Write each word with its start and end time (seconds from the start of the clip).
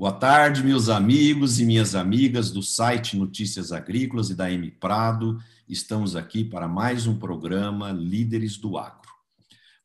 Boa 0.00 0.12
tarde, 0.12 0.64
meus 0.64 0.88
amigos 0.88 1.60
e 1.60 1.66
minhas 1.66 1.94
amigas 1.94 2.50
do 2.50 2.62
site 2.62 3.18
Notícias 3.18 3.70
Agrícolas 3.70 4.30
e 4.30 4.34
da 4.34 4.50
M 4.50 4.70
Prado. 4.70 5.36
Estamos 5.68 6.16
aqui 6.16 6.42
para 6.42 6.66
mais 6.66 7.06
um 7.06 7.18
programa 7.18 7.92
Líderes 7.92 8.56
do 8.56 8.78
Agro. 8.78 9.10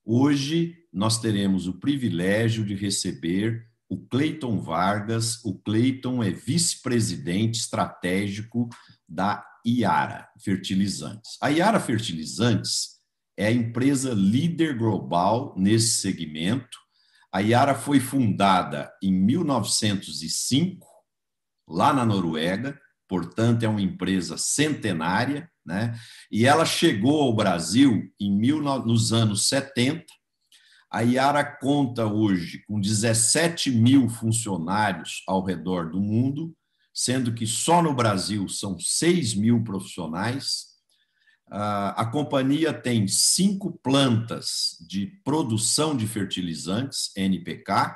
Hoje 0.05 0.73
nós 0.93 1.20
teremos 1.20 1.67
o 1.67 1.73
privilégio 1.73 2.63
de 2.63 2.74
receber 2.74 3.67
o 3.89 3.97
Cleiton 3.97 4.57
Vargas. 4.57 5.43
O 5.43 5.53
Cleiton 5.53 6.24
é 6.24 6.31
vice-presidente 6.31 7.60
estratégico 7.60 8.70
da 9.06 9.46
Iara 9.66 10.29
Fertilizantes. 10.39 11.38
A 11.42 11.49
Iara 11.49 11.81
Fertilizantes 11.81 13.02
é 13.35 13.47
a 13.47 13.52
empresa 13.52 14.13
líder 14.13 14.78
global 14.78 15.53
nesse 15.57 15.97
segmento 15.97 16.84
a 17.36 17.41
Yara 17.41 17.75
foi 17.75 17.99
fundada 17.99 18.89
em 19.03 19.12
1905, 19.12 20.88
lá 21.67 21.91
na 21.91 22.05
Noruega, 22.05 22.80
portanto, 23.09 23.63
é 23.63 23.67
uma 23.67 23.81
empresa 23.81 24.38
centenária, 24.38 25.52
né? 25.66 25.99
e 26.31 26.45
ela 26.45 26.63
chegou 26.63 27.21
ao 27.21 27.35
Brasil 27.35 28.09
em 28.17 28.31
nos 28.85 29.12
anos 29.12 29.49
70. 29.49 30.05
A 30.90 31.02
Yara 31.02 31.43
conta 31.43 32.05
hoje 32.05 32.63
com 32.66 32.79
17 32.79 33.70
mil 33.70 34.07
funcionários 34.07 35.21
ao 35.27 35.43
redor 35.43 35.90
do 35.90 35.99
mundo, 35.99 36.55
sendo 36.93 37.34
que 37.34 37.45
só 37.45 37.81
no 37.81 37.93
Brasil 37.93 38.48
são 38.48 38.79
6 38.79 39.34
mil 39.34 39.62
profissionais 39.62 40.74
a 41.48 42.05
companhia 42.12 42.73
tem 42.73 43.08
cinco 43.08 43.72
plantas 43.84 44.77
de 44.88 45.05
produção 45.23 45.95
de 45.95 46.08
fertilizantes, 46.08 47.12
NPK, 47.16 47.95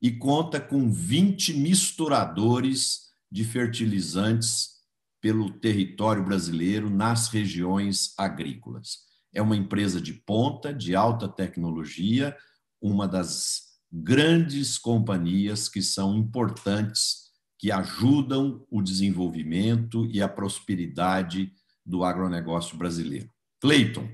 e 0.00 0.10
conta 0.10 0.60
com 0.60 0.90
20 0.90 1.54
misturadores 1.54 3.12
de 3.30 3.44
fertilizantes 3.44 4.72
pelo 5.20 5.50
território 5.50 6.24
brasileiro 6.24 6.90
nas 6.90 7.28
regiões 7.28 8.12
agrícolas. 8.18 8.98
É 9.32 9.40
uma 9.40 9.56
empresa 9.56 10.00
de 10.00 10.12
ponta, 10.12 10.74
de 10.74 10.96
alta 10.96 11.28
tecnologia, 11.28 12.36
uma 12.80 13.06
das 13.06 13.72
grandes 13.92 14.76
companhias 14.76 15.68
que 15.68 15.80
são 15.80 16.16
importantes, 16.16 17.30
que 17.58 17.70
ajudam 17.70 18.66
o 18.68 18.82
desenvolvimento 18.82 20.04
e 20.06 20.20
a 20.20 20.28
prosperidade 20.28 21.52
do 21.84 22.04
agronegócio 22.04 22.76
brasileiro. 22.76 23.28
Cleiton, 23.60 24.08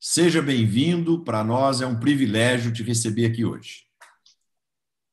seja 0.00 0.42
bem-vindo. 0.42 1.22
Para 1.24 1.44
nós 1.44 1.80
é 1.80 1.86
um 1.86 1.98
privilégio 1.98 2.72
te 2.72 2.82
receber 2.82 3.26
aqui 3.26 3.44
hoje. 3.44 3.84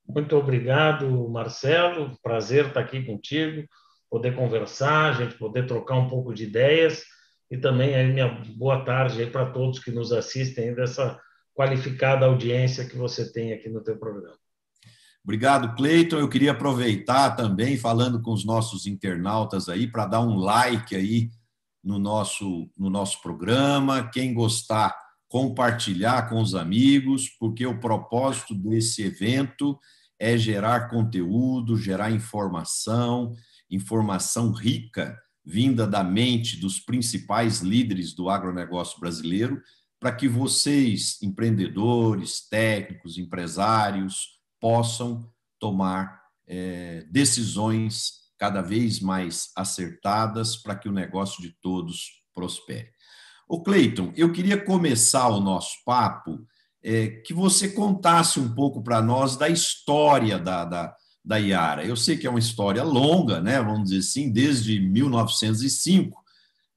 Muito 0.08 0.36
obrigado, 0.36 1.30
Marcelo. 1.30 2.18
Prazer 2.24 2.68
estar 2.68 2.80
aqui 2.80 3.04
contigo, 3.04 3.68
poder 4.10 4.36
conversar, 4.36 5.10
a 5.10 5.14
gente 5.14 5.38
poder 5.38 5.68
trocar 5.68 5.96
um 5.96 6.10
pouco 6.10 6.34
de 6.34 6.46
ideias 6.46 7.04
e 7.52 7.58
também 7.58 7.96
aí 7.96 8.12
minha 8.12 8.28
boa 8.56 8.84
tarde 8.84 9.22
aí 9.22 9.30
para 9.30 9.52
todos 9.52 9.80
que 9.80 9.92
nos 9.92 10.12
assistem 10.12 10.74
dessa 10.74 11.20
qualificada 11.54 12.26
audiência 12.26 12.86
que 12.86 12.96
você 12.96 13.32
tem 13.32 13.54
aqui 13.54 13.70
no 13.70 13.84
teu 13.84 13.98
programa. 13.98 14.38
Obrigado, 15.24 15.76
Cleiton. 15.76 16.18
Eu 16.18 16.30
queria 16.30 16.52
aproveitar 16.52 17.36
também 17.36 17.78
falando 17.78 18.22
com 18.22 18.32
os 18.32 18.46
nossos 18.46 18.88
internautas 18.88 19.70
aí 19.70 19.86
para 19.86 20.06
dar 20.06 20.22
um 20.22 20.38
like 20.38 20.96
aí 20.96 21.30
no 21.84 21.98
nosso, 21.98 22.70
no 22.78 22.90
nosso 22.90 23.22
programa. 23.22 24.10
Quem 24.12 24.34
gostar, 24.34 24.96
compartilhar 25.28 26.30
com 26.30 26.42
os 26.42 26.56
amigos, 26.56 27.30
porque 27.40 27.66
o 27.66 27.80
propósito 27.80 28.54
desse 28.54 29.04
evento 29.04 29.80
é 30.20 30.38
gerar 30.38 30.90
conteúdo, 30.90 31.78
gerar 31.78 32.12
informação, 32.12 33.34
informação 33.70 34.52
rica, 34.52 35.18
vinda 35.46 35.88
da 35.88 36.04
mente 36.04 36.58
dos 36.60 36.80
principais 36.80 37.62
líderes 37.62 38.14
do 38.14 38.30
agronegócio 38.30 39.00
brasileiro, 39.00 39.62
para 40.00 40.12
que 40.12 40.28
vocês, 40.28 41.22
empreendedores, 41.22 42.48
técnicos, 42.48 43.18
empresários, 43.18 44.40
possam 44.60 45.30
tomar 45.60 46.22
é, 46.48 47.06
decisões 47.10 48.20
cada 48.40 48.62
vez 48.62 49.02
mais 49.02 49.52
acertadas 49.56 50.56
para 50.56 50.76
que 50.76 50.88
o 50.88 50.94
negócio 50.94 51.42
de 51.44 51.54
todos 51.62 52.24
prospere. 52.34 52.90
O 53.48 53.62
Cleiton, 53.62 54.14
eu 54.16 54.32
queria 54.32 54.64
começar 54.64 55.28
o 55.28 55.42
nosso 55.42 55.84
papo 55.86 56.40
é, 56.82 57.08
que 57.26 57.34
você 57.34 57.70
contasse 57.70 58.40
um 58.40 58.56
pouco 58.56 58.82
para 58.82 59.02
nós 59.02 59.36
da 59.36 59.50
história 59.50 60.40
da, 60.40 60.64
da, 60.64 60.96
da 61.26 61.38
Iara. 61.38 61.84
Eu 61.84 61.98
sei 61.98 62.16
que 62.16 62.26
é 62.26 62.30
uma 62.30 62.40
história 62.40 62.84
longa, 62.84 63.42
né? 63.42 63.62
Vamos 63.62 63.90
dizer 63.90 64.00
assim, 64.00 64.32
desde 64.32 64.80
1905, 64.80 66.24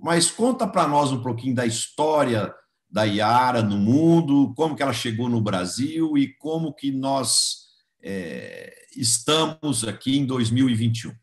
mas 0.00 0.30
conta 0.30 0.66
para 0.66 0.88
nós 0.88 1.12
um 1.12 1.22
pouquinho 1.22 1.54
da 1.54 1.64
história 1.64 2.52
da 2.90 3.04
Iara 3.04 3.62
no 3.62 3.78
mundo, 3.78 4.52
como 4.56 4.74
que 4.74 4.82
ela 4.82 4.92
chegou 4.92 5.28
no 5.28 5.40
Brasil 5.40 6.18
e 6.18 6.34
como 6.36 6.74
que 6.74 6.90
nós 6.90 7.62
é, 8.02 8.74
estamos 8.96 9.86
aqui 9.86 10.18
em 10.18 10.26
2021. 10.26 11.21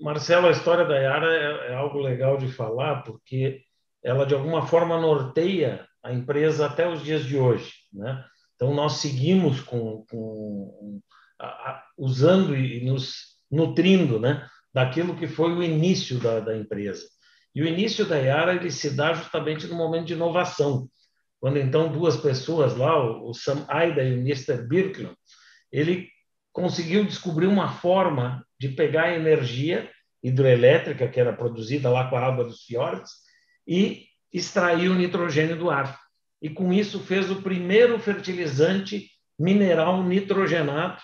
Marcelo, 0.00 0.46
a 0.46 0.50
história 0.50 0.84
da 0.84 0.96
Yara 0.96 1.32
é, 1.32 1.72
é, 1.72 1.74
algo 1.74 1.98
legal 1.98 2.36
de 2.38 2.48
falar, 2.48 3.02
porque 3.02 3.62
ela, 4.02 4.24
de 4.24 4.34
alguma 4.34 4.66
forma, 4.66 4.98
norteia 4.98 5.86
a 6.02 6.12
empresa 6.12 6.66
até 6.66 6.88
os 6.88 7.02
dias 7.02 7.24
de 7.24 7.36
hoje. 7.36 7.72
Né? 7.92 8.24
Então, 8.54 8.74
nós 8.74 8.94
seguimos 8.94 9.60
com, 9.60 10.04
com 10.10 11.00
a, 11.38 11.46
a, 11.46 11.84
usando 11.98 12.56
e 12.56 12.84
nos 12.84 13.38
nutrindo 13.50 14.18
né, 14.18 14.48
daquilo 14.72 15.16
que 15.16 15.26
foi 15.26 15.52
o 15.52 15.62
início 15.62 16.18
da, 16.18 16.40
da 16.40 16.56
empresa. 16.56 17.06
E 17.54 17.62
o 17.62 17.66
início 17.66 18.06
da 18.06 18.16
Yara 18.16 18.54
ele 18.54 18.70
se 18.70 18.90
dá 18.90 19.12
justamente 19.12 19.66
no 19.66 19.74
momento 19.74 20.06
de 20.06 20.14
inovação, 20.14 20.88
quando 21.40 21.58
então 21.58 21.90
duas 21.90 22.16
pessoas 22.16 22.76
lá, 22.76 23.02
o 23.02 23.32
Sam 23.34 23.64
Aida 23.66 24.04
e 24.04 24.14
o 24.14 24.20
Mr. 24.20 24.68
Birkeland, 24.68 25.16
ele 25.72 26.08
conseguiu 26.52 27.04
descobrir 27.04 27.46
uma 27.46 27.72
forma 27.72 28.46
de 28.60 28.68
pegar 28.68 29.04
a 29.04 29.16
energia 29.16 29.90
hidroelétrica 30.22 31.08
que 31.08 31.18
era 31.18 31.32
produzida 31.32 31.88
lá 31.88 32.10
com 32.10 32.16
a 32.16 32.26
água 32.26 32.44
dos 32.44 32.62
fiordes 32.62 33.10
e 33.66 34.04
extrair 34.30 34.90
o 34.90 34.94
nitrogênio 34.94 35.56
do 35.56 35.70
ar. 35.70 35.98
E 36.42 36.50
com 36.50 36.70
isso 36.70 37.00
fez 37.00 37.30
o 37.30 37.40
primeiro 37.40 37.98
fertilizante 37.98 39.08
mineral 39.38 40.02
nitrogenado 40.02 41.00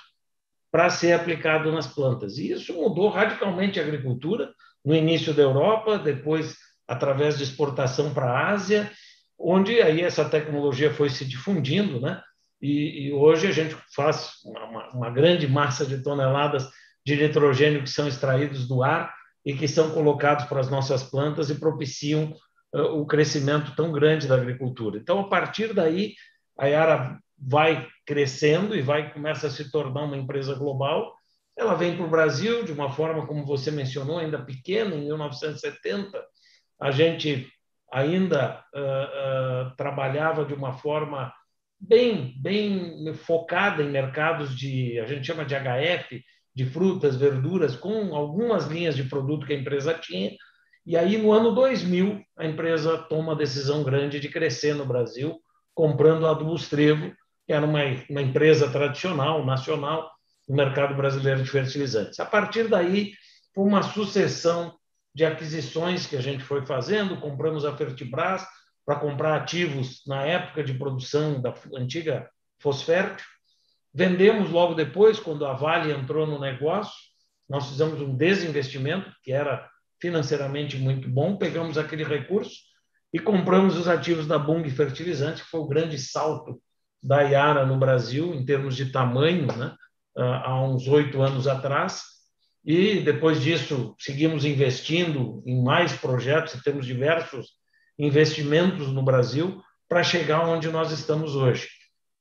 para 0.71 0.91
ser 0.91 1.15
aplicado 1.15 1.73
nas 1.73 1.87
plantas. 1.87 2.37
E 2.37 2.53
isso 2.53 2.75
mudou 2.75 3.09
radicalmente 3.09 3.81
a 3.81 3.83
agricultura, 3.83 4.53
no 4.85 4.95
início 4.95 5.33
da 5.33 5.43
Europa, 5.43 5.99
depois 5.99 6.55
através 6.87 7.39
de 7.39 7.43
exportação 7.43 8.13
para 8.13 8.31
a 8.31 8.51
Ásia, 8.51 8.91
onde 9.39 9.81
aí 9.81 10.03
essa 10.03 10.29
tecnologia 10.29 10.93
foi 10.93 11.09
se 11.09 11.25
difundindo, 11.25 12.01
né? 12.01 12.23
E, 12.61 13.07
e 13.07 13.13
hoje 13.13 13.47
a 13.47 13.53
gente 13.53 13.77
faz 13.95 14.33
uma, 14.45 14.91
uma 14.91 15.11
grande 15.11 15.49
massa 15.49 15.85
de 15.85 16.03
toneladas 16.03 16.69
de 17.07 17.15
nitrogênio 17.15 17.85
que 17.85 17.89
são 17.89 18.09
extraídos 18.09 18.67
do 18.67 18.83
ar 18.83 19.15
e 19.45 19.55
que 19.55 19.69
são 19.69 19.93
colocados 19.93 20.45
para 20.47 20.59
as 20.59 20.69
nossas 20.69 21.05
plantas 21.05 21.49
e 21.49 21.55
propiciam 21.55 22.35
uh, 22.75 23.01
o 23.01 23.07
crescimento 23.07 23.77
tão 23.77 23.93
grande 23.93 24.27
da 24.27 24.35
agricultura. 24.35 24.99
Então, 24.99 25.21
a 25.21 25.29
partir 25.29 25.73
daí, 25.73 26.15
a 26.59 26.67
Yara 26.67 27.21
vai 27.39 27.87
crescendo 28.05 28.75
e 28.75 28.83
vai 28.83 29.13
começa 29.13 29.47
a 29.47 29.51
se 29.51 29.71
tornar 29.71 30.03
uma 30.03 30.17
empresa 30.17 30.57
global. 30.57 31.15
Ela 31.57 31.77
vem 31.77 31.97
para 31.97 32.05
o 32.05 32.11
Brasil 32.11 32.65
de 32.65 32.73
uma 32.73 32.91
forma, 32.91 33.25
como 33.25 33.47
você 33.47 33.71
mencionou, 33.71 34.19
ainda 34.19 34.43
pequena, 34.43 34.97
em 34.97 35.05
1970. 35.05 36.21
A 36.81 36.91
gente 36.91 37.49
ainda 37.93 38.65
uh, 38.75 39.69
uh, 39.71 39.77
trabalhava 39.77 40.45
de 40.45 40.55
uma 40.55 40.73
forma 40.73 41.33
bem, 41.79 42.35
bem 42.37 43.15
focada 43.15 43.81
em 43.81 43.91
mercados 43.91 44.59
de, 44.59 44.99
a 44.99 45.07
gente 45.07 45.25
chama 45.25 45.45
de 45.45 45.55
HF, 45.55 46.21
de 46.57 46.65
frutas, 46.65 47.17
verduras, 47.17 47.77
com 47.77 48.17
algumas 48.17 48.67
linhas 48.67 48.97
de 48.97 49.05
produto 49.05 49.47
que 49.47 49.53
a 49.53 49.59
empresa 49.59 49.93
tinha. 49.93 50.35
E 50.87 50.97
aí, 50.97 51.19
no 51.19 51.31
ano 51.31 51.55
2000, 51.55 52.25
a 52.39 52.47
empresa 52.47 52.97
toma 52.97 53.33
a 53.33 53.37
decisão 53.37 53.85
grande 53.85 54.19
de 54.19 54.31
crescer 54.31 54.75
no 54.75 54.87
Brasil, 54.87 55.39
comprando 55.75 56.27
a 56.27 56.31
Adubos 56.31 56.71
Trevo, 56.71 57.13
que 57.47 57.53
era 57.53 57.67
uma, 57.67 57.81
uma 58.09 58.23
empresa 58.23 58.71
tradicional, 58.71 59.45
nacional, 59.45 60.11
no 60.49 60.57
mercado 60.57 60.95
brasileiro 60.95 61.43
de 61.43 61.51
fertilizantes. 61.51 62.19
A 62.19 62.25
partir 62.25 62.69
daí, 62.69 63.13
foi 63.55 63.65
uma 63.65 63.83
sucessão 63.83 64.75
de 65.15 65.27
aquisições 65.27 66.07
que 66.07 66.17
a 66.17 66.23
gente 66.23 66.43
foi 66.43 66.65
fazendo, 66.65 67.21
compramos 67.21 67.67
a 67.67 67.77
Fertibras 67.77 68.47
para 68.87 68.99
comprar 68.99 69.37
ativos 69.37 70.03
na 70.07 70.25
época 70.25 70.65
de 70.65 70.73
produção 70.73 71.39
da 71.39 71.53
antiga 71.75 72.31
Fosfértil, 72.59 73.27
Vendemos 73.97 74.51
logo 74.51 74.75
depois, 74.75 75.19
quando 75.19 75.47
a 75.47 75.55
Vale 75.55 75.91
entrou 75.91 76.27
no 76.27 76.39
negócio, 76.39 76.93
nós 77.49 77.67
fizemos 77.67 77.99
um 78.03 78.15
desinvestimento, 78.15 79.11
que 79.23 79.33
era 79.33 79.67
financeiramente 79.99 80.77
muito 80.77 81.09
bom, 81.09 81.39
pegamos 81.39 81.79
aquele 81.79 82.05
recurso 82.05 82.57
e 83.11 83.19
compramos 83.19 83.75
os 83.75 83.89
ativos 83.89 84.27
da 84.27 84.39
Bung 84.39 84.69
Fertilizante, 84.69 85.43
que 85.43 85.49
foi 85.49 85.61
o 85.61 85.67
grande 85.67 85.99
salto 85.99 86.61
da 87.03 87.23
Iara 87.23 87.65
no 87.65 87.79
Brasil, 87.79 88.35
em 88.35 88.45
termos 88.45 88.77
de 88.77 88.93
tamanho, 88.93 89.47
né? 89.47 89.75
há 90.15 90.63
uns 90.63 90.87
oito 90.89 91.23
anos 91.23 91.49
atrás, 91.49 92.03
e 92.63 93.01
depois 93.01 93.41
disso 93.41 93.97
seguimos 93.99 94.45
investindo 94.45 95.43
em 95.47 95.65
mais 95.65 95.95
projetos 95.95 96.63
temos 96.63 96.85
diversos 96.85 97.53
investimentos 97.99 98.89
no 98.89 99.03
Brasil 99.03 99.63
para 99.89 100.03
chegar 100.03 100.47
onde 100.47 100.69
nós 100.69 100.93
estamos 100.93 101.35
hoje. 101.35 101.76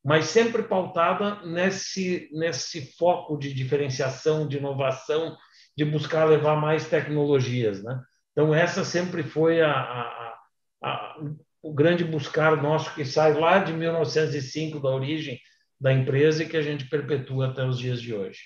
Mas 0.06 0.25
sempre 0.25 0.62
pautada 0.62 1.44
nesse, 1.48 2.30
nesse 2.31 2.96
foco 2.96 3.36
de 3.38 3.52
diferenciação, 3.52 4.48
de 4.48 4.57
inovação, 4.57 5.36
de 5.75 5.84
buscar 5.84 6.25
levar 6.25 6.56
mais 6.62 6.88
tecnologias. 6.88 7.84
Né? 7.84 8.00
Então, 8.31 8.54
essa 8.54 8.86
sempre 8.86 9.24
foi 9.24 9.62
a, 9.62 9.72
a, 9.72 10.38
a, 10.84 11.19
o 11.60 11.74
grande 11.74 12.04
buscar 12.04 12.62
nosso, 12.62 12.94
que 12.94 13.04
sai 13.04 13.34
lá 13.34 13.57
de 13.57 13.74
1905, 13.74 14.80
da 14.80 14.90
origem 14.90 15.40
da 15.81 15.92
empresa, 15.92 16.44
e 16.44 16.48
que 16.48 16.56
a 16.56 16.62
gente 16.62 16.88
perpetua 16.88 17.48
até 17.48 17.66
os 17.66 17.80
dias 17.80 18.00
de 18.00 18.13
hoje. 18.13 18.42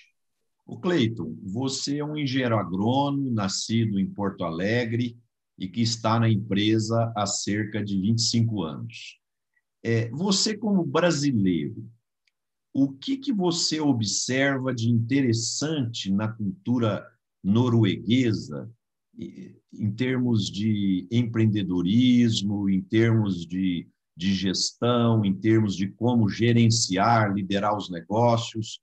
O 0.66 0.80
Cleiton, 0.80 1.36
você 1.42 1.98
é 1.98 2.04
um 2.04 2.16
engenheiro 2.16 2.56
agrônomo, 2.56 3.30
nascido 3.30 4.00
em 4.00 4.06
Porto 4.06 4.44
Alegre 4.44 5.14
e 5.58 5.68
que 5.68 5.82
está 5.82 6.18
na 6.18 6.30
empresa 6.30 7.12
há 7.14 7.26
cerca 7.26 7.84
de 7.84 8.00
25 8.00 8.62
anos. 8.62 9.19
É, 9.82 10.10
você, 10.10 10.56
como 10.56 10.84
brasileiro, 10.84 11.88
o 12.72 12.92
que, 12.92 13.16
que 13.16 13.32
você 13.32 13.80
observa 13.80 14.74
de 14.74 14.88
interessante 14.88 16.12
na 16.12 16.28
cultura 16.28 17.04
norueguesa 17.42 18.70
em 19.18 19.90
termos 19.92 20.48
de 20.50 21.06
empreendedorismo, 21.10 22.70
em 22.70 22.80
termos 22.80 23.44
de, 23.44 23.88
de 24.16 24.34
gestão, 24.34 25.24
em 25.24 25.34
termos 25.34 25.74
de 25.74 25.88
como 25.88 26.28
gerenciar, 26.28 27.34
liderar 27.34 27.76
os 27.76 27.90
negócios? 27.90 28.80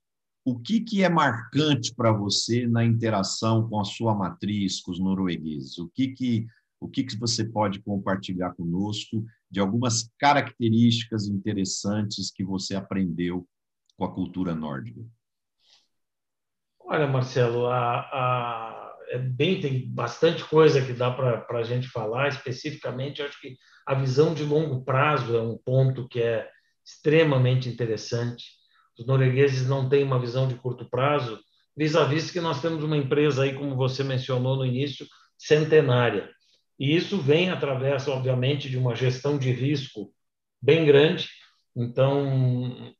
o 0.48 0.58
que, 0.58 0.80
que 0.80 1.02
é 1.02 1.10
marcante 1.10 1.94
para 1.94 2.10
você 2.10 2.66
na 2.66 2.82
interação 2.82 3.68
com 3.68 3.78
a 3.78 3.84
sua 3.84 4.14
matriz, 4.14 4.80
com 4.80 4.90
os 4.90 4.98
noruegueses? 4.98 5.76
O 5.76 5.88
que, 5.88 6.08
que, 6.08 6.46
o 6.80 6.88
que, 6.88 7.04
que 7.04 7.18
você 7.18 7.44
pode 7.44 7.80
compartilhar 7.80 8.54
conosco 8.54 9.22
de 9.50 9.60
algumas 9.60 10.10
características 10.18 11.26
interessantes 11.26 12.30
que 12.30 12.44
você 12.44 12.74
aprendeu 12.74 13.46
com 13.96 14.04
a 14.04 14.14
cultura 14.14 14.54
nórdica? 14.54 15.00
Olha, 16.80 17.06
Marcelo, 17.06 17.66
a, 17.66 18.00
a, 18.00 18.96
é 19.08 19.18
bem, 19.18 19.60
tem 19.60 19.88
bastante 19.88 20.44
coisa 20.44 20.84
que 20.84 20.92
dá 20.92 21.10
para 21.10 21.58
a 21.58 21.62
gente 21.62 21.88
falar. 21.88 22.28
Especificamente, 22.28 23.22
acho 23.22 23.40
que 23.40 23.56
a 23.86 23.94
visão 23.94 24.34
de 24.34 24.44
longo 24.44 24.84
prazo 24.84 25.36
é 25.36 25.42
um 25.42 25.56
ponto 25.56 26.08
que 26.08 26.20
é 26.20 26.48
extremamente 26.84 27.68
interessante 27.68 28.58
os 28.98 29.06
noruegueses 29.06 29.68
não 29.68 29.88
têm 29.88 30.02
uma 30.02 30.18
visão 30.18 30.48
de 30.48 30.56
curto 30.56 30.88
prazo, 30.90 31.38
vis-à-vis 31.76 32.24
-vis 32.24 32.32
que 32.32 32.40
nós 32.40 32.60
temos 32.60 32.82
uma 32.82 32.96
empresa 32.96 33.44
aí, 33.44 33.54
como 33.54 33.76
você 33.76 34.02
mencionou 34.02 34.56
no 34.56 34.66
início, 34.66 35.06
centenária. 35.38 36.28
E 36.78 36.94
isso 36.94 37.18
vem 37.18 37.50
através, 37.50 38.06
obviamente, 38.06 38.68
de 38.70 38.78
uma 38.78 38.94
gestão 38.94 39.36
de 39.36 39.50
risco 39.50 40.12
bem 40.62 40.84
grande. 40.84 41.28
Então, 41.76 42.94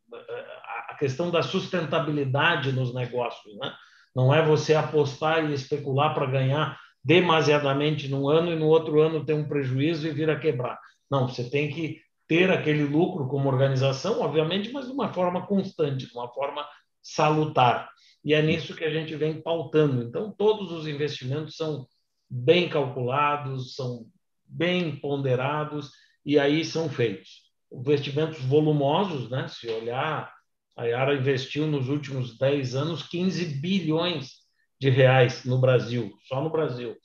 a 0.89 0.95
questão 0.95 1.31
da 1.31 1.43
sustentabilidade 1.43 2.73
nos 2.73 2.95
negócios, 2.95 3.57
né? 3.57 3.73
Não 4.15 4.35
é 4.35 4.45
você 4.45 4.75
apostar 4.75 5.49
e 5.49 5.55
especular 5.55 6.13
para 6.13 6.27
ganhar 6.27 6.79
demasiadamente 7.05 8.09
num 8.09 8.29
ano 8.29 8.51
e 8.51 8.57
no 8.57 8.67
outro 8.67 9.01
ano 9.01 9.25
ter 9.25 9.33
um 9.33 9.47
prejuízo 9.47 10.09
e 10.09 10.13
vir 10.13 10.29
a 10.29 10.39
quebrar. 10.39 10.79
Não, 11.11 11.29
você 11.29 11.49
tem 11.49 11.71
que 11.71 12.01
ter 12.27 12.51
aquele 12.51 12.85
lucro 12.85 13.29
como 13.29 13.49
organização, 13.49 14.21
obviamente, 14.21 14.71
mas 14.73 14.87
de 14.87 14.93
uma 14.93 15.13
forma 15.13 15.47
constante, 15.47 16.07
de 16.07 16.13
uma 16.13 16.29
forma 16.29 16.67
salutar. 17.03 17.89
E 18.25 18.35
é 18.35 18.43
nisso 18.43 18.75
que 18.75 18.85
a 18.85 18.91
gente 18.91 19.15
vem 19.17 19.41
pautando. 19.41 20.03
Então, 20.03 20.35
todos 20.37 20.71
os 20.71 20.87
investimentos 20.87 21.57
são 21.57 21.87
bem 22.31 22.69
calculados, 22.69 23.75
são 23.75 24.07
bem 24.47 24.97
ponderados 24.97 25.91
e 26.25 26.39
aí 26.39 26.65
são 26.65 26.89
feitos. 26.89 27.49
Investimentos 27.73 28.41
volumosos, 28.41 29.31
né? 29.31 29.47
se 29.49 29.69
olhar, 29.69 30.33
a 30.77 30.85
Yara 30.85 31.15
investiu 31.15 31.67
nos 31.67 31.89
últimos 31.89 32.39
10 32.39 32.75
anos 32.75 33.03
15 33.03 33.45
bilhões 33.61 34.39
de 34.81 34.89
reais 34.89 35.45
no 35.45 35.61
Brasil, 35.61 36.13
só 36.27 36.41
no 36.41 36.51
Brasil. 36.51 36.97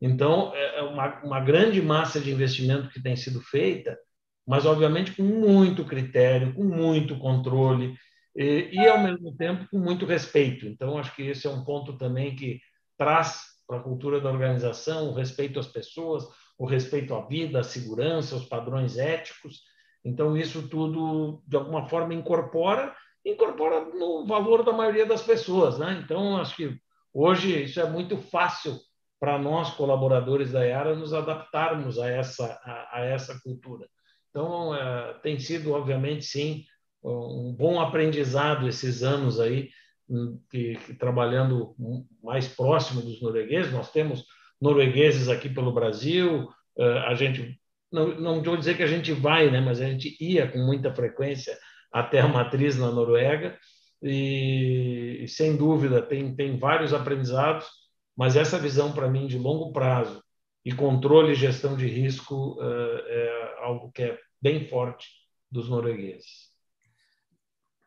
Então, 0.00 0.52
é 0.54 0.82
uma, 0.82 1.22
uma 1.22 1.40
grande 1.40 1.80
massa 1.80 2.20
de 2.20 2.30
investimento 2.30 2.88
que 2.88 3.02
tem 3.02 3.14
sido 3.14 3.40
feita 3.40 3.96
mas 4.50 4.66
obviamente 4.66 5.12
com 5.12 5.22
muito 5.22 5.84
critério, 5.84 6.52
com 6.52 6.64
muito 6.64 7.16
controle 7.20 7.96
e, 8.34 8.70
e, 8.72 8.88
ao 8.88 8.98
mesmo 9.00 9.32
tempo 9.36 9.64
com 9.70 9.78
muito 9.78 10.04
respeito. 10.04 10.66
Então 10.66 10.98
acho 10.98 11.14
que 11.14 11.22
esse 11.22 11.46
é 11.46 11.50
um 11.50 11.64
ponto 11.64 11.96
também 11.96 12.34
que 12.34 12.60
traz 12.98 13.44
para 13.70 13.78
a 13.78 13.82
cultura 13.82 14.20
da 14.20 14.28
organização 14.28 15.10
o 15.10 15.14
respeito 15.14 15.60
às 15.60 15.68
pessoas, 15.68 16.24
o 16.58 16.66
respeito 16.66 17.14
à 17.14 17.24
vida, 17.24 17.60
à 17.60 17.62
segurança, 17.62 18.34
aos 18.34 18.44
padrões 18.44 18.98
éticos. 18.98 19.60
Então 20.04 20.36
isso 20.36 20.66
tudo 20.66 21.40
de 21.46 21.56
alguma 21.56 21.88
forma 21.88 22.12
incorpora, 22.12 22.92
incorpora 23.24 23.84
no 23.84 24.26
valor 24.26 24.64
da 24.64 24.72
maioria 24.72 25.06
das 25.06 25.22
pessoas, 25.22 25.78
né? 25.78 26.02
Então 26.02 26.38
acho 26.38 26.56
que 26.56 26.76
hoje 27.14 27.62
isso 27.62 27.78
é 27.78 27.88
muito 27.88 28.16
fácil 28.16 28.76
para 29.20 29.38
nós 29.38 29.70
colaboradores 29.74 30.50
da 30.50 30.64
Yara 30.64 30.96
nos 30.96 31.14
adaptarmos 31.14 31.96
a 31.96 32.08
essa 32.08 32.60
a, 32.64 32.98
a 32.98 33.04
essa 33.04 33.38
cultura. 33.40 33.86
Então, 34.30 34.74
é, 34.74 35.14
tem 35.22 35.38
sido, 35.38 35.72
obviamente, 35.72 36.24
sim, 36.24 36.64
um 37.02 37.52
bom 37.52 37.80
aprendizado 37.80 38.68
esses 38.68 39.02
anos 39.02 39.38
aí, 39.38 39.70
que, 40.50 40.76
que, 40.76 40.94
trabalhando 40.94 41.74
mais 42.22 42.48
próximo 42.48 43.00
dos 43.00 43.20
noruegueses. 43.20 43.72
Nós 43.72 43.90
temos 43.90 44.24
noruegueses 44.60 45.28
aqui 45.28 45.48
pelo 45.48 45.72
Brasil, 45.72 46.48
é, 46.78 46.98
a 47.00 47.14
gente, 47.14 47.58
não, 47.90 48.08
não 48.20 48.42
vou 48.42 48.56
dizer 48.56 48.76
que 48.76 48.82
a 48.82 48.86
gente 48.86 49.12
vai, 49.12 49.50
né, 49.50 49.60
mas 49.60 49.80
a 49.80 49.86
gente 49.86 50.16
ia 50.20 50.50
com 50.50 50.58
muita 50.58 50.94
frequência 50.94 51.56
até 51.92 52.20
a 52.20 52.28
matriz 52.28 52.78
na 52.78 52.90
Noruega, 52.90 53.58
e, 54.02 55.26
sem 55.28 55.56
dúvida 55.56 56.00
tem, 56.00 56.34
tem 56.34 56.58
vários 56.58 56.92
aprendizados, 56.94 57.66
mas 58.16 58.36
essa 58.36 58.58
visão 58.58 58.92
para 58.92 59.08
mim 59.08 59.26
de 59.26 59.38
longo 59.38 59.72
prazo 59.72 60.22
e 60.64 60.72
controle 60.72 61.32
e 61.32 61.34
gestão 61.34 61.76
de 61.76 61.86
risco 61.86 62.58
é, 62.60 62.66
é 62.66 63.64
algo 63.64 63.90
que 63.92 64.02
é 64.02 64.18
bem 64.40 64.66
forte 64.66 65.08
dos 65.50 65.68
noruegueses. 65.68 66.49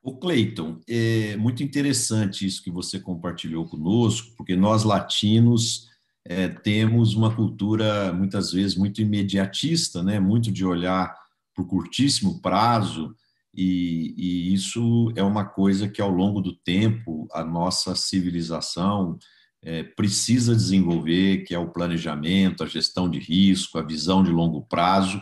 O 0.04 0.18
Cleiton, 0.18 0.82
é 0.86 1.38
muito 1.38 1.64
interessante 1.64 2.46
isso 2.46 2.62
que 2.62 2.70
você 2.70 3.00
compartilhou 3.00 3.66
conosco, 3.66 4.36
porque 4.36 4.54
nós 4.54 4.84
latinos 4.84 5.88
é, 6.26 6.50
temos 6.50 7.16
uma 7.16 7.34
cultura 7.34 8.12
muitas 8.12 8.52
vezes 8.52 8.76
muito 8.76 9.02
imediatista, 9.02 10.04
né? 10.04 10.20
muito 10.20 10.52
de 10.52 10.66
olhar 10.66 11.16
o 11.58 11.64
curtíssimo 11.64 12.42
prazo, 12.42 13.16
e, 13.56 14.14
e, 14.18 14.54
isso 14.54 15.14
é 15.16 15.24
uma 15.24 15.46
coisa 15.46 15.88
que 15.88 16.02
ao 16.02 16.10
longo 16.10 16.42
do 16.42 16.54
tempo 16.54 17.28
a 17.32 17.44
nossa 17.44 17.96
civilização 17.96 19.18
é, 19.62 19.84
precisa 19.84 20.56
desenvolver, 20.56 21.44
que 21.46 21.54
é 21.54 21.60
o 21.60 21.70
planejamento, 21.72 22.64
a 22.64 22.68
gestão 22.68 23.08
de 23.08 23.20
risco, 23.20 23.78
a 23.78 23.84
visão 23.84 24.24
de 24.24 24.32
longo 24.32 24.64
prazo, 24.64 25.22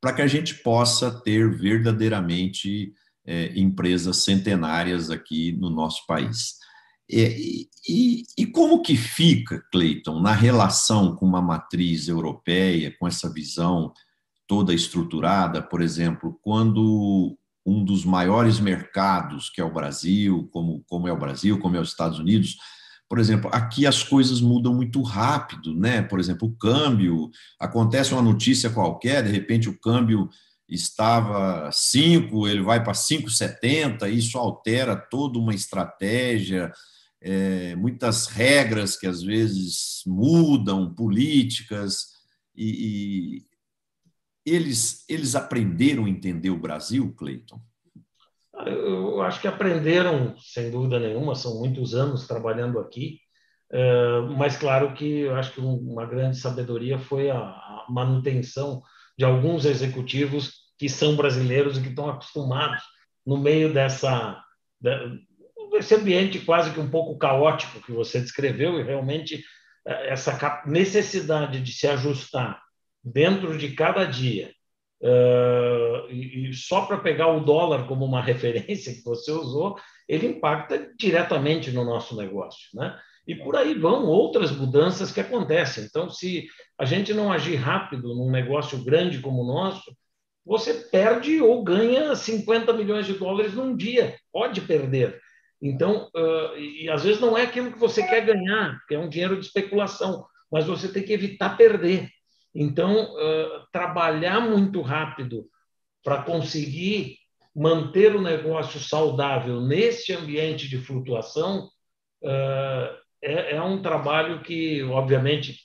para 0.00 0.12
que 0.12 0.22
a 0.22 0.26
gente 0.26 0.56
possa 0.56 1.10
ter 1.10 1.50
verdadeiramente 1.50 2.92
é, 3.26 3.58
empresas 3.58 4.18
centenárias 4.18 5.10
aqui 5.10 5.52
no 5.52 5.70
nosso 5.70 6.06
país. 6.06 6.54
E, 7.08 7.68
e, 7.88 8.22
e, 8.38 8.46
como 8.46 8.82
que 8.82 8.96
fica, 8.96 9.62
Cleiton, 9.72 10.20
na 10.20 10.32
relação 10.32 11.16
com 11.16 11.26
uma 11.26 11.42
matriz 11.42 12.06
europeia, 12.06 12.94
com 12.98 13.08
essa 13.08 13.32
visão 13.32 13.92
toda 14.46 14.72
estruturada, 14.72 15.60
por 15.60 15.82
exemplo, 15.82 16.38
quando 16.42 17.36
um 17.66 17.84
dos 17.84 18.04
maiores 18.04 18.58
mercados, 18.60 19.50
que 19.50 19.60
é 19.60 19.64
o 19.64 19.72
Brasil, 19.72 20.48
como, 20.52 20.84
como 20.88 21.08
é 21.08 21.12
o 21.12 21.18
Brasil, 21.18 21.58
como 21.58 21.76
é 21.76 21.80
os 21.80 21.90
Estados 21.90 22.18
Unidos, 22.18 22.56
por 23.08 23.18
exemplo, 23.18 23.50
aqui 23.52 23.88
as 23.88 24.04
coisas 24.04 24.40
mudam 24.40 24.72
muito 24.72 25.02
rápido, 25.02 25.74
né? 25.74 26.00
Por 26.00 26.20
exemplo, 26.20 26.46
o 26.46 26.56
câmbio, 26.56 27.28
acontece 27.58 28.12
uma 28.12 28.22
notícia 28.22 28.70
qualquer, 28.70 29.24
de 29.24 29.32
repente 29.32 29.68
o 29.68 29.76
câmbio 29.76 30.28
estava 30.70 31.70
5, 31.72 32.46
ele 32.46 32.62
vai 32.62 32.82
para 32.82 32.92
5,70, 32.92 34.08
isso 34.08 34.38
altera 34.38 34.96
toda 34.96 35.38
uma 35.38 35.54
estratégia, 35.54 36.72
é, 37.20 37.74
muitas 37.76 38.26
regras 38.26 38.96
que 38.96 39.06
às 39.06 39.22
vezes 39.22 40.02
mudam, 40.06 40.94
políticas, 40.94 42.06
e, 42.56 43.42
e 44.46 44.54
eles, 44.54 45.04
eles 45.08 45.34
aprenderam 45.34 46.06
a 46.06 46.10
entender 46.10 46.50
o 46.50 46.58
Brasil, 46.58 47.12
Cleiton? 47.14 47.60
Eu 48.66 49.22
acho 49.22 49.40
que 49.40 49.48
aprenderam, 49.48 50.36
sem 50.38 50.70
dúvida 50.70 50.98
nenhuma, 50.98 51.34
são 51.34 51.58
muitos 51.58 51.94
anos 51.94 52.26
trabalhando 52.26 52.78
aqui, 52.78 53.18
é, 53.72 54.20
mas 54.36 54.56
claro 54.56 54.94
que 54.94 55.20
eu 55.20 55.34
acho 55.34 55.52
que 55.52 55.60
uma 55.60 56.04
grande 56.04 56.36
sabedoria 56.36 56.98
foi 56.98 57.30
a 57.30 57.84
manutenção 57.88 58.82
de 59.16 59.24
alguns 59.24 59.64
executivos 59.64 60.59
que 60.80 60.88
são 60.88 61.14
brasileiros 61.14 61.76
e 61.76 61.82
que 61.82 61.90
estão 61.90 62.08
acostumados 62.08 62.82
no 63.24 63.36
meio 63.36 63.70
dessa 63.70 64.42
esse 65.74 65.94
ambiente 65.94 66.38
quase 66.38 66.72
que 66.72 66.80
um 66.80 66.88
pouco 66.88 67.18
caótico 67.18 67.82
que 67.82 67.92
você 67.92 68.18
descreveu 68.18 68.80
e 68.80 68.82
realmente 68.82 69.44
eh, 69.86 70.08
essa 70.08 70.62
necessidade 70.64 71.60
de 71.60 71.70
se 71.70 71.86
ajustar 71.86 72.62
dentro 73.04 73.58
de 73.58 73.72
cada 73.72 74.06
dia 74.06 74.54
uh, 75.02 76.10
e, 76.10 76.48
e, 76.48 76.54
só 76.54 76.86
para 76.86 76.96
pegar 76.96 77.28
o 77.28 77.44
dólar 77.44 77.86
como 77.86 78.06
uma 78.06 78.22
referência 78.24 78.94
que 78.94 79.04
você 79.04 79.30
usou, 79.30 79.78
ele 80.08 80.28
impacta 80.28 80.90
diretamente 80.98 81.70
no 81.70 81.84
nosso 81.84 82.16
negócio, 82.16 82.68
né? 82.72 82.98
E 83.26 83.34
por 83.34 83.54
aí 83.54 83.74
vão 83.74 84.06
outras 84.06 84.50
mudanças 84.50 85.12
que 85.12 85.20
acontecem. 85.20 85.84
Então, 85.84 86.08
se 86.08 86.48
a 86.78 86.86
gente 86.86 87.12
não 87.12 87.30
agir 87.30 87.56
rápido 87.56 88.14
num 88.14 88.30
negócio 88.30 88.82
grande 88.82 89.20
como 89.20 89.42
o 89.42 89.46
nosso, 89.46 89.94
você 90.44 90.74
perde 90.74 91.40
ou 91.40 91.62
ganha 91.62 92.14
50 92.14 92.72
milhões 92.72 93.06
de 93.06 93.14
dólares 93.14 93.54
num 93.54 93.76
dia, 93.76 94.16
pode 94.32 94.60
perder. 94.62 95.20
Então, 95.62 96.08
uh, 96.16 96.56
e 96.56 96.88
às 96.88 97.04
vezes 97.04 97.20
não 97.20 97.36
é 97.36 97.42
aquilo 97.42 97.72
que 97.72 97.78
você 97.78 98.02
quer 98.06 98.24
ganhar, 98.24 98.80
que 98.88 98.94
é 98.94 98.98
um 98.98 99.08
dinheiro 99.08 99.38
de 99.38 99.44
especulação, 99.44 100.24
mas 100.50 100.66
você 100.66 100.88
tem 100.90 101.02
que 101.02 101.12
evitar 101.12 101.56
perder. 101.56 102.08
Então, 102.54 103.12
uh, 103.14 103.66
trabalhar 103.70 104.40
muito 104.40 104.80
rápido 104.80 105.46
para 106.02 106.22
conseguir 106.22 107.18
manter 107.54 108.16
o 108.16 108.22
negócio 108.22 108.80
saudável 108.80 109.60
nesse 109.60 110.12
ambiente 110.12 110.68
de 110.68 110.78
flutuação 110.78 111.68
uh, 112.22 113.00
é, 113.22 113.56
é, 113.56 113.62
um 113.62 113.82
trabalho 113.82 114.42
que, 114.42 114.82
obviamente, 114.84 115.58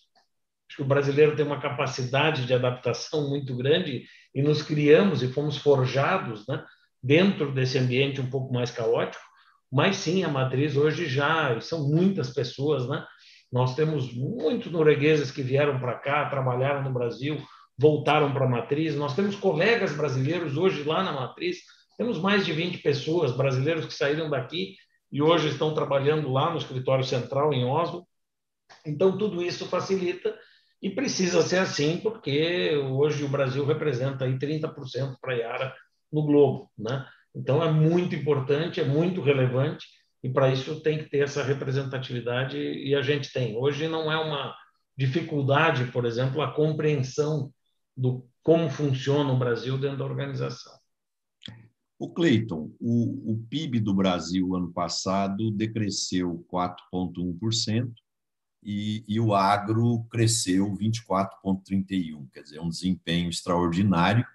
que 0.76 0.82
o 0.82 0.86
brasileiro 0.86 1.36
tem 1.36 1.46
uma 1.46 1.60
capacidade 1.60 2.46
de 2.46 2.54
adaptação 2.54 3.30
muito 3.30 3.56
grande 3.56 4.06
e 4.34 4.42
nos 4.42 4.62
criamos 4.62 5.24
e 5.24 5.32
fomos 5.32 5.58
forjados 5.58 6.46
né, 6.48 6.64
dentro 7.02 7.52
desse 7.52 7.78
ambiente 7.78 8.20
um 8.20 8.30
pouco 8.30 8.54
mais 8.54 8.72
caótico, 8.72 9.24
mas 9.72 9.96
sim, 9.98 10.24
a 10.24 10.30
matriz 10.30 10.76
hoje 10.76 11.08
já 11.08 11.60
são 11.62 11.88
muitas 11.88 12.34
pessoas, 12.34 12.88
né? 12.88 13.06
Nós 13.52 13.76
temos 13.76 14.14
muitos 14.14 14.72
noruegueses 14.72 15.32
que 15.32 15.42
vieram 15.42 15.80
para 15.80 15.96
cá, 15.96 16.30
trabalharam 16.30 16.84
no 16.84 16.92
Brasil, 16.92 17.42
voltaram 17.78 18.34
para 18.34 18.46
a 18.46 18.50
matriz. 18.50 18.96
Nós 18.96 19.16
temos 19.16 19.36
colegas 19.36 19.96
brasileiros 19.96 20.58
hoje 20.58 20.84
lá 20.84 21.04
na 21.04 21.12
matriz. 21.12 21.60
Temos 21.98 22.20
mais 22.20 22.46
de 22.46 22.52
20 22.52 22.80
pessoas 22.80 23.32
brasileiros 23.36 23.86
que 23.86 23.94
saíram 23.94 24.30
daqui 24.30 24.76
e 25.12 25.22
hoje 25.22 25.50
estão 25.50 25.74
trabalhando 25.74 26.32
lá 26.32 26.52
no 26.52 26.58
escritório 26.58 27.04
central 27.04 27.54
em 27.54 27.64
Oslo. 27.64 28.06
Então, 28.86 29.18
tudo 29.18 29.42
isso 29.42 29.66
facilita 29.68 30.36
e 30.86 30.90
precisa 30.92 31.42
ser 31.42 31.58
assim, 31.58 31.98
porque 31.98 32.76
hoje 32.78 33.24
o 33.24 33.28
Brasil 33.28 33.66
representa 33.66 34.24
aí 34.24 34.38
30% 34.38 35.16
para 35.20 35.34
a 35.34 35.36
Iara 35.36 35.76
no 36.14 36.24
globo. 36.24 36.70
Né? 36.78 37.04
Então, 37.36 37.64
é 37.64 37.72
muito 37.72 38.14
importante, 38.14 38.80
é 38.80 38.86
muito 38.86 39.20
relevante 39.20 39.88
e 40.24 40.30
para 40.30 40.54
isso 40.54 40.80
tem 40.82 41.00
que 41.00 41.10
ter 41.10 41.24
essa 41.24 41.42
representatividade 41.42 42.60
e 42.60 42.94
a 42.94 43.02
gente 43.02 43.34
tem. 43.34 43.58
Hoje 43.58 43.88
não 43.88 44.12
é 44.12 44.18
uma 44.20 44.56
dificuldade, 44.96 45.86
por 45.86 46.06
exemplo, 46.06 46.40
a 46.44 46.54
compreensão 46.54 47.52
do 47.98 48.24
como 48.44 48.70
funciona 48.70 49.34
o 49.34 49.40
Brasil 49.40 49.80
dentro 49.80 49.98
da 49.98 50.06
organização. 50.06 50.74
O 51.98 52.14
Cleiton, 52.14 52.70
o, 52.80 53.32
o 53.34 53.44
PIB 53.50 53.80
do 53.80 53.92
Brasil 53.92 54.56
ano 54.56 54.72
passado 54.72 55.50
decresceu 55.50 56.46
4,1% 56.54 57.92
e, 58.66 59.06
e 59.08 59.20
o 59.20 59.36
agro 59.36 60.04
cresceu 60.10 60.76
24,31%, 60.76 62.28
quer 62.34 62.42
dizer, 62.42 62.60
um 62.60 62.68
desempenho 62.68 63.30
extraordinário. 63.30 64.26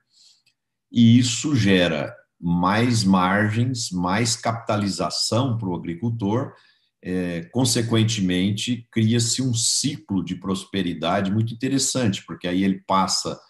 E 0.90 1.18
isso 1.18 1.56
gera 1.56 2.14
mais 2.40 3.02
margens, 3.02 3.90
mais 3.90 4.36
capitalização 4.36 5.58
para 5.58 5.68
o 5.68 5.74
agricultor, 5.74 6.54
é, 7.02 7.42
consequentemente, 7.52 8.86
cria-se 8.92 9.42
um 9.42 9.52
ciclo 9.52 10.24
de 10.24 10.36
prosperidade 10.36 11.32
muito 11.32 11.52
interessante, 11.52 12.24
porque 12.24 12.46
aí 12.46 12.62
ele 12.62 12.82
passa 12.86 13.32
a 13.32 13.40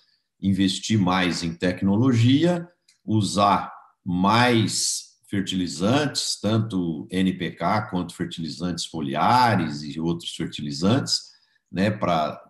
investir 0.41 0.99
mais 0.99 1.43
em 1.43 1.55
tecnologia, 1.55 2.67
usar 3.05 3.73
mais 4.05 5.10
fertilizantes, 5.31 6.39
tanto 6.41 7.07
NPK 7.11 7.89
quanto 7.91 8.15
fertilizantes 8.15 8.87
foliares 8.87 9.83
e 9.83 10.01
outros 10.01 10.35
fertilizantes, 10.35 11.31
né, 11.71 11.91
para 11.91 12.43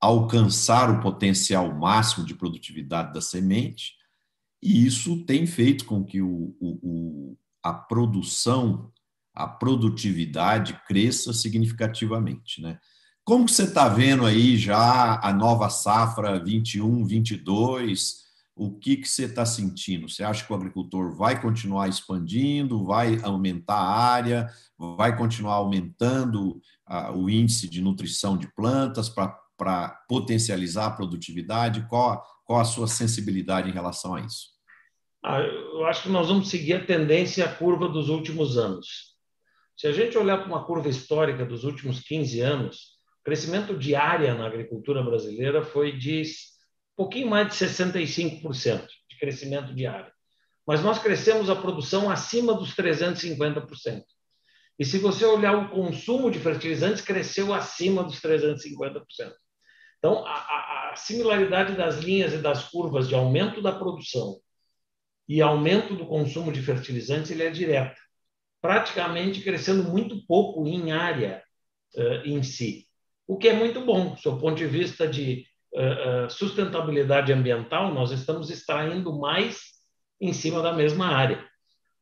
alcançar 0.00 0.90
o 0.90 1.00
potencial 1.00 1.74
máximo 1.74 2.24
de 2.24 2.34
produtividade 2.34 3.12
da 3.12 3.20
semente 3.20 3.94
e 4.64 4.86
isso 4.86 5.22
tem 5.26 5.46
feito 5.46 5.84
com 5.84 6.02
que 6.02 6.22
o, 6.22 6.56
o, 6.58 7.36
a 7.62 7.74
produção, 7.74 8.90
a 9.34 9.46
produtividade 9.46 10.80
cresça 10.88 11.34
significativamente. 11.34 12.62
Né? 12.62 12.78
Como 13.22 13.46
você 13.46 13.64
está 13.64 13.90
vendo 13.90 14.24
aí 14.24 14.56
já 14.56 15.20
a 15.22 15.34
nova 15.34 15.68
safra 15.68 16.42
21, 16.42 17.04
22? 17.04 18.23
O 18.56 18.70
que, 18.70 18.96
que 18.98 19.08
você 19.08 19.24
está 19.24 19.44
sentindo? 19.44 20.08
Você 20.08 20.22
acha 20.22 20.44
que 20.44 20.52
o 20.52 20.56
agricultor 20.56 21.16
vai 21.16 21.40
continuar 21.40 21.88
expandindo, 21.88 22.84
vai 22.84 23.18
aumentar 23.22 23.74
a 23.74 23.98
área, 23.98 24.48
vai 24.78 25.16
continuar 25.16 25.54
aumentando 25.54 26.60
a, 26.86 27.12
o 27.12 27.28
índice 27.28 27.68
de 27.68 27.82
nutrição 27.82 28.36
de 28.36 28.46
plantas 28.54 29.08
para 29.08 29.88
potencializar 30.08 30.86
a 30.86 30.90
produtividade? 30.92 31.84
Qual, 31.88 32.24
qual 32.44 32.60
a 32.60 32.64
sua 32.64 32.86
sensibilidade 32.86 33.68
em 33.68 33.72
relação 33.72 34.14
a 34.14 34.20
isso? 34.20 34.54
Ah, 35.20 35.40
eu 35.40 35.86
acho 35.86 36.04
que 36.04 36.08
nós 36.10 36.28
vamos 36.28 36.48
seguir 36.48 36.74
a 36.74 36.84
tendência 36.84 37.44
a 37.46 37.52
curva 37.52 37.88
dos 37.88 38.08
últimos 38.08 38.56
anos. 38.56 39.14
Se 39.76 39.88
a 39.88 39.92
gente 39.92 40.16
olhar 40.16 40.38
para 40.38 40.46
uma 40.46 40.64
curva 40.64 40.88
histórica 40.88 41.44
dos 41.44 41.64
últimos 41.64 42.00
15 42.00 42.40
anos, 42.40 42.76
o 43.20 43.24
crescimento 43.24 43.76
de 43.76 43.96
área 43.96 44.34
na 44.34 44.46
agricultura 44.46 45.02
brasileira 45.02 45.64
foi 45.64 45.92
de 45.92 46.22
pouquinho 46.96 47.28
mais 47.28 47.48
de 47.48 47.54
65% 47.54 48.86
de 49.08 49.18
crescimento 49.18 49.74
de 49.74 49.86
área. 49.86 50.12
Mas 50.66 50.82
nós 50.82 50.98
crescemos 50.98 51.50
a 51.50 51.56
produção 51.56 52.10
acima 52.10 52.54
dos 52.54 52.74
350%. 52.74 54.02
E 54.78 54.84
se 54.84 54.98
você 54.98 55.24
olhar 55.24 55.56
o 55.56 55.70
consumo 55.70 56.30
de 56.30 56.38
fertilizantes, 56.38 57.02
cresceu 57.02 57.52
acima 57.52 58.02
dos 58.02 58.20
350%. 58.20 59.04
Então, 59.98 60.26
a, 60.26 60.90
a, 60.92 60.96
similaridade 60.96 61.76
das 61.76 61.98
linhas 61.98 62.34
e 62.34 62.38
das 62.38 62.68
curvas 62.68 63.08
de 63.08 63.14
aumento 63.14 63.62
da 63.62 63.72
produção 63.72 64.38
e 65.28 65.40
aumento 65.40 65.94
do 65.94 66.06
consumo 66.06 66.52
de 66.52 66.60
fertilizantes 66.60 67.30
ele 67.30 67.42
é 67.42 67.50
direto, 67.50 67.98
praticamente 68.60 69.40
crescendo 69.42 69.84
muito 69.84 70.24
pouco 70.26 70.66
em 70.66 70.92
área 70.92 71.42
uh, 71.96 72.26
em 72.26 72.42
si, 72.42 72.86
o 73.26 73.38
que 73.38 73.48
é 73.48 73.54
muito 73.54 73.80
bom, 73.80 74.14
do 74.22 74.38
ponto 74.38 74.56
de 74.56 74.66
vista 74.66 75.08
de 75.08 75.46
uh, 75.74 76.30
sustentabilidade 76.30 77.32
ambiental, 77.32 77.92
nós 77.92 78.10
estamos 78.10 78.50
extraindo 78.50 79.18
mais 79.18 79.74
em 80.20 80.32
cima 80.32 80.62
da 80.62 80.72
mesma 80.72 81.08
área. 81.08 81.44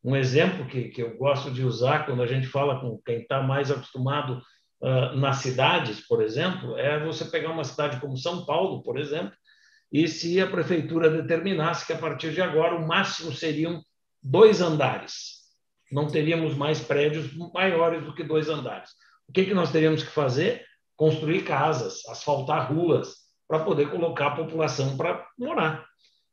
Um 0.04 0.16
exemplo 0.16 0.66
que, 0.66 0.88
que 0.88 1.02
eu 1.02 1.16
gosto 1.16 1.50
de 1.50 1.64
usar 1.64 2.06
quando 2.06 2.22
a 2.22 2.26
gente 2.26 2.46
fala 2.46 2.80
com 2.80 3.00
quem 3.04 3.20
está 3.20 3.42
mais 3.42 3.70
acostumado 3.70 4.42
uh, 4.80 5.16
nas 5.16 5.36
cidades, 5.38 6.00
por 6.06 6.22
exemplo, 6.22 6.76
é 6.76 7.02
você 7.04 7.24
pegar 7.24 7.50
uma 7.50 7.64
cidade 7.64 8.00
como 8.00 8.16
São 8.16 8.44
Paulo, 8.44 8.82
por 8.82 8.98
exemplo, 8.98 9.32
e 9.92 10.08
se 10.08 10.40
a 10.40 10.46
prefeitura 10.46 11.10
determinasse 11.10 11.86
que 11.86 11.92
a 11.92 11.98
partir 11.98 12.32
de 12.32 12.40
agora 12.40 12.74
o 12.74 12.86
máximo 12.86 13.32
seriam 13.32 13.82
dois 14.22 14.60
andares, 14.60 15.42
não 15.90 16.06
teríamos 16.08 16.54
mais 16.56 16.80
prédios 16.80 17.30
maiores 17.52 18.02
do 18.04 18.14
que 18.14 18.24
dois 18.24 18.48
andares. 18.48 18.90
O 19.28 19.32
que, 19.32 19.44
que 19.44 19.54
nós 19.54 19.70
teríamos 19.70 20.02
que 20.02 20.10
fazer? 20.10 20.64
Construir 20.96 21.42
casas, 21.42 22.06
asfaltar 22.08 22.72
ruas, 22.72 23.21
para 23.52 23.66
poder 23.66 23.90
colocar 23.90 24.28
a 24.28 24.36
população 24.36 24.96
para 24.96 25.26
morar. 25.38 25.84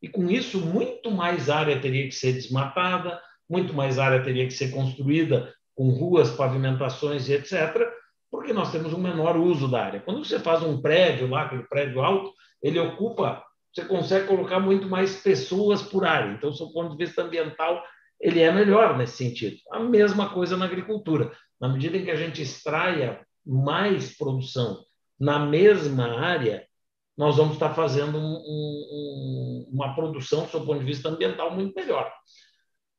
E 0.01 0.07
com 0.07 0.31
isso, 0.31 0.57
muito 0.57 1.11
mais 1.11 1.49
área 1.49 1.77
teria 1.77 2.05
que 2.05 2.13
ser 2.13 2.31
desmatada, 2.31 3.21
muito 3.49 3.73
mais 3.73 3.99
área 3.99 4.23
teria 4.23 4.45
que 4.47 4.53
ser 4.53 4.71
construída 4.71 5.53
com 5.75 5.89
ruas, 5.89 6.31
pavimentações 6.31 7.27
e 7.27 7.33
etc., 7.33 7.85
porque 8.31 8.53
nós 8.53 8.71
temos 8.71 8.93
um 8.93 9.01
menor 9.01 9.35
uso 9.35 9.67
da 9.67 9.83
área. 9.83 9.99
Quando 9.99 10.23
você 10.23 10.39
faz 10.39 10.63
um 10.63 10.81
prédio 10.81 11.27
lá, 11.27 11.41
aquele 11.41 11.63
prédio 11.63 11.99
alto, 11.99 12.31
ele 12.63 12.79
ocupa 12.79 13.43
você 13.73 13.83
consegue 13.83 14.25
colocar 14.25 14.61
muito 14.61 14.87
mais 14.87 15.21
pessoas 15.21 15.81
por 15.81 16.05
área. 16.05 16.31
Então, 16.31 16.51
do 16.51 16.71
ponto 16.71 16.95
de 16.95 17.05
vista 17.05 17.21
ambiental, 17.21 17.83
ele 18.19 18.41
é 18.41 18.49
melhor 18.49 18.97
nesse 18.97 19.17
sentido. 19.17 19.57
A 19.73 19.79
mesma 19.79 20.29
coisa 20.29 20.55
na 20.55 20.65
agricultura. 20.65 21.33
Na 21.59 21.67
medida 21.67 21.97
em 21.97 22.05
que 22.05 22.11
a 22.11 22.15
gente 22.15 22.41
extraia 22.41 23.19
mais 23.45 24.17
produção 24.17 24.85
na 25.19 25.37
mesma 25.37 26.17
área, 26.17 26.65
nós 27.19 27.37
vamos 27.37 27.53
estar 27.53 27.73
fazendo 27.73 28.17
um, 28.17 28.21
um, 28.21 29.69
uma 29.71 29.93
produção, 29.93 30.45
do 30.45 30.65
ponto 30.65 30.79
de 30.79 30.85
vista 30.85 31.09
ambiental, 31.09 31.53
muito 31.53 31.75
melhor. 31.75 32.11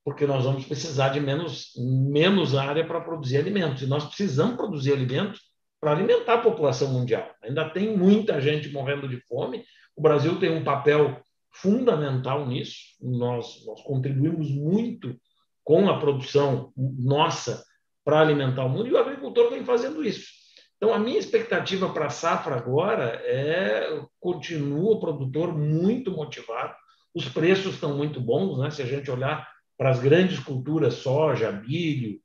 Porque 0.04 0.26
nós 0.26 0.44
vamos 0.44 0.64
precisar 0.64 1.08
de 1.08 1.20
menos, 1.20 1.72
menos 1.76 2.54
área 2.54 2.86
para 2.86 3.00
produzir 3.00 3.38
alimentos. 3.38 3.82
E 3.82 3.86
nós 3.86 4.04
precisamos 4.04 4.56
produzir 4.56 4.92
alimentos 4.92 5.40
para 5.80 5.92
alimentar 5.92 6.34
a 6.34 6.42
população 6.42 6.92
mundial. 6.92 7.28
Ainda 7.42 7.68
tem 7.70 7.96
muita 7.96 8.40
gente 8.40 8.68
morrendo 8.68 9.08
de 9.08 9.20
fome 9.26 9.64
o 9.96 10.02
Brasil 10.02 10.38
tem 10.38 10.50
um 10.50 10.64
papel 10.64 11.20
fundamental 11.50 12.46
nisso. 12.46 12.78
Nós, 13.02 13.64
nós 13.66 13.82
contribuímos 13.82 14.50
muito 14.50 15.14
com 15.62 15.90
a 15.90 15.98
produção 15.98 16.72
nossa 16.76 17.62
para 18.02 18.20
alimentar 18.20 18.64
o 18.64 18.70
mundo, 18.70 18.88
e 18.88 18.92
o 18.92 18.98
agricultor 18.98 19.50
vem 19.50 19.62
fazendo 19.62 20.02
isso. 20.02 20.39
Então, 20.80 20.94
a 20.94 20.98
minha 20.98 21.18
expectativa 21.18 21.92
para 21.92 22.06
a 22.06 22.10
safra 22.10 22.56
agora 22.56 23.20
é 23.22 24.02
continua 24.18 24.92
o 24.92 25.00
produtor 25.00 25.54
muito 25.54 26.10
motivado, 26.10 26.74
os 27.14 27.28
preços 27.28 27.74
estão 27.74 27.94
muito 27.94 28.18
bons, 28.18 28.58
né? 28.58 28.70
se 28.70 28.80
a 28.80 28.86
gente 28.86 29.10
olhar 29.10 29.46
para 29.76 29.90
as 29.90 30.00
grandes 30.00 30.38
culturas, 30.38 30.94
soja, 30.94 31.52
milho, 31.52 32.18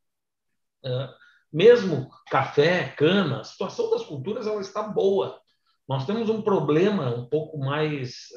mesmo 1.51 2.09
café, 2.29 2.93
cana, 2.97 3.41
a 3.41 3.43
situação 3.43 3.89
das 3.89 4.05
culturas 4.05 4.47
ela 4.47 4.61
está 4.61 4.83
boa. 4.83 5.37
Nós 5.87 6.05
temos 6.05 6.29
um 6.29 6.41
problema 6.41 7.13
um 7.13 7.25
pouco 7.27 7.57
mais 7.57 8.29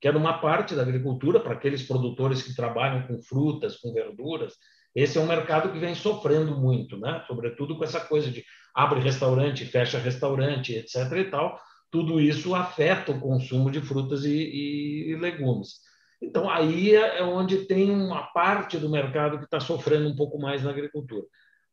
que 0.00 0.08
é 0.08 0.12
numa 0.12 0.38
parte 0.38 0.74
da 0.74 0.82
agricultura 0.82 1.40
para 1.40 1.54
aqueles 1.54 1.82
produtores 1.82 2.42
que 2.42 2.54
trabalham 2.54 3.06
com 3.06 3.22
frutas, 3.22 3.78
com 3.78 3.94
verduras. 3.94 4.54
Esse 4.94 5.18
é 5.18 5.20
um 5.20 5.26
mercado 5.26 5.72
que 5.72 5.78
vem 5.78 5.94
sofrendo 5.94 6.56
muito, 6.56 6.96
né? 6.98 7.24
Sobretudo 7.26 7.76
com 7.76 7.84
essa 7.84 8.00
coisa 8.00 8.30
de 8.30 8.44
abre 8.74 9.00
restaurante, 9.00 9.64
fecha 9.64 9.98
restaurante, 9.98 10.74
etc. 10.74 10.96
E 11.18 11.24
tal. 11.24 11.60
Tudo 11.90 12.20
isso 12.20 12.54
afeta 12.54 13.12
o 13.12 13.20
consumo 13.20 13.70
de 13.70 13.80
frutas 13.80 14.24
e, 14.24 15.10
e 15.10 15.16
legumes. 15.16 15.80
Então 16.20 16.48
aí 16.48 16.94
é, 16.94 17.18
é 17.18 17.22
onde 17.22 17.66
tem 17.66 17.90
uma 17.90 18.22
parte 18.22 18.78
do 18.78 18.90
mercado 18.90 19.38
que 19.38 19.44
está 19.44 19.60
sofrendo 19.60 20.08
um 20.08 20.16
pouco 20.16 20.38
mais 20.38 20.62
na 20.62 20.70
agricultura. 20.70 21.24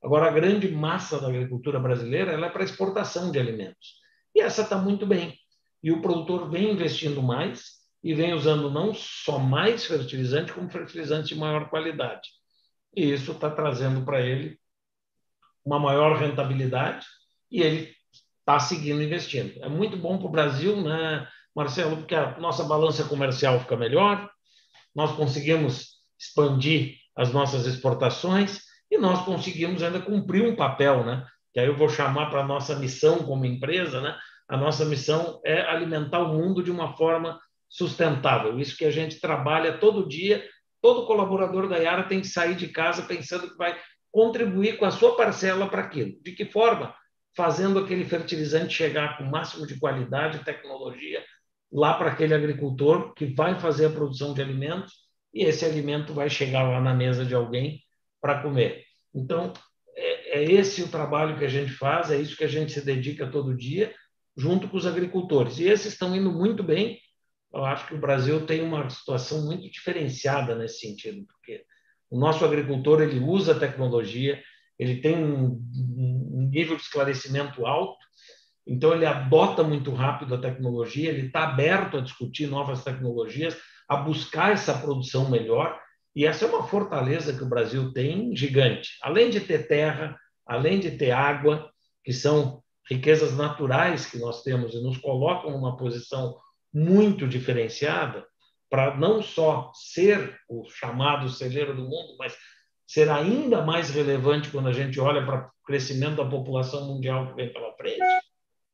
Agora 0.04 0.28
a 0.28 0.32
grande 0.32 0.70
massa 0.70 1.20
da 1.20 1.28
agricultura 1.28 1.80
brasileira 1.80 2.32
ela 2.32 2.48
é 2.48 2.50
para 2.50 2.64
exportação 2.64 3.32
de 3.32 3.40
alimentos 3.40 4.02
e 4.36 4.42
essa 4.42 4.62
está 4.64 4.78
muito 4.78 5.06
bem. 5.06 5.38
E 5.84 5.92
o 5.92 6.02
produtor 6.02 6.50
vem 6.50 6.72
investindo 6.72 7.22
mais 7.22 7.82
e 8.04 8.14
vem 8.14 8.34
usando 8.34 8.70
não 8.70 8.94
só 8.94 9.38
mais 9.38 9.86
fertilizante, 9.86 10.54
como 10.54 10.70
fertilizante 10.70 11.34
de 11.34 11.40
maior 11.40 11.70
qualidade. 11.70 12.30
E 12.96 13.12
isso 13.12 13.32
está 13.32 13.50
trazendo 13.50 14.04
para 14.04 14.22
ele 14.22 14.60
uma 15.66 15.80
maior 15.80 16.18
rentabilidade 16.18 17.06
e 17.50 17.62
ele 17.62 17.94
está 18.40 18.60
seguindo 18.60 19.02
investindo. 19.02 19.64
É 19.64 19.70
muito 19.70 19.96
bom 19.96 20.18
para 20.18 20.28
o 20.28 20.32
Brasil, 20.32 20.82
né, 20.82 21.28
Marcelo, 21.56 21.98
porque 21.98 22.16
a 22.16 22.38
nossa 22.40 22.64
balança 22.64 23.04
comercial 23.06 23.60
fica 23.60 23.78
melhor, 23.78 24.30
nós 24.96 25.12
conseguimos 25.16 26.02
expandir 26.20 26.98
as 27.16 27.32
nossas 27.32 27.66
exportações 27.66 28.62
e 28.90 28.98
nós 28.98 29.24
conseguimos 29.24 29.82
ainda 29.82 30.02
cumprir 30.02 30.44
um 30.44 30.56
papel, 30.56 31.06
né? 31.06 31.26
Que 31.54 31.60
aí 31.60 31.68
eu 31.68 31.76
vou 31.76 31.90
chamar 31.90 32.30
para 32.30 32.42
a 32.42 32.48
nossa 32.48 32.76
missão 32.76 33.20
como 33.20 33.46
empresa, 33.46 34.02
né? 34.02 34.18
A 34.48 34.58
nossa 34.58 34.84
missão 34.84 35.42
é 35.46 35.62
alimentar 35.62 36.20
o 36.20 36.34
mundo 36.34 36.62
de 36.62 36.72
uma 36.72 36.96
forma 36.96 37.40
sustentável. 37.70 38.60
Isso 38.60 38.78
que 38.78 38.86
a 38.86 38.92
gente 38.92 39.20
trabalha 39.20 39.78
todo 39.78 40.08
dia. 40.08 40.46
Todo 40.82 41.06
colaborador 41.06 41.70
da 41.70 41.78
Yara 41.78 42.04
tem 42.04 42.22
que 42.22 42.28
sair 42.28 42.56
de 42.56 42.68
casa 42.68 43.04
pensando 43.04 43.50
que 43.50 43.58
vai 43.58 43.78
contribuir 44.12 44.78
com 44.78 44.86
a 44.86 44.92
sua 44.92 45.16
parcela 45.16 45.70
para 45.70 45.84
aquilo. 45.84 46.20
De 46.22 46.32
que 46.34 46.46
forma? 46.46 46.94
Fazendo 47.36 47.80
aquele 47.80 48.04
fertilizante 48.04 48.74
chegar 48.74 49.18
com 49.18 49.24
o 49.24 49.32
máximo 49.32 49.66
de 49.66 49.80
qualidade 49.80 50.38
e 50.38 50.44
tecnologia 50.44 51.24
lá 51.72 51.94
para 51.94 52.12
aquele 52.12 52.34
agricultor 52.34 53.14
que 53.14 53.26
vai 53.26 53.58
fazer 53.60 53.86
a 53.86 53.92
produção 53.92 54.34
de 54.34 54.42
alimentos 54.42 54.94
e 55.34 55.44
esse 55.44 55.64
alimento 55.64 56.14
vai 56.14 56.30
chegar 56.30 56.64
lá 56.64 56.82
na 56.82 56.94
mesa 56.94 57.26
de 57.26 57.34
alguém 57.34 57.82
para 58.20 58.42
comer. 58.42 58.84
Então, 59.14 59.54
é, 59.96 60.40
é 60.40 60.44
esse 60.44 60.84
o 60.84 60.90
trabalho 60.90 61.38
que 61.38 61.46
a 61.46 61.50
gente 61.50 61.72
faz, 61.72 62.12
é 62.12 62.18
isso 62.18 62.36
que 62.36 62.44
a 62.44 62.50
gente 62.50 62.74
se 62.74 62.84
dedica 62.84 63.28
todo 63.28 63.56
dia, 63.56 63.94
junto 64.36 64.68
com 64.68 64.78
os 64.78 64.86
agricultores. 64.86 65.60
E 65.60 65.68
esses 65.68 65.94
estão 65.94 66.16
indo 66.16 66.32
muito 66.32 66.64
bem, 66.64 67.00
eu 67.54 67.66
acho 67.66 67.88
que 67.88 67.96
o 67.96 68.00
Brasil 68.00 68.46
tem 68.46 68.62
uma 68.62 68.90
situação 68.90 69.46
muito 69.46 69.70
diferenciada 69.70 70.56
nesse 70.56 70.80
sentido, 70.80 71.26
porque 71.28 71.64
o 72.10 72.18
nosso 72.18 72.46
agricultor 72.46 73.02
ele 73.02 73.20
usa 73.20 73.54
a 73.54 73.60
tecnologia, 73.60 74.42
ele 74.80 75.02
tem 75.02 75.16
um, 75.16 75.60
nível 76.52 76.76
de 76.76 76.82
esclarecimento 76.82 77.66
alto, 77.66 77.98
então 78.66 78.94
ele 78.94 79.06
adota 79.06 79.64
muito 79.64 79.92
rápido 79.92 80.36
a 80.36 80.42
tecnologia, 80.42 81.10
ele 81.10 81.28
está 81.28 81.44
aberto 81.44 81.98
a 81.98 82.02
discutir 82.02 82.48
novas 82.48 82.84
tecnologias, 82.84 83.58
a 83.88 83.98
buscar 83.98 84.52
essa 84.52 84.78
produção 84.78 85.30
melhor, 85.30 85.80
e 86.16 86.26
essa 86.26 86.46
é 86.46 86.48
uma 86.48 86.68
fortaleza 86.68 87.34
que 87.34 87.44
o 87.44 87.50
Brasil 87.50 87.94
tem 87.94 88.36
gigante. 88.36 88.98
Além 89.02 89.30
de 89.30 89.40
ter 89.40 89.68
terra, 89.68 90.18
além 90.46 90.80
de 90.80 90.92
ter 90.92 91.12
água, 91.12 91.70
que 92.04 92.12
são 92.12 92.62
riquezas 92.90 93.36
naturais 93.36 94.06
que 94.06 94.18
nós 94.18 94.44
temos 94.44 94.74
e 94.74 94.82
nos 94.82 94.98
colocam 94.98 95.52
numa 95.52 95.78
posição 95.78 96.36
muito 96.74 97.28
diferenciada 97.28 98.26
para 98.70 98.96
não 98.96 99.22
só 99.22 99.72
ser 99.74 100.40
o 100.48 100.64
chamado 100.70 101.30
celeiro 101.30 101.76
do 101.76 101.84
mundo, 101.84 102.16
mas 102.18 102.36
ser 102.88 103.10
ainda 103.10 103.62
mais 103.62 103.90
relevante 103.90 104.50
quando 104.50 104.68
a 104.68 104.74
gente 104.74 105.00
olha 105.00 105.26
para 105.26 105.48
o 105.48 105.66
crescimento 105.66 106.18
da 106.18 106.26
população 106.26 106.88
mundial 106.88 107.28
que 107.28 107.36
vem 107.36 107.52
pela 107.52 107.74
frente, 107.76 108.00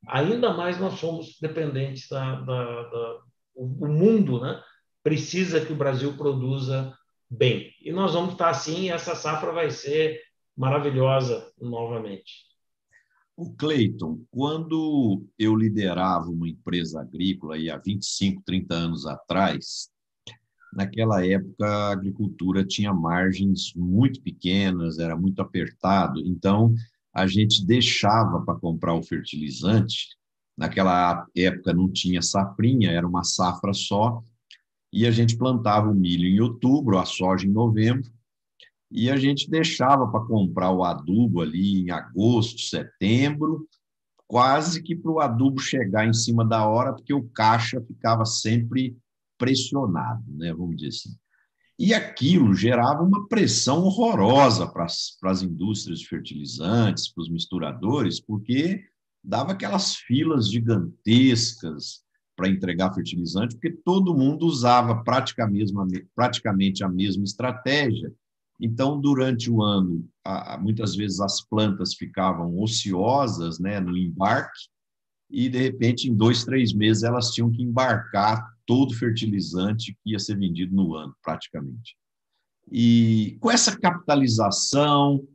ainda 0.08 0.54
mais 0.54 0.80
nós 0.80 1.00
somos 1.00 1.38
dependentes 1.40 2.08
da, 2.10 2.36
da, 2.42 2.82
da 2.84 3.20
o 3.56 3.88
mundo, 3.88 4.40
né? 4.40 4.62
Precisa 5.04 5.64
que 5.64 5.74
o 5.74 5.76
Brasil 5.76 6.16
produza 6.16 6.96
bem. 7.30 7.74
E 7.82 7.92
nós 7.92 8.14
vamos 8.14 8.34
estar 8.34 8.50
assim, 8.50 8.84
e 8.84 8.90
essa 8.90 9.16
safra 9.16 9.52
vai 9.52 9.72
ser 9.72 10.22
maravilhosa 10.56 11.52
novamente. 11.60 12.47
O 13.38 13.54
Cleiton, 13.54 14.20
quando 14.32 15.24
eu 15.38 15.56
liderava 15.56 16.28
uma 16.28 16.50
empresa 16.50 17.02
agrícola 17.02 17.54
aí 17.54 17.70
há 17.70 17.78
25, 17.78 18.42
30 18.44 18.74
anos 18.74 19.06
atrás, 19.06 19.92
naquela 20.74 21.24
época 21.24 21.68
a 21.68 21.92
agricultura 21.92 22.66
tinha 22.66 22.92
margens 22.92 23.74
muito 23.76 24.24
pequenas, 24.24 24.98
era 24.98 25.16
muito 25.16 25.40
apertado, 25.40 26.20
então 26.26 26.74
a 27.14 27.28
gente 27.28 27.64
deixava 27.64 28.42
para 28.42 28.60
comprar 28.60 28.96
o 28.96 29.04
fertilizante. 29.04 30.18
Naquela 30.58 31.24
época 31.36 31.76
não 31.76 31.92
tinha 31.92 32.24
safrinha, 32.24 32.90
era 32.90 33.08
uma 33.08 33.24
safra 33.24 33.72
só, 33.72 34.20
e 34.92 35.06
a 35.06 35.12
gente 35.12 35.38
plantava 35.38 35.92
o 35.92 35.94
milho 35.94 36.28
em 36.28 36.40
outubro, 36.40 36.98
a 36.98 37.06
soja 37.06 37.46
em 37.46 37.52
novembro, 37.52 38.10
e 38.90 39.10
a 39.10 39.18
gente 39.18 39.50
deixava 39.50 40.08
para 40.08 40.26
comprar 40.26 40.72
o 40.72 40.84
adubo 40.84 41.42
ali 41.42 41.82
em 41.82 41.92
agosto, 41.92 42.62
setembro, 42.62 43.68
quase 44.26 44.82
que 44.82 44.96
para 44.96 45.12
o 45.12 45.20
adubo 45.20 45.60
chegar 45.60 46.08
em 46.08 46.14
cima 46.14 46.46
da 46.46 46.66
hora, 46.68 46.94
porque 46.94 47.14
o 47.14 47.28
caixa 47.30 47.82
ficava 47.82 48.26
sempre 48.26 48.98
pressionado, 49.38 50.24
né, 50.30 50.54
vamos 50.54 50.78
dizer 50.78 50.90
assim. 50.90 51.18
E 51.80 51.94
aquilo 51.94 52.56
gerava 52.56 53.04
uma 53.04 53.28
pressão 53.28 53.84
horrorosa 53.84 54.66
para 54.66 54.86
as, 54.86 55.42
indústrias 55.44 56.00
de 56.00 56.08
fertilizantes, 56.08 57.14
para 57.14 57.22
os 57.22 57.30
misturadores, 57.30 58.20
porque 58.20 58.84
dava 59.24 59.52
aquelas 59.52 59.96
filas 59.96 60.50
gigantescas 60.50 62.02
para 62.36 62.50
entregar 62.50 62.94
fertilizante, 62.94 63.56
porque 63.56 63.72
todo 63.86 64.16
mundo 64.16 64.46
usava 64.48 65.04
praticamente, 65.04 65.72
praticamente 66.16 66.84
a 66.84 66.90
mesma 66.90 67.24
estratégia 67.24 68.12
então, 68.60 69.00
durante 69.00 69.52
o 69.52 69.62
ano, 69.62 70.08
muitas 70.60 70.96
vezes 70.96 71.20
as 71.20 71.42
plantas 71.42 71.94
ficavam 71.94 72.60
ociosas 72.60 73.60
né, 73.60 73.80
no 73.80 73.96
embarque, 73.96 74.68
e, 75.30 75.50
de 75.50 75.58
repente, 75.60 76.10
em 76.10 76.16
dois, 76.16 76.46
três 76.46 76.74
meses, 76.74 77.04
elas 77.04 77.32
tinham 77.32 77.52
que 77.52 77.62
embarcar 77.62 78.48
todo 78.66 78.92
o 78.92 78.96
fertilizante 78.96 79.98
que 80.02 80.12
ia 80.12 80.20
ser 80.20 80.38
vendido 80.38 80.74
no 80.74 80.96
ano, 80.96 81.14
praticamente. 81.22 81.96
E 82.72 83.38
com 83.40 83.52
essa 83.52 83.78
capitalização, 83.78 85.26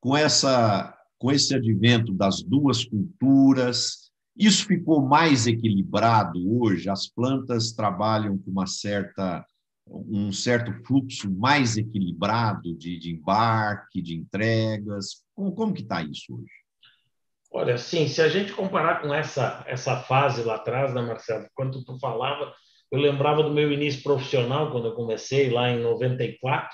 com, 0.00 0.16
essa, 0.16 0.96
com 1.18 1.30
esse 1.30 1.54
advento 1.54 2.12
das 2.12 2.42
duas 2.42 2.84
culturas, 2.84 4.10
isso 4.36 4.66
ficou 4.66 5.06
mais 5.06 5.46
equilibrado 5.46 6.38
hoje. 6.60 6.88
As 6.88 7.08
plantas 7.08 7.72
trabalham 7.72 8.38
com 8.38 8.50
uma 8.50 8.66
certa 8.66 9.44
um 9.90 10.30
certo 10.30 10.72
fluxo 10.86 11.30
mais 11.30 11.76
equilibrado 11.76 12.74
de, 12.76 12.98
de 12.98 13.12
embarque, 13.12 14.00
de 14.00 14.16
entregas? 14.16 15.24
Como, 15.34 15.52
como 15.52 15.74
que 15.74 15.82
está 15.82 16.02
isso 16.02 16.34
hoje? 16.34 16.52
Olha, 17.52 17.76
sim, 17.76 18.06
se 18.06 18.22
a 18.22 18.28
gente 18.28 18.52
comparar 18.52 19.02
com 19.02 19.12
essa, 19.12 19.64
essa 19.66 19.96
fase 19.96 20.42
lá 20.44 20.54
atrás, 20.54 20.94
né, 20.94 21.02
Marcelo? 21.02 21.48
Quando 21.54 21.84
tu 21.84 21.98
falava, 21.98 22.54
eu 22.92 23.00
lembrava 23.00 23.42
do 23.42 23.52
meu 23.52 23.72
início 23.72 24.02
profissional, 24.02 24.70
quando 24.70 24.86
eu 24.86 24.94
comecei 24.94 25.50
lá 25.50 25.68
em 25.68 25.80
94, 25.80 26.70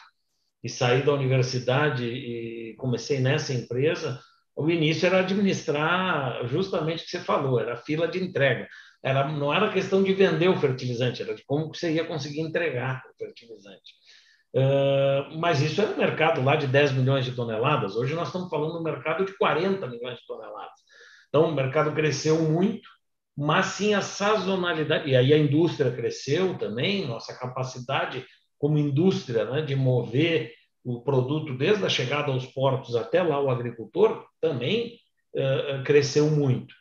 e 0.62 0.68
saí 0.68 1.02
da 1.02 1.14
universidade 1.14 2.05
e 2.05 2.74
comecei 2.76 3.20
nessa 3.20 3.55
empresa, 3.55 4.20
o 4.55 4.68
início 4.70 5.07
era 5.07 5.20
administrar 5.20 6.46
justamente 6.46 7.02
o 7.02 7.05
que 7.05 7.11
você 7.11 7.20
falou, 7.20 7.61
era 7.61 7.76
fila 7.76 8.09
de 8.09 8.22
entrega 8.22 8.66
era, 9.06 9.28
não 9.28 9.54
era 9.54 9.72
questão 9.72 10.02
de 10.02 10.12
vender 10.12 10.48
o 10.48 10.58
fertilizante, 10.58 11.22
era 11.22 11.32
de 11.32 11.44
como 11.44 11.72
você 11.72 11.92
ia 11.92 12.04
conseguir 12.04 12.40
entregar 12.40 13.04
o 13.08 13.16
fertilizante. 13.16 13.94
Uh, 14.52 15.38
mas 15.38 15.62
isso 15.62 15.80
era 15.80 15.92
um 15.92 15.96
mercado 15.96 16.42
lá 16.42 16.56
de 16.56 16.66
10 16.66 16.90
milhões 16.90 17.24
de 17.24 17.30
toneladas. 17.30 17.94
Hoje 17.94 18.16
nós 18.16 18.26
estamos 18.26 18.50
falando 18.50 18.72
de 18.72 18.78
um 18.78 18.82
mercado 18.82 19.24
de 19.24 19.38
40 19.38 19.86
milhões 19.86 20.18
de 20.18 20.26
toneladas. 20.26 20.80
Então, 21.28 21.48
o 21.48 21.54
mercado 21.54 21.94
cresceu 21.94 22.42
muito, 22.42 22.88
mas 23.36 23.66
sim 23.66 23.94
a 23.94 24.00
sazonalidade. 24.00 25.08
E 25.08 25.14
aí 25.14 25.32
a 25.32 25.38
indústria 25.38 25.92
cresceu 25.92 26.58
também, 26.58 27.06
nossa 27.06 27.32
capacidade 27.38 28.26
como 28.58 28.76
indústria 28.76 29.44
né, 29.44 29.62
de 29.62 29.76
mover 29.76 30.52
o 30.82 31.00
produto 31.02 31.56
desde 31.56 31.84
a 31.84 31.88
chegada 31.88 32.32
aos 32.32 32.46
portos 32.46 32.96
até 32.96 33.22
lá 33.22 33.40
o 33.40 33.50
agricultor 33.50 34.24
também 34.40 34.98
uh, 35.36 35.84
cresceu 35.84 36.28
muito. 36.28 36.74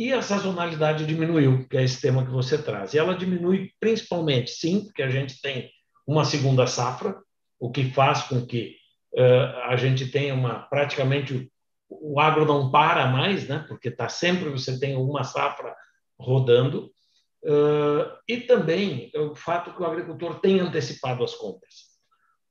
E 0.00 0.14
a 0.14 0.22
sazonalidade 0.22 1.04
diminuiu, 1.04 1.68
que 1.68 1.76
é 1.76 1.84
esse 1.84 2.00
tema 2.00 2.24
que 2.24 2.30
você 2.30 2.56
traz. 2.56 2.94
E 2.94 2.98
ela 2.98 3.14
diminui 3.14 3.70
principalmente, 3.78 4.50
sim, 4.50 4.86
porque 4.86 5.02
a 5.02 5.10
gente 5.10 5.42
tem 5.42 5.70
uma 6.06 6.24
segunda 6.24 6.66
safra, 6.66 7.20
o 7.58 7.70
que 7.70 7.84
faz 7.92 8.22
com 8.22 8.46
que 8.46 8.76
uh, 9.12 9.58
a 9.64 9.76
gente 9.76 10.10
tenha 10.10 10.32
uma 10.32 10.60
praticamente 10.60 11.52
o, 11.86 12.18
agro 12.18 12.46
não 12.46 12.70
para 12.70 13.08
mais, 13.08 13.46
né? 13.46 13.62
Porque 13.68 13.88
está 13.88 14.08
sempre 14.08 14.48
você 14.48 14.80
tem 14.80 14.96
uma 14.96 15.22
safra 15.22 15.76
rodando. 16.18 16.90
Uh, 17.44 18.08
e 18.26 18.40
também 18.40 19.12
o 19.14 19.34
fato 19.34 19.74
que 19.74 19.82
o 19.82 19.86
agricultor 19.86 20.40
tem 20.40 20.60
antecipado 20.60 21.22
as 21.22 21.34
compras 21.34 21.90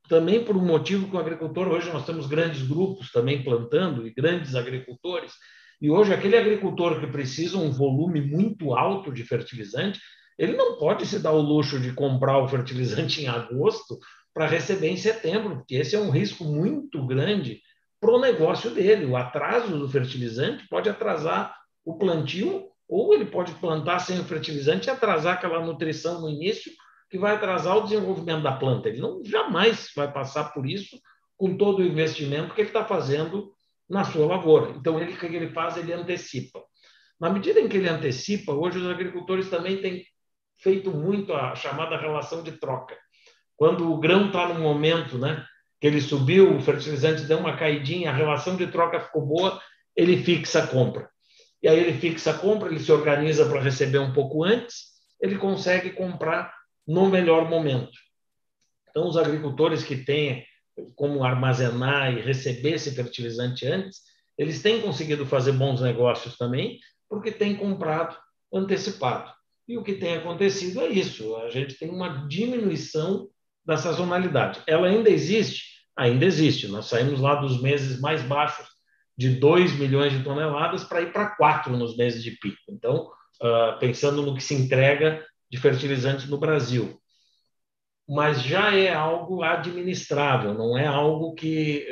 também 0.07 0.43
por 0.43 0.57
um 0.57 0.65
motivo 0.65 1.07
que 1.07 1.15
o 1.15 1.19
agricultor, 1.19 1.67
hoje 1.67 1.93
nós 1.93 2.03
temos 2.03 2.25
grandes 2.25 2.67
grupos 2.67 3.11
também 3.11 3.43
plantando 3.43 4.07
e 4.07 4.11
grandes 4.11 4.55
agricultores, 4.55 5.33
e 5.81 5.89
hoje 5.89 6.13
aquele 6.13 6.37
agricultor 6.37 6.99
que 6.99 7.07
precisa 7.07 7.57
um 7.57 7.71
volume 7.71 8.21
muito 8.21 8.73
alto 8.73 9.11
de 9.11 9.23
fertilizante, 9.23 9.99
ele 10.37 10.55
não 10.55 10.77
pode 10.77 11.05
se 11.05 11.19
dar 11.19 11.31
o 11.31 11.41
luxo 11.41 11.79
de 11.79 11.93
comprar 11.93 12.37
o 12.37 12.47
fertilizante 12.47 13.21
em 13.21 13.27
agosto 13.27 13.97
para 14.33 14.45
receber 14.45 14.89
em 14.89 14.97
setembro, 14.97 15.57
porque 15.57 15.75
esse 15.75 15.95
é 15.95 15.99
um 15.99 16.09
risco 16.09 16.43
muito 16.43 17.05
grande 17.05 17.61
para 17.99 18.11
o 18.11 18.19
negócio 18.19 18.71
dele. 18.71 19.05
O 19.05 19.17
atraso 19.17 19.77
do 19.77 19.89
fertilizante 19.89 20.67
pode 20.69 20.89
atrasar 20.89 21.55
o 21.83 21.97
plantio, 21.97 22.67
ou 22.87 23.13
ele 23.13 23.25
pode 23.25 23.53
plantar 23.53 23.99
sem 23.99 24.19
o 24.19 24.23
fertilizante 24.23 24.87
e 24.87 24.89
atrasar 24.89 25.35
aquela 25.35 25.63
nutrição 25.63 26.21
no 26.21 26.29
início 26.29 26.71
que 27.09 27.17
vai 27.17 27.35
atrasar 27.35 27.77
o 27.77 27.83
desenvolvimento 27.83 28.43
da 28.43 28.51
planta. 28.51 28.89
Ele 28.89 28.99
não 28.99 29.23
jamais 29.23 29.91
vai 29.95 30.11
passar 30.11 30.53
por 30.53 30.65
isso 30.65 30.99
com 31.37 31.57
todo 31.57 31.79
o 31.79 31.85
investimento 31.85 32.53
que 32.53 32.61
ele 32.61 32.69
está 32.69 32.85
fazendo 32.85 33.53
na 33.89 34.03
sua 34.03 34.27
lavoura. 34.27 34.71
Então, 34.71 34.99
ele, 34.99 35.13
o 35.13 35.17
que 35.17 35.25
ele 35.25 35.49
faz? 35.49 35.77
Ele 35.77 35.91
antecipa. 35.91 36.61
Na 37.19 37.29
medida 37.29 37.59
em 37.59 37.67
que 37.67 37.77
ele 37.77 37.89
antecipa, 37.89 38.53
hoje 38.53 38.77
os 38.77 38.87
agricultores 38.87 39.49
também 39.49 39.81
têm 39.81 40.05
feito 40.57 40.91
muito 40.91 41.33
a 41.33 41.55
chamada 41.55 41.97
relação 41.97 42.43
de 42.43 42.53
troca. 42.53 42.97
Quando 43.57 43.91
o 43.91 43.99
grão 43.99 44.27
está 44.27 44.47
no 44.47 44.59
momento 44.59 45.17
né, 45.17 45.45
que 45.81 45.87
ele 45.87 46.01
subiu, 46.01 46.55
o 46.55 46.61
fertilizante 46.61 47.23
deu 47.23 47.39
uma 47.39 47.57
caidinha, 47.57 48.09
a 48.09 48.13
relação 48.13 48.55
de 48.55 48.67
troca 48.67 48.99
ficou 48.99 49.25
boa, 49.25 49.61
ele 49.95 50.23
fixa 50.23 50.63
a 50.63 50.67
compra. 50.67 51.09
E 51.61 51.67
aí 51.67 51.77
ele 51.77 51.97
fixa 51.99 52.31
a 52.31 52.37
compra, 52.37 52.69
ele 52.69 52.79
se 52.79 52.91
organiza 52.91 53.45
para 53.49 53.59
receber 53.59 53.99
um 53.99 54.13
pouco 54.13 54.43
antes, 54.43 54.89
ele 55.21 55.37
consegue 55.37 55.89
comprar 55.89 56.53
no 56.87 57.09
melhor 57.09 57.49
momento. 57.49 57.91
Então, 58.89 59.07
os 59.07 59.17
agricultores 59.17 59.83
que 59.83 59.97
têm 59.97 60.45
como 60.95 61.23
armazenar 61.23 62.13
e 62.13 62.21
receber 62.21 62.73
esse 62.73 62.91
fertilizante 62.95 63.65
antes, 63.67 64.01
eles 64.37 64.61
têm 64.61 64.81
conseguido 64.81 65.25
fazer 65.25 65.51
bons 65.51 65.81
negócios 65.81 66.37
também, 66.37 66.79
porque 67.09 67.31
têm 67.31 67.55
comprado 67.55 68.17
antecipado. 68.53 69.31
E 69.67 69.77
o 69.77 69.83
que 69.83 69.93
tem 69.93 70.15
acontecido 70.15 70.81
é 70.81 70.87
isso: 70.87 71.35
a 71.37 71.49
gente 71.49 71.75
tem 71.75 71.89
uma 71.89 72.27
diminuição 72.27 73.27
da 73.65 73.77
sazonalidade. 73.77 74.61
Ela 74.65 74.87
ainda 74.87 75.09
existe? 75.09 75.63
Ainda 75.95 76.25
existe. 76.25 76.67
Nós 76.67 76.85
saímos 76.85 77.19
lá 77.19 77.35
dos 77.35 77.61
meses 77.61 77.99
mais 77.99 78.23
baixos, 78.23 78.65
de 79.17 79.29
2 79.29 79.77
milhões 79.77 80.13
de 80.13 80.23
toneladas, 80.23 80.83
para 80.83 81.01
ir 81.01 81.11
para 81.11 81.35
4 81.35 81.75
nos 81.75 81.97
meses 81.97 82.23
de 82.23 82.31
pico. 82.31 82.57
Então, 82.69 83.11
uh, 83.43 83.77
pensando 83.79 84.21
no 84.21 84.33
que 84.33 84.41
se 84.41 84.55
entrega 84.55 85.23
de 85.51 85.59
fertilizantes 85.59 86.27
no 86.27 86.37
Brasil. 86.37 86.99
Mas 88.09 88.41
já 88.41 88.75
é 88.75 88.91
algo 88.91 89.43
administrável, 89.43 90.55
não 90.55 90.75
é 90.75 90.87
algo 90.87 91.35
que 91.35 91.87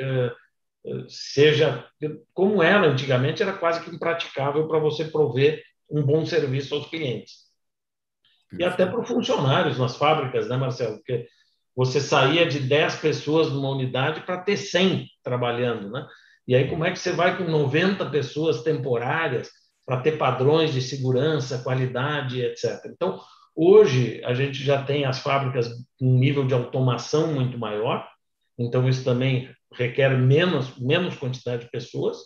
uh, 0.84 1.08
seja 1.08 1.86
como 2.34 2.60
era 2.62 2.88
antigamente, 2.88 3.42
era 3.42 3.52
quase 3.52 3.84
que 3.84 3.94
impraticável 3.94 4.66
para 4.66 4.80
você 4.80 5.04
prover 5.04 5.62
um 5.88 6.02
bom 6.02 6.26
serviço 6.26 6.74
aos 6.74 6.88
clientes. 6.88 7.48
E 8.58 8.64
até 8.64 8.84
para 8.84 9.00
os 9.00 9.08
funcionários 9.08 9.78
nas 9.78 9.96
fábricas, 9.96 10.48
né, 10.48 10.56
Marcelo? 10.56 10.96
Porque 10.96 11.28
você 11.76 12.00
saía 12.00 12.46
de 12.46 12.60
10 12.60 12.96
pessoas 12.96 13.52
numa 13.52 13.70
unidade 13.70 14.22
para 14.22 14.38
ter 14.38 14.56
100 14.56 15.06
trabalhando, 15.22 15.90
né? 15.90 16.06
E 16.46 16.56
aí, 16.56 16.68
como 16.68 16.84
é 16.84 16.90
que 16.90 16.98
você 16.98 17.12
vai 17.12 17.36
com 17.36 17.44
90 17.44 18.08
pessoas 18.10 18.62
temporárias 18.62 19.50
para 19.86 20.00
ter 20.00 20.18
padrões 20.18 20.72
de 20.72 20.80
segurança, 20.80 21.62
qualidade, 21.62 22.42
etc. 22.42 22.86
Então, 22.86 23.20
Hoje, 23.60 24.22
a 24.24 24.34
gente 24.34 24.62
já 24.62 24.84
tem 24.84 25.04
as 25.04 25.18
fábricas 25.18 25.66
com 25.98 26.06
um 26.06 26.16
nível 26.16 26.46
de 26.46 26.54
automação 26.54 27.34
muito 27.34 27.58
maior, 27.58 28.08
então 28.56 28.88
isso 28.88 29.02
também 29.02 29.52
requer 29.74 30.16
menos, 30.16 30.78
menos 30.78 31.16
quantidade 31.16 31.64
de 31.64 31.70
pessoas, 31.72 32.18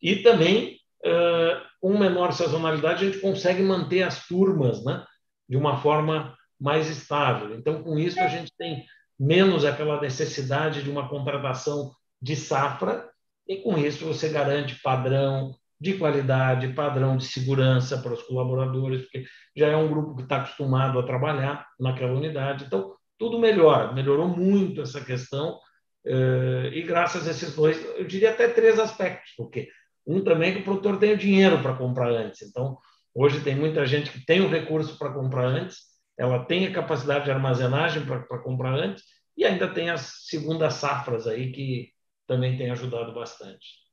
e 0.00 0.16
também, 0.16 0.78
uh, 1.04 1.60
com 1.82 1.98
menor 1.98 2.32
sazonalidade, 2.32 3.04
a 3.04 3.10
gente 3.10 3.20
consegue 3.20 3.60
manter 3.60 4.04
as 4.04 4.26
turmas 4.26 4.82
né, 4.82 5.04
de 5.46 5.58
uma 5.58 5.82
forma 5.82 6.34
mais 6.58 6.88
estável. 6.88 7.54
Então, 7.54 7.82
com 7.82 7.98
isso, 7.98 8.18
a 8.18 8.28
gente 8.28 8.50
tem 8.56 8.86
menos 9.18 9.66
aquela 9.66 10.00
necessidade 10.00 10.82
de 10.82 10.88
uma 10.88 11.10
contratação 11.10 11.92
de 12.22 12.34
safra, 12.34 13.06
e 13.46 13.58
com 13.58 13.76
isso 13.76 14.06
você 14.06 14.30
garante 14.30 14.80
padrão, 14.80 15.54
de 15.80 15.94
qualidade, 15.94 16.74
padrão 16.74 17.16
de 17.16 17.24
segurança 17.24 17.98
para 17.98 18.12
os 18.12 18.22
colaboradores, 18.22 19.02
porque 19.02 19.24
já 19.56 19.68
é 19.68 19.76
um 19.76 19.88
grupo 19.88 20.16
que 20.16 20.22
está 20.22 20.36
acostumado 20.36 20.98
a 20.98 21.02
trabalhar 21.02 21.66
naquela 21.78 22.12
unidade. 22.12 22.64
Então, 22.66 22.94
tudo 23.18 23.38
melhora, 23.38 23.92
melhorou 23.92 24.28
muito 24.28 24.82
essa 24.82 25.00
questão, 25.00 25.58
eh, 26.04 26.70
e 26.74 26.82
graças 26.82 27.26
a 27.26 27.30
esses 27.30 27.54
dois, 27.54 27.82
eu 27.96 28.04
diria 28.06 28.30
até 28.30 28.48
três 28.48 28.78
aspectos, 28.78 29.32
porque 29.36 29.68
um 30.06 30.22
também 30.22 30.50
é 30.50 30.54
que 30.54 30.60
o 30.60 30.64
produtor 30.64 30.98
tem 30.98 31.12
o 31.12 31.18
dinheiro 31.18 31.62
para 31.62 31.76
comprar 31.76 32.10
antes. 32.10 32.42
Então, 32.42 32.78
hoje 33.14 33.40
tem 33.40 33.54
muita 33.54 33.86
gente 33.86 34.10
que 34.10 34.24
tem 34.24 34.40
o 34.40 34.48
recurso 34.48 34.98
para 34.98 35.12
comprar 35.12 35.46
antes, 35.46 35.78
ela 36.18 36.44
tem 36.44 36.66
a 36.66 36.72
capacidade 36.72 37.24
de 37.24 37.30
armazenagem 37.30 38.04
para 38.04 38.38
comprar 38.42 38.74
antes, 38.74 39.04
e 39.36 39.44
ainda 39.44 39.68
tem 39.68 39.88
as 39.88 40.26
segundas 40.26 40.74
safras 40.74 41.26
aí 41.26 41.52
que 41.52 41.90
também 42.26 42.56
tem 42.58 42.70
ajudado 42.70 43.14
bastante. 43.14 43.89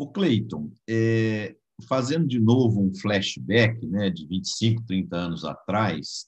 O 0.00 0.06
Cleiton, 0.06 0.72
é, 0.88 1.54
fazendo 1.86 2.26
de 2.26 2.40
novo 2.40 2.80
um 2.80 2.94
flashback 2.94 3.86
né, 3.86 4.08
de 4.08 4.26
25, 4.26 4.82
30 4.86 5.14
anos 5.14 5.44
atrás, 5.44 6.26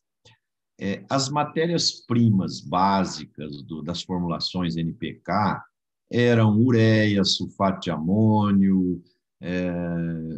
é, 0.79 1.03
as 1.09 1.31
matérias-primas 1.31 2.61
básicas 2.61 3.63
do, 3.63 3.81
das 3.81 4.03
formulações 4.03 4.77
NPK 4.77 5.59
eram 6.11 6.61
ureia, 6.61 7.25
sulfato 7.25 7.81
de 7.81 7.91
amônio, 7.91 9.03
é, 9.41 9.73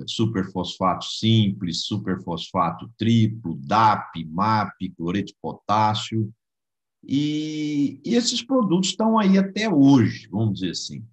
superfosfato 0.06 1.04
simples, 1.04 1.86
superfosfato 1.86 2.88
triplo, 2.96 3.56
DAP, 3.56 4.24
MAP, 4.26 4.90
cloreto 4.96 5.32
de 5.32 5.38
potássio, 5.42 6.32
e, 7.02 8.00
e 8.04 8.14
esses 8.14 8.46
produtos 8.46 8.90
estão 8.90 9.18
aí 9.18 9.36
até 9.36 9.68
hoje, 9.68 10.28
vamos 10.30 10.60
dizer 10.60 10.70
assim. 10.70 11.04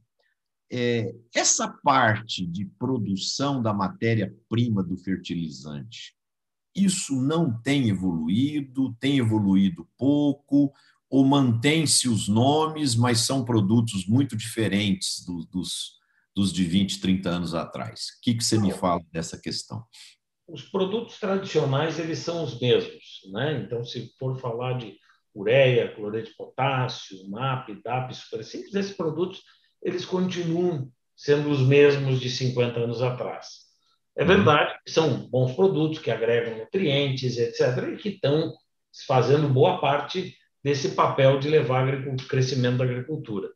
É, 0.73 1.13
essa 1.35 1.67
parte 1.67 2.45
de 2.45 2.65
produção 2.65 3.61
da 3.61 3.73
matéria-prima 3.73 4.81
do 4.81 4.95
fertilizante, 4.95 6.15
isso 6.73 7.21
não 7.21 7.61
tem 7.61 7.89
evoluído, 7.89 8.95
tem 8.99 9.17
evoluído 9.17 9.85
pouco, 9.97 10.71
ou 11.09 11.25
mantém-se 11.25 12.07
os 12.07 12.29
nomes, 12.29 12.95
mas 12.95 13.19
são 13.19 13.43
produtos 13.43 14.07
muito 14.07 14.37
diferentes 14.37 15.25
do, 15.25 15.45
dos, 15.51 15.99
dos 16.33 16.53
de 16.53 16.63
20, 16.63 17.01
30 17.01 17.29
anos 17.29 17.53
atrás. 17.53 18.11
O 18.17 18.21
que, 18.21 18.33
que 18.33 18.43
você 18.43 18.57
me 18.57 18.71
fala 18.71 19.01
dessa 19.11 19.37
questão? 19.37 19.83
Os 20.47 20.63
produtos 20.63 21.19
tradicionais, 21.19 21.99
eles 21.99 22.19
são 22.19 22.45
os 22.45 22.57
mesmos. 22.61 23.19
Né? 23.33 23.61
Então, 23.61 23.83
se 23.83 24.09
for 24.17 24.39
falar 24.39 24.77
de 24.77 24.95
ureia, 25.35 25.93
cloreto 25.93 26.29
de 26.29 26.37
potássio, 26.37 27.29
MAP, 27.29 27.81
DAP, 27.83 28.13
super 28.13 28.43
simples, 28.43 28.73
esses 28.73 28.95
produtos 28.95 29.43
eles 29.81 30.05
continuam 30.05 30.89
sendo 31.15 31.49
os 31.49 31.59
mesmos 31.61 32.19
de 32.19 32.29
50 32.29 32.79
anos 32.79 33.01
atrás. 33.01 33.71
É 34.17 34.25
verdade 34.25 34.77
que 34.85 34.91
são 34.91 35.29
bons 35.29 35.53
produtos 35.53 35.99
que 35.99 36.11
agregam 36.11 36.57
nutrientes, 36.57 37.37
etc., 37.37 37.93
e 37.93 37.97
que 37.97 38.09
estão 38.09 38.53
fazendo 39.07 39.47
boa 39.47 39.79
parte 39.79 40.35
desse 40.63 40.89
papel 40.89 41.39
de 41.39 41.49
levar 41.49 41.87
o 42.07 42.15
crescimento 42.27 42.77
da 42.77 42.83
agricultura. 42.83 43.49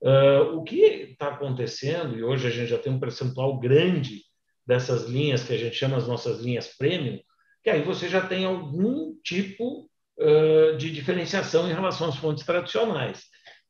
Uh, 0.00 0.56
o 0.56 0.62
que 0.62 0.76
está 0.76 1.28
acontecendo, 1.28 2.16
e 2.16 2.22
hoje 2.22 2.46
a 2.46 2.50
gente 2.50 2.68
já 2.68 2.78
tem 2.78 2.92
um 2.92 3.00
percentual 3.00 3.58
grande 3.58 4.22
dessas 4.66 5.08
linhas 5.08 5.44
que 5.44 5.54
a 5.54 5.58
gente 5.58 5.74
chama 5.74 5.96
as 5.96 6.06
nossas 6.06 6.40
linhas 6.40 6.68
premium, 6.76 7.18
que 7.62 7.70
aí 7.70 7.82
você 7.82 8.08
já 8.08 8.20
tem 8.20 8.44
algum 8.44 9.14
tipo 9.24 9.88
uh, 10.18 10.76
de 10.76 10.92
diferenciação 10.92 11.68
em 11.68 11.72
relação 11.72 12.08
às 12.08 12.16
fontes 12.16 12.44
tradicionais. 12.44 13.24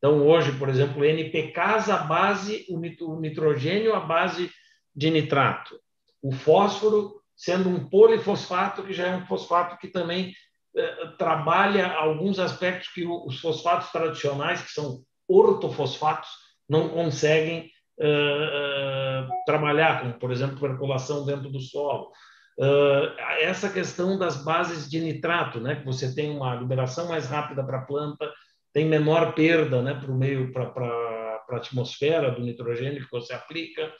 Então, 0.06 0.24
hoje, 0.24 0.52
por 0.52 0.68
exemplo, 0.68 1.04
NPKs 1.04 1.90
à 1.90 1.96
base, 1.96 2.64
o 2.68 3.18
nitrogênio 3.18 3.92
à 3.92 3.98
base 3.98 4.48
de 4.94 5.10
nitrato. 5.10 5.80
O 6.22 6.30
fósforo 6.30 7.20
sendo 7.34 7.68
um 7.68 7.88
polifosfato, 7.88 8.84
que 8.84 8.92
já 8.92 9.08
é 9.08 9.16
um 9.16 9.26
fosfato 9.26 9.76
que 9.78 9.88
também 9.88 10.32
eh, 10.76 11.06
trabalha 11.18 11.88
alguns 11.88 12.38
aspectos 12.38 12.88
que 12.94 13.04
os 13.04 13.40
fosfatos 13.40 13.90
tradicionais, 13.90 14.62
que 14.62 14.70
são 14.70 15.00
ortofosfatos 15.28 16.28
não 16.68 16.88
conseguem 16.88 17.68
uh, 17.98 18.04
uh, 18.04 19.28
trabalhar, 19.44 20.02
como, 20.02 20.14
por 20.20 20.30
exemplo, 20.30 20.60
percolação 20.60 21.26
dentro 21.26 21.50
do 21.50 21.58
solo. 21.60 22.12
Uh, 22.58 23.10
essa 23.40 23.68
questão 23.68 24.16
das 24.16 24.44
bases 24.44 24.88
de 24.88 25.00
nitrato, 25.00 25.60
né, 25.60 25.76
que 25.76 25.84
você 25.84 26.14
tem 26.14 26.30
uma 26.30 26.54
liberação 26.54 27.08
mais 27.08 27.26
rápida 27.26 27.64
para 27.64 27.78
a 27.78 27.84
planta, 27.84 28.32
tem 28.76 28.84
menor 28.84 29.32
perda 29.32 29.80
né, 29.80 29.94
para 29.94 30.12
o 30.12 30.14
meio, 30.14 30.52
para 30.52 30.64
a 30.64 31.56
atmosfera 31.56 32.30
do 32.30 32.42
nitrogênio 32.42 33.02
que 33.02 33.10
você 33.10 33.32
aplica. 33.32 33.90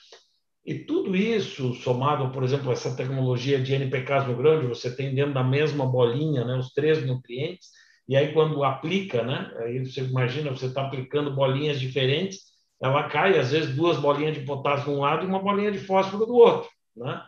E 0.67 0.81
tudo 0.81 1.17
isso, 1.17 1.73
somado, 1.77 2.31
por 2.31 2.45
exemplo, 2.45 2.71
essa 2.71 2.95
tecnologia 2.95 3.59
de 3.59 3.73
NPKs 3.73 4.27
no 4.27 4.37
grão, 4.37 4.69
você 4.69 4.95
tem 4.95 5.15
dentro 5.15 5.33
da 5.33 5.43
mesma 5.43 5.87
bolinha 5.87 6.45
né, 6.45 6.59
os 6.59 6.75
três 6.75 7.03
nutrientes, 7.07 7.71
e 8.07 8.15
aí 8.15 8.35
quando 8.35 8.63
aplica, 8.63 9.23
né, 9.23 9.51
aí 9.61 9.79
você 9.79 10.03
imagina, 10.03 10.51
você 10.51 10.67
está 10.67 10.83
aplicando 10.83 11.35
bolinhas 11.35 11.81
diferentes, 11.81 12.41
ela 12.79 13.05
cai, 13.05 13.39
às 13.39 13.53
vezes, 13.53 13.75
duas 13.75 13.99
bolinhas 13.99 14.35
de 14.35 14.45
potássio 14.45 14.91
de 14.91 14.91
um 14.91 15.01
lado 15.01 15.25
e 15.25 15.27
uma 15.27 15.43
bolinha 15.43 15.73
de 15.73 15.79
fósforo 15.79 16.27
do 16.27 16.35
outro. 16.35 16.69
Né? 16.95 17.23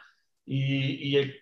E, 0.47 1.17
e, 1.17 1.35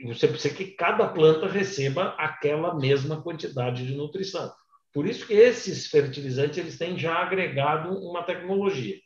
e 0.00 0.12
você 0.12 0.26
precisa 0.26 0.56
que 0.56 0.72
cada 0.72 1.06
planta 1.06 1.46
receba 1.46 2.16
aquela 2.18 2.74
mesma 2.74 3.22
quantidade 3.22 3.86
de 3.86 3.94
nutrição. 3.94 4.50
Por 4.92 5.06
isso 5.06 5.26
que 5.26 5.32
esses 5.32 5.86
fertilizantes 5.86 6.58
eles 6.58 6.78
têm 6.78 6.98
já 6.98 7.14
agregado 7.16 7.98
uma 7.98 8.22
tecnologia. 8.22 8.96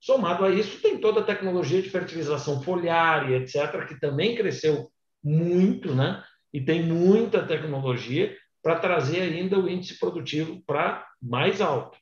Somado 0.00 0.44
a 0.44 0.50
isso, 0.50 0.80
tem 0.80 0.98
toda 0.98 1.20
a 1.20 1.24
tecnologia 1.24 1.80
de 1.80 1.90
fertilização 1.90 2.62
foliar 2.62 3.30
etc., 3.30 3.86
que 3.86 3.98
também 3.98 4.36
cresceu 4.36 4.90
muito, 5.22 5.94
né? 5.94 6.22
E 6.52 6.60
tem 6.60 6.82
muita 6.82 7.46
tecnologia 7.46 8.36
para 8.62 8.78
trazer 8.78 9.20
ainda 9.20 9.58
o 9.58 9.68
índice 9.68 9.98
produtivo 9.98 10.62
para 10.66 11.06
mais 11.22 11.60
alto. 11.60 11.98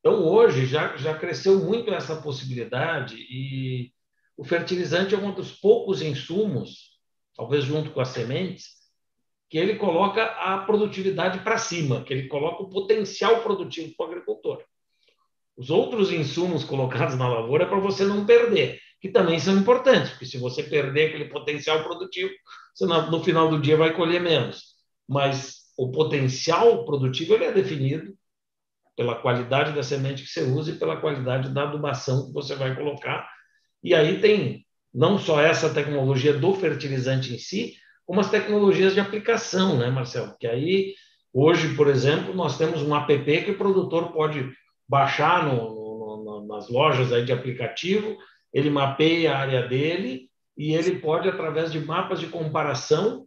Então, 0.00 0.22
hoje, 0.22 0.66
já, 0.66 0.96
já 0.96 1.16
cresceu 1.16 1.58
muito 1.60 1.92
essa 1.92 2.16
possibilidade 2.16 3.16
e 3.16 3.90
o 4.36 4.44
fertilizante 4.44 5.14
é 5.14 5.18
um 5.18 5.34
dos 5.34 5.52
poucos 5.52 6.02
insumos, 6.02 6.98
talvez 7.36 7.64
junto 7.64 7.90
com 7.90 8.00
as 8.00 8.08
sementes, 8.08 8.83
que 9.54 9.58
ele 9.58 9.76
coloca 9.76 10.24
a 10.24 10.58
produtividade 10.58 11.38
para 11.38 11.56
cima, 11.58 12.02
que 12.02 12.12
ele 12.12 12.26
coloca 12.26 12.64
o 12.64 12.68
potencial 12.68 13.40
produtivo 13.40 13.94
para 13.96 14.04
o 14.04 14.08
agricultor. 14.08 14.64
Os 15.56 15.70
outros 15.70 16.10
insumos 16.10 16.64
colocados 16.64 17.16
na 17.16 17.28
lavoura 17.28 17.62
é 17.62 17.68
para 17.68 17.78
você 17.78 18.04
não 18.04 18.26
perder, 18.26 18.80
que 19.00 19.08
também 19.08 19.38
são 19.38 19.56
importantes, 19.56 20.10
porque 20.10 20.26
se 20.26 20.38
você 20.38 20.60
perder 20.60 21.06
aquele 21.10 21.26
potencial 21.26 21.84
produtivo, 21.84 22.32
você 22.74 22.84
no 22.84 23.22
final 23.22 23.48
do 23.48 23.60
dia 23.60 23.76
vai 23.76 23.94
colher 23.94 24.20
menos. 24.20 24.74
Mas 25.08 25.72
o 25.78 25.92
potencial 25.92 26.84
produtivo 26.84 27.34
ele 27.34 27.44
é 27.44 27.52
definido 27.52 28.12
pela 28.96 29.14
qualidade 29.14 29.70
da 29.70 29.84
semente 29.84 30.24
que 30.24 30.30
você 30.30 30.42
usa 30.42 30.72
e 30.72 30.78
pela 30.80 30.96
qualidade 30.96 31.54
da 31.54 31.62
adubação 31.62 32.26
que 32.26 32.32
você 32.32 32.56
vai 32.56 32.74
colocar. 32.74 33.24
E 33.84 33.94
aí 33.94 34.20
tem 34.20 34.66
não 34.92 35.16
só 35.16 35.40
essa 35.40 35.72
tecnologia 35.72 36.32
do 36.32 36.54
fertilizante 36.54 37.32
em 37.32 37.38
si, 37.38 37.76
como 38.06 38.20
as 38.20 38.30
tecnologias 38.30 38.94
de 38.94 39.00
aplicação, 39.00 39.76
né, 39.76 39.90
Marcelo? 39.90 40.36
Que 40.38 40.46
aí, 40.46 40.94
hoje, 41.32 41.74
por 41.74 41.88
exemplo, 41.88 42.34
nós 42.34 42.58
temos 42.58 42.82
um 42.82 42.94
app 42.94 43.42
que 43.44 43.50
o 43.50 43.58
produtor 43.58 44.12
pode 44.12 44.52
baixar 44.88 45.46
no, 45.46 46.24
no, 46.24 46.46
nas 46.46 46.68
lojas 46.68 47.12
aí 47.12 47.24
de 47.24 47.32
aplicativo, 47.32 48.16
ele 48.52 48.70
mapeia 48.70 49.32
a 49.32 49.38
área 49.38 49.66
dele 49.66 50.28
e 50.56 50.74
ele 50.74 51.00
pode, 51.00 51.28
através 51.28 51.72
de 51.72 51.80
mapas 51.80 52.20
de 52.20 52.26
comparação, 52.26 53.26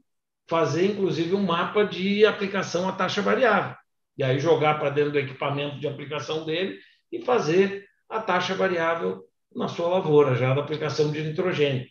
fazer 0.49 0.85
inclusive 0.85 1.35
um 1.35 1.43
mapa 1.43 1.83
de 1.83 2.25
aplicação 2.25 2.87
à 2.87 2.93
taxa 2.93 3.21
variável. 3.21 3.75
E 4.17 4.23
aí 4.23 4.39
jogar 4.39 4.79
para 4.79 4.89
dentro 4.89 5.11
do 5.11 5.19
equipamento 5.19 5.79
de 5.79 5.87
aplicação 5.87 6.45
dele 6.45 6.79
e 7.11 7.21
fazer 7.21 7.85
a 8.09 8.21
taxa 8.21 8.55
variável 8.55 9.23
na 9.53 9.67
sua 9.67 9.89
lavoura, 9.89 10.35
já 10.35 10.53
da 10.53 10.61
aplicação 10.61 11.11
de 11.11 11.21
nitrogênio. 11.21 11.85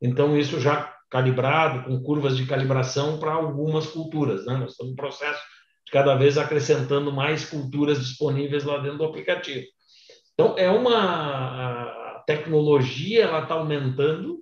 Então, 0.00 0.36
isso 0.38 0.58
já 0.60 0.94
calibrado, 1.10 1.84
com 1.84 2.02
curvas 2.02 2.36
de 2.36 2.46
calibração 2.46 3.18
para 3.18 3.32
algumas 3.32 3.86
culturas. 3.86 4.46
Né? 4.46 4.56
Nós 4.56 4.72
estamos 4.72 4.92
no 4.92 4.96
processo 4.96 5.42
cada 5.90 6.14
vez 6.14 6.38
acrescentando 6.38 7.12
mais 7.12 7.44
culturas 7.44 7.98
disponíveis 7.98 8.64
lá 8.64 8.78
dentro 8.78 8.98
do 8.98 9.04
aplicativo. 9.04 9.66
Então, 10.34 10.54
é 10.56 10.70
uma 10.70 12.22
tecnologia, 12.26 13.24
ela 13.24 13.42
está 13.42 13.54
aumentando, 13.54 14.38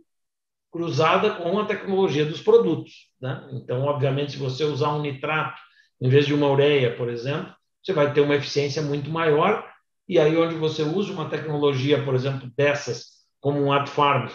cruzada 0.70 1.30
com 1.30 1.58
a 1.58 1.64
tecnologia 1.64 2.26
dos 2.26 2.42
produtos. 2.42 3.08
Né? 3.20 3.48
Então, 3.52 3.82
obviamente, 3.82 4.32
se 4.32 4.38
você 4.38 4.64
usar 4.64 4.94
um 4.94 5.00
nitrato 5.00 5.58
em 6.00 6.08
vez 6.08 6.26
de 6.26 6.34
uma 6.34 6.50
ureia, 6.50 6.94
por 6.94 7.08
exemplo, 7.08 7.52
você 7.82 7.92
vai 7.92 8.12
ter 8.12 8.20
uma 8.20 8.36
eficiência 8.36 8.82
muito 8.82 9.10
maior. 9.10 9.66
E 10.06 10.18
aí, 10.18 10.36
onde 10.36 10.54
você 10.54 10.82
usa 10.82 11.12
uma 11.12 11.28
tecnologia, 11.28 12.04
por 12.04 12.14
exemplo, 12.14 12.50
dessas, 12.56 13.06
como 13.40 13.60
um 13.60 13.72
AdFarm, 13.72 14.28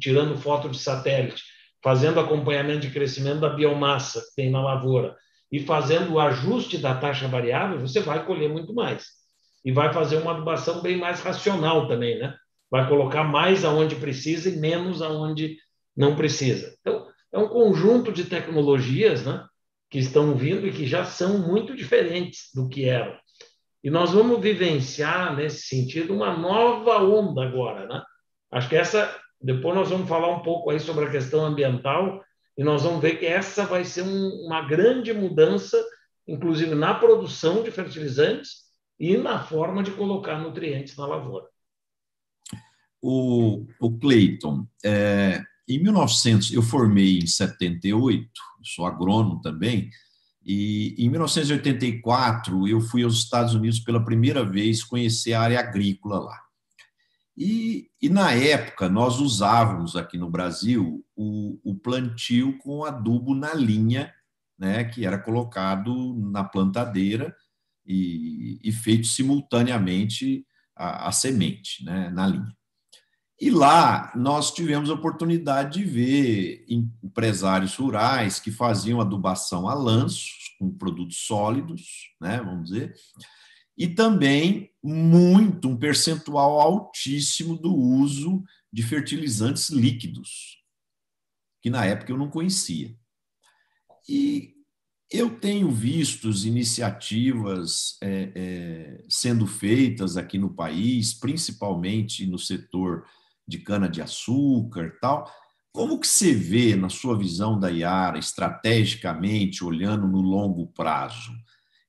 tirando 0.00 0.38
foto 0.38 0.68
de 0.68 0.78
satélite, 0.78 1.42
fazendo 1.86 2.18
acompanhamento 2.18 2.80
de 2.80 2.90
crescimento 2.90 3.38
da 3.38 3.48
biomassa 3.48 4.20
que 4.20 4.34
tem 4.34 4.50
na 4.50 4.60
lavoura, 4.60 5.16
e 5.52 5.60
fazendo 5.60 6.14
o 6.14 6.18
ajuste 6.18 6.78
da 6.78 6.96
taxa 6.96 7.28
variável, 7.28 7.78
você 7.78 8.00
vai 8.00 8.26
colher 8.26 8.50
muito 8.50 8.74
mais. 8.74 9.06
E 9.64 9.70
vai 9.70 9.92
fazer 9.92 10.16
uma 10.16 10.32
adubação 10.32 10.82
bem 10.82 10.96
mais 10.96 11.20
racional 11.20 11.86
também, 11.86 12.18
né? 12.18 12.34
Vai 12.68 12.88
colocar 12.88 13.22
mais 13.22 13.64
aonde 13.64 13.94
precisa 13.94 14.50
e 14.50 14.56
menos 14.56 15.00
aonde 15.00 15.58
não 15.96 16.16
precisa. 16.16 16.76
Então, 16.80 17.06
é 17.32 17.38
um 17.38 17.46
conjunto 17.46 18.10
de 18.10 18.24
tecnologias, 18.24 19.24
né? 19.24 19.46
Que 19.88 20.00
estão 20.00 20.34
vindo 20.34 20.66
e 20.66 20.72
que 20.72 20.88
já 20.88 21.04
são 21.04 21.38
muito 21.38 21.76
diferentes 21.76 22.50
do 22.52 22.68
que 22.68 22.88
eram. 22.88 23.16
E 23.84 23.90
nós 23.90 24.10
vamos 24.10 24.40
vivenciar, 24.40 25.36
nesse 25.36 25.68
sentido, 25.68 26.12
uma 26.12 26.36
nova 26.36 27.00
onda 27.00 27.44
agora, 27.44 27.86
né? 27.86 28.02
Acho 28.50 28.68
que 28.68 28.74
essa... 28.74 29.16
Depois 29.40 29.74
nós 29.74 29.90
vamos 29.90 30.08
falar 30.08 30.28
um 30.28 30.42
pouco 30.42 30.70
aí 30.70 30.80
sobre 30.80 31.04
a 31.04 31.10
questão 31.10 31.44
ambiental, 31.44 32.22
e 32.56 32.64
nós 32.64 32.82
vamos 32.82 33.00
ver 33.00 33.18
que 33.18 33.26
essa 33.26 33.66
vai 33.66 33.84
ser 33.84 34.02
um, 34.02 34.46
uma 34.46 34.66
grande 34.66 35.12
mudança, 35.12 35.82
inclusive 36.26 36.74
na 36.74 36.94
produção 36.94 37.62
de 37.62 37.70
fertilizantes 37.70 38.64
e 38.98 39.16
na 39.16 39.42
forma 39.42 39.82
de 39.82 39.90
colocar 39.90 40.38
nutrientes 40.38 40.96
na 40.96 41.06
lavoura. 41.06 41.46
O, 43.02 43.66
o 43.78 43.98
Clayton, 43.98 44.66
é, 44.84 45.42
em 45.68 45.82
1900, 45.82 46.52
eu 46.52 46.62
formei 46.62 47.18
em 47.18 47.26
78, 47.26 48.28
sou 48.62 48.86
agrônomo 48.86 49.40
também, 49.42 49.90
e 50.44 50.94
em 50.96 51.10
1984 51.10 52.68
eu 52.68 52.80
fui 52.80 53.02
aos 53.02 53.16
Estados 53.16 53.54
Unidos 53.54 53.80
pela 53.80 54.04
primeira 54.04 54.44
vez 54.44 54.82
conhecer 54.82 55.34
a 55.34 55.40
área 55.42 55.58
agrícola 55.58 56.20
lá. 56.20 56.45
E, 57.36 57.90
e, 58.00 58.08
na 58.08 58.32
época, 58.32 58.88
nós 58.88 59.20
usávamos 59.20 59.94
aqui 59.94 60.16
no 60.16 60.30
Brasil 60.30 61.04
o, 61.14 61.58
o, 61.62 61.74
plantio 61.74 62.56
com 62.58 62.82
adubo 62.82 63.34
na 63.34 63.52
linha, 63.52 64.12
né, 64.58 64.84
que 64.84 65.04
era 65.04 65.18
colocado 65.18 66.14
na 66.30 66.42
plantadeira 66.42 67.36
e, 67.84 68.58
e 68.64 68.72
feito 68.72 69.06
simultaneamente 69.06 70.46
a, 70.74 71.08
a 71.08 71.12
semente 71.12 71.84
né, 71.84 72.08
na 72.08 72.26
linha. 72.26 72.56
E 73.38 73.50
lá 73.50 74.10
nós 74.16 74.54
tivemos 74.54 74.88
a 74.88 74.94
oportunidade 74.94 75.78
de 75.78 75.84
ver 75.84 76.64
empresários 76.68 77.76
rurais 77.76 78.40
que 78.40 78.50
faziam 78.50 78.98
adubação 78.98 79.68
a 79.68 79.74
lanços, 79.74 80.54
com 80.58 80.70
produtos 80.70 81.18
sólidos, 81.26 82.14
né, 82.18 82.40
vamos 82.40 82.70
dizer, 82.70 82.94
e 83.76 83.86
também 83.88 84.70
muito, 84.82 85.68
um 85.68 85.76
percentual 85.76 86.60
altíssimo 86.60 87.56
do 87.56 87.74
uso 87.74 88.42
de 88.72 88.82
fertilizantes 88.82 89.70
líquidos, 89.70 90.62
que 91.60 91.68
na 91.68 91.84
época 91.84 92.12
eu 92.12 92.16
não 92.16 92.30
conhecia. 92.30 92.96
E 94.08 94.54
eu 95.10 95.38
tenho 95.38 95.70
visto 95.70 96.30
iniciativas 96.44 97.96
é, 98.02 98.32
é, 98.34 99.04
sendo 99.08 99.46
feitas 99.46 100.16
aqui 100.16 100.38
no 100.38 100.54
país, 100.54 101.14
principalmente 101.14 102.26
no 102.26 102.38
setor 102.38 103.04
de 103.46 103.58
cana-de-açúcar 103.58 104.96
tal. 105.00 105.30
Como 105.72 106.00
que 106.00 106.08
você 106.08 106.32
vê, 106.32 106.74
na 106.74 106.88
sua 106.88 107.16
visão 107.18 107.58
da 107.58 107.70
Iara, 107.70 108.18
estrategicamente, 108.18 109.62
olhando 109.62 110.08
no 110.08 110.20
longo 110.20 110.66
prazo, 110.68 111.32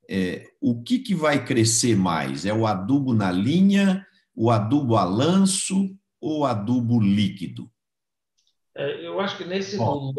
é, 0.09 0.45
o 0.61 0.81
que, 0.81 0.99
que 0.99 1.13
vai 1.13 1.43
crescer 1.43 1.95
mais? 1.95 2.45
É 2.45 2.53
o 2.53 2.65
adubo 2.65 3.13
na 3.13 3.31
linha, 3.31 4.05
o 4.35 4.49
adubo 4.49 4.95
a 4.95 5.03
lanço 5.03 5.95
ou 6.21 6.45
adubo 6.45 6.99
líquido? 6.99 7.69
É, 8.75 9.05
eu 9.05 9.19
acho 9.19 9.37
que 9.37 9.43
nesse 9.43 9.75
no, 9.75 10.13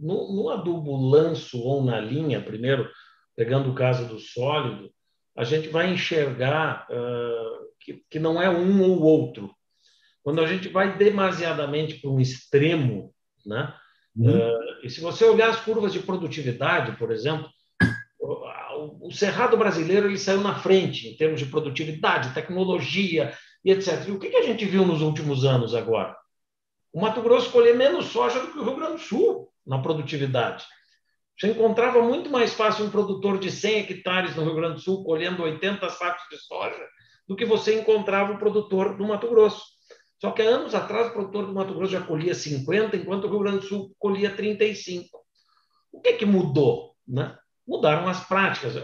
no, 0.00 0.48
adubo 0.48 0.96
lanço 0.96 1.58
ou 1.60 1.84
na 1.84 2.00
linha, 2.00 2.42
primeiro, 2.42 2.88
pegando 3.36 3.70
o 3.70 3.74
caso 3.74 4.06
do 4.08 4.18
sólido, 4.18 4.90
a 5.36 5.44
gente 5.44 5.68
vai 5.68 5.92
enxergar 5.92 6.86
uh, 6.90 7.66
que, 7.80 8.02
que 8.10 8.18
não 8.18 8.40
é 8.40 8.48
um 8.48 8.82
ou 8.82 9.02
outro. 9.02 9.54
Quando 10.22 10.40
a 10.40 10.46
gente 10.46 10.68
vai 10.68 10.96
demasiadamente 10.96 11.96
para 11.96 12.10
um 12.10 12.20
extremo, 12.20 13.14
né? 13.44 13.74
Uhum. 14.14 14.36
Uh, 14.36 14.84
e 14.84 14.90
se 14.90 15.00
você 15.00 15.24
olhar 15.24 15.50
as 15.50 15.60
curvas 15.60 15.92
de 15.92 16.00
produtividade, 16.00 16.96
por 16.96 17.10
exemplo, 17.10 17.48
o 19.12 19.16
cerrado 19.16 19.56
brasileiro 19.56 20.08
ele 20.08 20.18
saiu 20.18 20.40
na 20.40 20.54
frente 20.54 21.08
em 21.08 21.16
termos 21.16 21.38
de 21.38 21.46
produtividade, 21.46 22.32
tecnologia 22.32 23.36
e 23.62 23.70
etc. 23.70 24.08
E 24.08 24.10
o 24.10 24.18
que, 24.18 24.34
a 24.34 24.42
gente 24.42 24.64
viu 24.64 24.86
nos 24.86 25.02
últimos 25.02 25.44
anos 25.44 25.74
agora? 25.74 26.16
O 26.92 27.00
Mato 27.00 27.20
Grosso 27.20 27.50
colher 27.50 27.76
menos 27.76 28.06
soja 28.06 28.40
do 28.40 28.52
que 28.52 28.58
o 28.58 28.64
Rio 28.64 28.76
Grande 28.76 28.94
do 28.94 29.00
Sul 29.00 29.48
na 29.66 29.78
produtividade. 29.78 30.64
Você 31.38 31.48
encontrava 31.48 32.02
muito 32.02 32.30
mais 32.30 32.54
fácil 32.54 32.86
um 32.86 32.90
produtor 32.90 33.38
de 33.38 33.50
100 33.50 33.80
hectares 33.80 34.34
no 34.34 34.44
Rio 34.44 34.54
Grande 34.54 34.74
do 34.74 34.80
Sul 34.80 35.04
colhendo 35.04 35.42
80 35.42 35.88
sacos 35.90 36.22
de 36.30 36.38
soja 36.38 36.86
do 37.28 37.36
que 37.36 37.44
você 37.44 37.78
encontrava 37.78 38.32
o 38.32 38.38
produtor 38.38 38.96
do 38.96 39.06
Mato 39.06 39.28
Grosso. 39.28 39.62
Só 40.20 40.30
que 40.30 40.40
há 40.40 40.46
anos 40.46 40.74
atrás 40.74 41.08
o 41.08 41.12
produtor 41.12 41.46
do 41.46 41.52
Mato 41.52 41.74
Grosso 41.74 41.92
já 41.92 42.00
colhia 42.00 42.34
50, 42.34 42.96
enquanto 42.96 43.24
o 43.24 43.28
Rio 43.28 43.40
Grande 43.40 43.58
do 43.58 43.66
Sul 43.66 43.94
colhia 43.98 44.34
35. 44.34 45.06
O 45.92 46.00
que, 46.00 46.14
que 46.14 46.24
mudou? 46.24 46.94
Né? 47.06 47.36
Mudaram 47.66 48.08
as 48.08 48.26
práticas. 48.26 48.76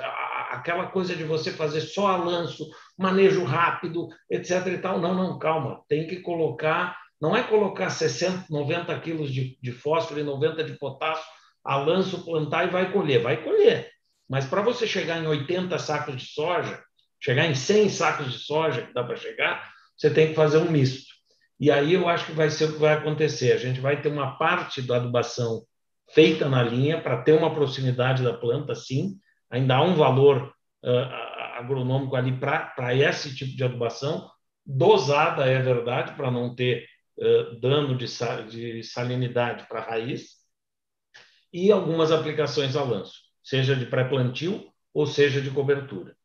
Aquela 0.50 0.86
coisa 0.86 1.14
de 1.14 1.24
você 1.24 1.52
fazer 1.52 1.80
só 1.80 2.08
a 2.08 2.16
lanço, 2.16 2.68
manejo 2.96 3.44
rápido, 3.44 4.08
etc. 4.30 4.66
E 4.68 4.78
tal. 4.78 5.00
Não, 5.00 5.14
não, 5.14 5.38
calma. 5.38 5.82
Tem 5.88 6.06
que 6.06 6.20
colocar 6.20 6.96
não 7.20 7.36
é 7.36 7.42
colocar 7.42 7.90
60, 7.90 8.46
90 8.48 9.00
quilos 9.00 9.32
de, 9.32 9.58
de 9.60 9.72
fósforo 9.72 10.20
e 10.20 10.24
90 10.24 10.62
de 10.64 10.74
potássio 10.74 11.24
a 11.64 11.76
lanço, 11.76 12.24
plantar 12.24 12.66
e 12.66 12.70
vai 12.70 12.92
colher. 12.92 13.22
Vai 13.22 13.42
colher. 13.42 13.90
Mas 14.28 14.46
para 14.46 14.62
você 14.62 14.86
chegar 14.86 15.18
em 15.18 15.26
80 15.26 15.78
sacos 15.78 16.16
de 16.16 16.26
soja, 16.26 16.80
chegar 17.20 17.46
em 17.46 17.54
100 17.54 17.88
sacos 17.88 18.32
de 18.32 18.38
soja, 18.38 18.82
que 18.82 18.94
dá 18.94 19.02
para 19.02 19.16
chegar, 19.16 19.68
você 19.96 20.10
tem 20.10 20.28
que 20.28 20.34
fazer 20.34 20.58
um 20.58 20.70
misto. 20.70 21.08
E 21.58 21.70
aí 21.70 21.94
eu 21.94 22.08
acho 22.08 22.26
que 22.26 22.32
vai 22.32 22.50
ser 22.50 22.66
o 22.66 22.72
que 22.74 22.78
vai 22.78 22.94
acontecer. 22.94 23.52
A 23.52 23.58
gente 23.58 23.80
vai 23.80 24.00
ter 24.00 24.08
uma 24.08 24.38
parte 24.38 24.80
da 24.80 24.96
adubação 24.96 25.64
feita 26.10 26.48
na 26.48 26.62
linha 26.62 27.00
para 27.00 27.22
ter 27.22 27.32
uma 27.32 27.54
proximidade 27.54 28.22
da 28.22 28.32
planta, 28.32 28.74
sim. 28.74 29.18
Ainda 29.50 29.76
há 29.76 29.82
um 29.82 29.94
valor 29.94 30.52
uh, 30.84 31.58
agronômico 31.58 32.16
ali 32.16 32.32
para 32.38 32.94
esse 32.94 33.34
tipo 33.34 33.56
de 33.56 33.64
adubação, 33.64 34.30
dosada, 34.64 35.46
é 35.46 35.60
verdade, 35.60 36.14
para 36.14 36.30
não 36.30 36.54
ter 36.54 36.86
dano 37.60 37.96
de, 37.96 38.06
de 38.48 38.82
salinidade 38.84 39.66
para 39.66 39.80
a 39.80 39.84
raiz 39.84 40.38
e 41.52 41.72
algumas 41.72 42.12
aplicações 42.12 42.76
a 42.76 42.82
lanço, 42.82 43.14
seja 43.42 43.74
de 43.74 43.86
pré-plantio 43.86 44.70
ou 44.92 45.06
seja 45.06 45.40
de 45.40 45.50
cobertura. 45.50 46.16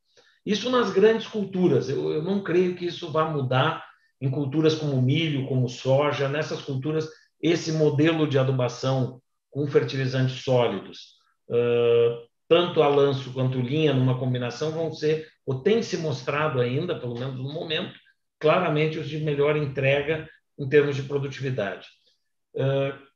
Isso 0.45 0.69
nas 0.69 0.91
grandes 0.91 1.27
culturas. 1.27 1.89
Eu, 1.89 2.11
eu 2.11 2.21
não 2.21 2.43
creio 2.43 2.75
que 2.75 2.85
isso 2.85 3.11
vá 3.11 3.25
mudar 3.25 3.85
em 4.19 4.29
culturas 4.29 4.75
como 4.75 5.01
milho, 5.01 5.47
como 5.47 5.69
soja. 5.69 6.27
Nessas 6.27 6.61
culturas, 6.61 7.09
esse 7.41 7.71
modelo 7.71 8.27
de 8.27 8.37
adubação 8.37 9.21
com 9.53 9.67
fertilizantes 9.67 10.43
sólidos, 10.43 11.13
uh, 11.49 12.27
tanto 12.49 12.81
a 12.81 12.87
lanço 12.87 13.31
quanto 13.31 13.61
linha, 13.61 13.93
numa 13.93 14.17
combinação, 14.17 14.71
vão 14.71 14.91
ser, 14.91 15.27
ou 15.45 15.61
tem 15.61 15.81
se 15.81 15.97
mostrado 15.97 16.59
ainda, 16.59 16.99
pelo 16.99 17.13
menos 17.13 17.37
no 17.37 17.53
momento, 17.53 17.93
claramente 18.39 18.99
os 18.99 19.07
de 19.07 19.19
melhor 19.19 19.55
entrega 19.55 20.27
em 20.59 20.67
termos 20.67 20.95
de 20.95 21.03
produtividade. 21.03 21.87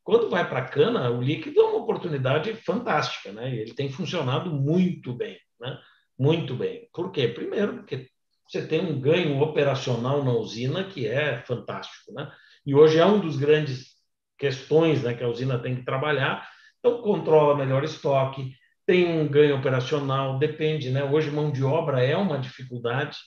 Quando 0.07 0.29
vai 0.29 0.47
para 0.47 0.59
a 0.59 0.67
cana, 0.67 1.09
o 1.11 1.21
líquido 1.21 1.59
é 1.59 1.63
uma 1.65 1.79
oportunidade 1.79 2.53
fantástica, 2.53 3.33
né? 3.33 3.53
Ele 3.53 3.73
tem 3.73 3.91
funcionado 3.91 4.49
muito 4.49 5.13
bem, 5.13 5.37
né? 5.59 5.77
Muito 6.17 6.55
bem. 6.55 6.87
Por 6.93 7.11
quê? 7.11 7.27
Primeiro, 7.27 7.73
porque 7.73 8.07
você 8.47 8.65
tem 8.65 8.79
um 8.79 9.01
ganho 9.01 9.37
operacional 9.41 10.23
na 10.23 10.31
usina 10.31 10.85
que 10.85 11.05
é 11.05 11.43
fantástico, 11.45 12.13
né? 12.13 12.31
E 12.65 12.73
hoje 12.73 12.97
é 12.97 13.05
um 13.05 13.19
dos 13.19 13.35
grandes 13.35 13.96
questões 14.37 15.03
né, 15.03 15.13
que 15.13 15.23
a 15.23 15.27
usina 15.27 15.59
tem 15.59 15.75
que 15.75 15.83
trabalhar. 15.83 16.47
Então, 16.79 17.01
controla 17.01 17.57
melhor 17.57 17.83
estoque, 17.83 18.53
tem 18.85 19.05
um 19.05 19.27
ganho 19.27 19.57
operacional, 19.57 20.37
depende, 20.37 20.89
né? 20.89 21.03
Hoje, 21.03 21.29
mão 21.29 21.51
de 21.51 21.63
obra 21.63 22.01
é 22.01 22.15
uma 22.15 22.37
dificuldade, 22.37 23.17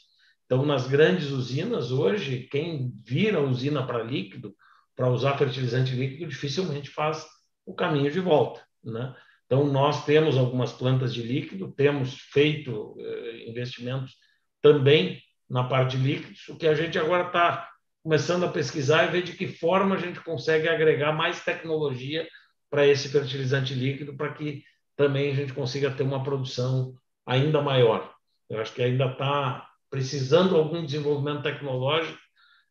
então, 0.51 0.67
nas 0.67 0.89
grandes 0.89 1.31
usinas, 1.31 1.93
hoje, 1.93 2.49
quem 2.51 2.93
vira 3.07 3.39
a 3.39 3.41
usina 3.41 3.87
para 3.87 4.03
líquido, 4.03 4.53
para 4.97 5.09
usar 5.09 5.39
fertilizante 5.39 5.95
líquido, 5.95 6.29
dificilmente 6.29 6.91
faz 6.91 7.25
o 7.65 7.73
caminho 7.73 8.11
de 8.11 8.19
volta. 8.19 8.61
Né? 8.83 9.15
Então, 9.47 9.65
nós 9.65 10.05
temos 10.05 10.37
algumas 10.37 10.73
plantas 10.73 11.15
de 11.15 11.23
líquido, 11.23 11.71
temos 11.71 12.15
feito 12.33 12.97
eh, 12.99 13.49
investimentos 13.49 14.17
também 14.61 15.23
na 15.49 15.63
parte 15.63 15.97
de 15.97 16.03
líquidos, 16.03 16.49
o 16.49 16.57
que 16.57 16.67
a 16.67 16.75
gente 16.75 16.99
agora 16.99 17.29
está 17.29 17.70
começando 18.03 18.45
a 18.45 18.49
pesquisar 18.49 19.05
e 19.05 19.11
ver 19.11 19.23
de 19.23 19.33
que 19.33 19.47
forma 19.47 19.95
a 19.95 19.99
gente 19.99 20.21
consegue 20.21 20.69
agregar 20.69 21.13
mais 21.13 21.45
tecnologia 21.45 22.27
para 22.71 22.87
esse 22.87 23.09
fertilizante 23.09 23.75
líquido, 23.75 24.17
para 24.17 24.33
que 24.33 24.63
também 24.97 25.31
a 25.31 25.35
gente 25.35 25.53
consiga 25.53 25.91
ter 25.91 26.03
uma 26.03 26.23
produção 26.23 26.95
ainda 27.27 27.61
maior. 27.61 28.13
Eu 28.49 28.61
acho 28.61 28.73
que 28.73 28.83
ainda 28.83 29.07
está 29.07 29.67
precisando 29.91 30.57
algum 30.57 30.85
desenvolvimento 30.85 31.43
tecnológico 31.43 32.19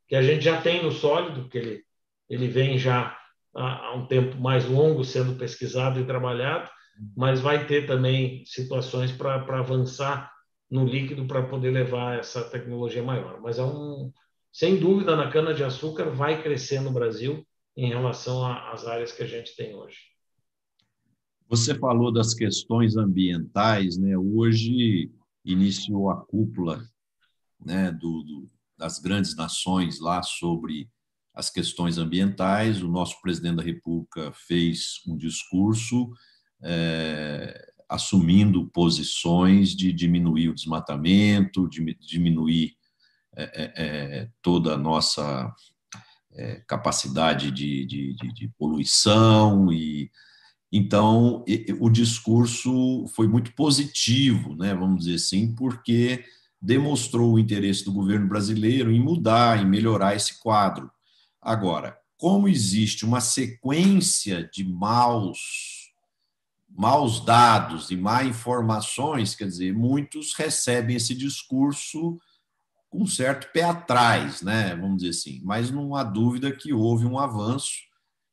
que 0.07 0.15
a 0.15 0.21
gente 0.21 0.43
já 0.43 0.59
tem 0.61 0.83
no 0.83 0.91
sólido, 0.91 1.47
que 1.49 1.57
ele, 1.57 1.83
ele 2.29 2.47
vem 2.47 2.77
já 2.77 3.15
há 3.55 3.93
um 3.95 4.05
tempo 4.07 4.37
mais 4.37 4.65
longo 4.65 5.03
sendo 5.03 5.35
pesquisado 5.35 5.99
e 5.99 6.05
trabalhado, 6.05 6.69
mas 7.15 7.39
vai 7.39 7.65
ter 7.65 7.85
também 7.85 8.43
situações 8.45 9.11
para 9.11 9.35
avançar 9.59 10.31
no 10.69 10.85
líquido 10.85 11.25
para 11.25 11.43
poder 11.43 11.71
levar 11.71 12.19
essa 12.19 12.43
tecnologia 12.43 13.03
maior. 13.03 13.39
Mas 13.41 13.57
é 13.57 13.63
um, 13.63 14.11
sem 14.51 14.79
dúvida, 14.79 15.15
na 15.15 15.31
cana-de-açúcar 15.31 16.09
vai 16.09 16.41
crescer 16.41 16.81
no 16.81 16.91
Brasil 16.91 17.45
em 17.75 17.87
relação 17.87 18.45
às 18.45 18.85
áreas 18.85 19.11
que 19.11 19.23
a 19.23 19.27
gente 19.27 19.55
tem 19.55 19.75
hoje. 19.75 19.97
Você 21.47 21.73
falou 21.73 22.11
das 22.11 22.33
questões 22.33 22.95
ambientais, 22.95 23.97
né? 23.97 24.17
Hoje 24.17 25.11
iniciou 25.43 26.09
a 26.09 26.17
cúpula 26.17 26.83
né, 27.59 27.91
do, 27.91 28.23
do, 28.23 28.47
das 28.77 28.99
grandes 28.99 29.35
nações 29.35 29.99
lá 29.99 30.21
sobre 30.21 30.89
as 31.33 31.49
questões 31.49 31.97
ambientais. 31.97 32.83
O 32.83 32.87
nosso 32.87 33.19
presidente 33.21 33.55
da 33.55 33.63
República 33.63 34.31
fez 34.31 35.01
um 35.07 35.17
discurso 35.17 36.11
é, 36.61 37.71
assumindo 37.87 38.69
posições 38.69 39.75
de 39.75 39.91
diminuir 39.91 40.49
o 40.49 40.55
desmatamento, 40.55 41.67
de 41.67 41.95
diminuir 41.99 42.75
é, 43.43 43.73
é, 43.75 44.19
é 44.19 44.29
toda 44.41 44.73
a 44.73 44.77
nossa 44.77 45.53
é, 46.33 46.61
capacidade 46.67 47.51
de, 47.51 47.85
de, 47.85 48.15
de, 48.15 48.33
de 48.33 48.47
poluição 48.57 49.71
e 49.71 50.11
então 50.71 51.43
o 51.79 51.89
discurso 51.89 53.07
foi 53.15 53.27
muito 53.27 53.55
positivo, 53.55 54.55
né? 54.55 54.75
Vamos 54.75 55.05
dizer 55.05 55.15
assim, 55.15 55.55
porque 55.55 56.23
demonstrou 56.61 57.33
o 57.33 57.39
interesse 57.39 57.83
do 57.83 57.91
governo 57.91 58.27
brasileiro 58.27 58.91
em 58.91 58.99
mudar, 58.99 59.59
em 59.59 59.67
melhorar 59.67 60.15
esse 60.15 60.39
quadro. 60.39 60.91
Agora, 61.41 61.97
como 62.17 62.47
existe 62.47 63.03
uma 63.03 63.21
sequência 63.21 64.47
de 64.53 64.63
maus 64.63 65.69
maus 66.69 67.19
dados 67.25 67.89
e 67.89 67.97
má 67.97 68.23
informações, 68.23 69.33
quer 69.35 69.45
dizer, 69.45 69.73
muitos 69.73 70.33
recebem 70.33 70.95
esse 70.95 71.15
discurso 71.15 72.17
com 72.89 73.03
um 73.03 73.07
certo 73.07 73.51
pé 73.51 73.63
atrás, 73.63 74.41
né? 74.41 74.75
Vamos 74.75 74.97
dizer 74.97 75.09
assim. 75.09 75.41
Mas 75.43 75.69
não 75.69 75.95
há 75.95 76.03
dúvida 76.03 76.51
que 76.51 76.73
houve 76.73 77.05
um 77.05 77.19
avanço 77.19 77.89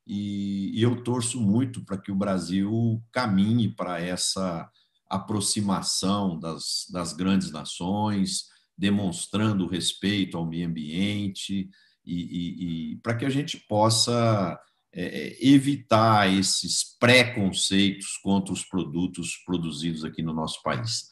e, 0.06 0.80
eu 0.80 1.02
torço 1.02 1.40
muito 1.40 1.84
para 1.84 1.98
que 1.98 2.12
o 2.12 2.16
Brasil 2.16 3.02
caminhe 3.12 3.68
para 3.68 4.00
essa 4.00 4.70
aproximação 5.08 6.38
das, 6.38 6.86
das 6.90 7.12
grandes 7.12 7.50
nações, 7.50 8.44
demonstrando 8.76 9.66
respeito 9.66 10.36
ao 10.36 10.46
meio 10.46 10.68
ambiente 10.68 11.68
e, 12.04 12.14
e, 12.14 12.92
e 12.92 12.96
para 12.96 13.16
que 13.16 13.24
a 13.24 13.30
gente 13.30 13.58
possa 13.68 14.58
é, 14.92 15.04
é, 15.04 15.46
evitar 15.46 16.32
esses 16.32 16.96
preconceitos 16.98 18.16
contra 18.22 18.52
os 18.52 18.64
produtos 18.64 19.36
produzidos 19.44 20.04
aqui 20.04 20.22
no 20.22 20.32
nosso 20.32 20.62
país. 20.62 21.10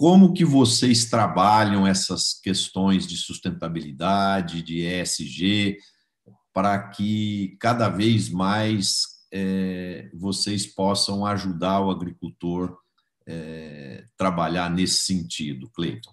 Como 0.00 0.32
que 0.32 0.46
vocês 0.46 1.10
trabalham 1.10 1.86
essas 1.86 2.32
questões 2.32 3.06
de 3.06 3.18
sustentabilidade, 3.18 4.62
de 4.62 4.80
ESG, 4.80 5.76
para 6.54 6.88
que 6.88 7.54
cada 7.60 7.90
vez 7.90 8.30
mais 8.30 9.02
é, 9.30 10.08
vocês 10.14 10.66
possam 10.66 11.26
ajudar 11.26 11.82
o 11.82 11.90
agricultor 11.90 12.78
é, 13.26 14.06
trabalhar 14.16 14.70
nesse 14.70 15.04
sentido, 15.04 15.68
Cleiton? 15.68 16.12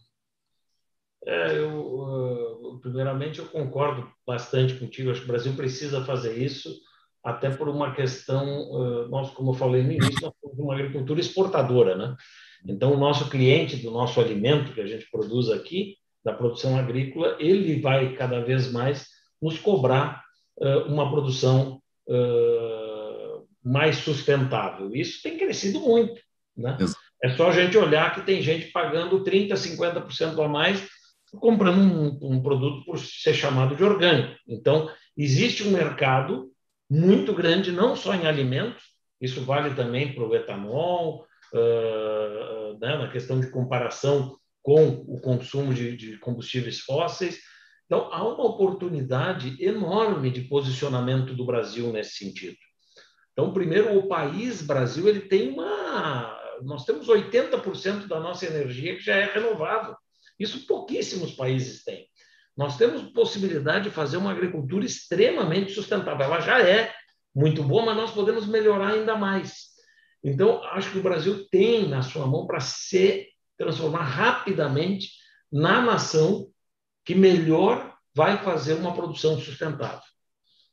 É, 1.25 1.57
eu, 1.57 2.79
primeiramente, 2.81 3.39
eu 3.39 3.45
concordo 3.45 4.11
bastante 4.27 4.75
contigo. 4.75 5.11
Acho 5.11 5.21
que 5.21 5.27
o 5.27 5.31
Brasil 5.31 5.53
precisa 5.53 6.03
fazer 6.03 6.37
isso, 6.37 6.77
até 7.23 7.49
por 7.49 7.69
uma 7.69 7.95
questão. 7.95 9.07
Nós, 9.07 9.29
como 9.29 9.51
eu 9.51 9.55
falei 9.55 9.81
no 9.81 9.93
início, 9.93 10.23
nós 10.23 10.33
somos 10.41 10.59
uma 10.59 10.73
agricultura 10.73 11.21
exportadora, 11.21 11.95
né? 11.95 12.17
Então, 12.67 12.93
o 12.93 12.97
nosso 12.97 13.29
cliente 13.29 13.77
do 13.77 13.91
nosso 13.91 14.19
alimento 14.19 14.73
que 14.73 14.81
a 14.81 14.87
gente 14.87 15.09
produz 15.09 15.49
aqui, 15.49 15.95
da 16.23 16.33
produção 16.33 16.77
agrícola, 16.77 17.37
ele 17.39 17.79
vai 17.79 18.13
cada 18.15 18.41
vez 18.41 18.71
mais 18.71 19.07
nos 19.41 19.57
cobrar 19.57 20.23
uma 20.87 21.09
produção 21.09 21.81
mais 23.63 23.97
sustentável. 23.97 24.93
Isso 24.93 25.21
tem 25.21 25.37
crescido 25.37 25.79
muito, 25.79 26.19
né? 26.55 26.77
É 27.23 27.29
só 27.29 27.49
a 27.49 27.51
gente 27.51 27.77
olhar 27.77 28.13
que 28.13 28.21
tem 28.21 28.41
gente 28.41 28.67
pagando 28.67 29.23
30%, 29.23 29.53
50% 29.53 30.43
a 30.43 30.47
mais 30.47 30.87
comprando 31.39 31.79
um, 31.79 32.35
um, 32.35 32.41
produto 32.41 32.85
por 32.85 32.97
ser 32.97 33.33
chamado 33.33 33.75
de 33.75 33.83
orgânico. 33.83 34.35
Então, 34.47 34.89
existe 35.15 35.67
um 35.67 35.71
mercado 35.71 36.51
muito 36.89 37.33
grande, 37.33 37.71
não 37.71 37.95
só 37.95 38.13
em 38.13 38.25
alimentos, 38.25 38.83
isso 39.19 39.41
vale 39.41 39.73
também 39.73 40.13
para 40.13 40.23
o 40.23 40.35
etanol, 40.35 41.25
uh, 41.53 42.77
né, 42.79 42.97
na 42.97 43.11
questão 43.11 43.39
de 43.39 43.49
comparação 43.49 44.37
com 44.61 44.85
o 45.07 45.19
consumo 45.21 45.73
de, 45.73 45.95
de 45.95 46.17
combustíveis 46.19 46.79
fósseis. 46.79 47.39
Então, 47.85 48.11
há 48.11 48.21
uma 48.21 48.45
oportunidade 48.45 49.55
enorme 49.63 50.29
de 50.29 50.41
posicionamento 50.41 51.33
do 51.33 51.45
Brasil 51.45 51.91
nesse 51.91 52.17
sentido. 52.17 52.57
Então, 53.31 53.53
primeiro, 53.53 53.97
o 53.97 54.07
país 54.07 54.61
Brasil 54.61 55.07
ele 55.07 55.21
tem 55.21 55.51
uma 55.51 56.35
nós 56.63 56.85
temos 56.85 57.07
80% 57.07 58.07
da 58.07 58.19
nossa 58.19 58.45
energia 58.45 58.95
que 58.95 59.03
já 59.03 59.15
é 59.15 59.25
renovável. 59.25 59.95
Isso 60.39 60.65
pouquíssimos 60.65 61.31
países 61.33 61.83
têm. 61.83 62.07
Nós 62.55 62.77
temos 62.77 63.03
possibilidade 63.11 63.85
de 63.85 63.91
fazer 63.91 64.17
uma 64.17 64.31
agricultura 64.31 64.85
extremamente 64.85 65.73
sustentável. 65.73 66.25
Ela 66.25 66.39
já 66.39 66.59
é 66.59 66.91
muito 67.33 67.63
boa, 67.63 67.85
mas 67.85 67.95
nós 67.95 68.11
podemos 68.11 68.47
melhorar 68.47 68.93
ainda 68.93 69.15
mais. 69.15 69.76
Então, 70.27 70.61
acho 70.65 70.91
que 70.91 70.97
o 70.97 71.03
Brasil 71.03 71.47
tem 71.49 71.87
na 71.87 72.01
sua 72.01 72.27
mão 72.27 72.45
para 72.45 72.59
se 72.59 73.29
transformar 73.57 74.03
rapidamente 74.03 75.11
na 75.49 75.81
nação 75.81 76.49
que 77.05 77.15
melhor 77.15 77.95
vai 78.13 78.37
fazer 78.43 78.73
uma 78.73 78.93
produção 78.93 79.39
sustentável. 79.39 80.01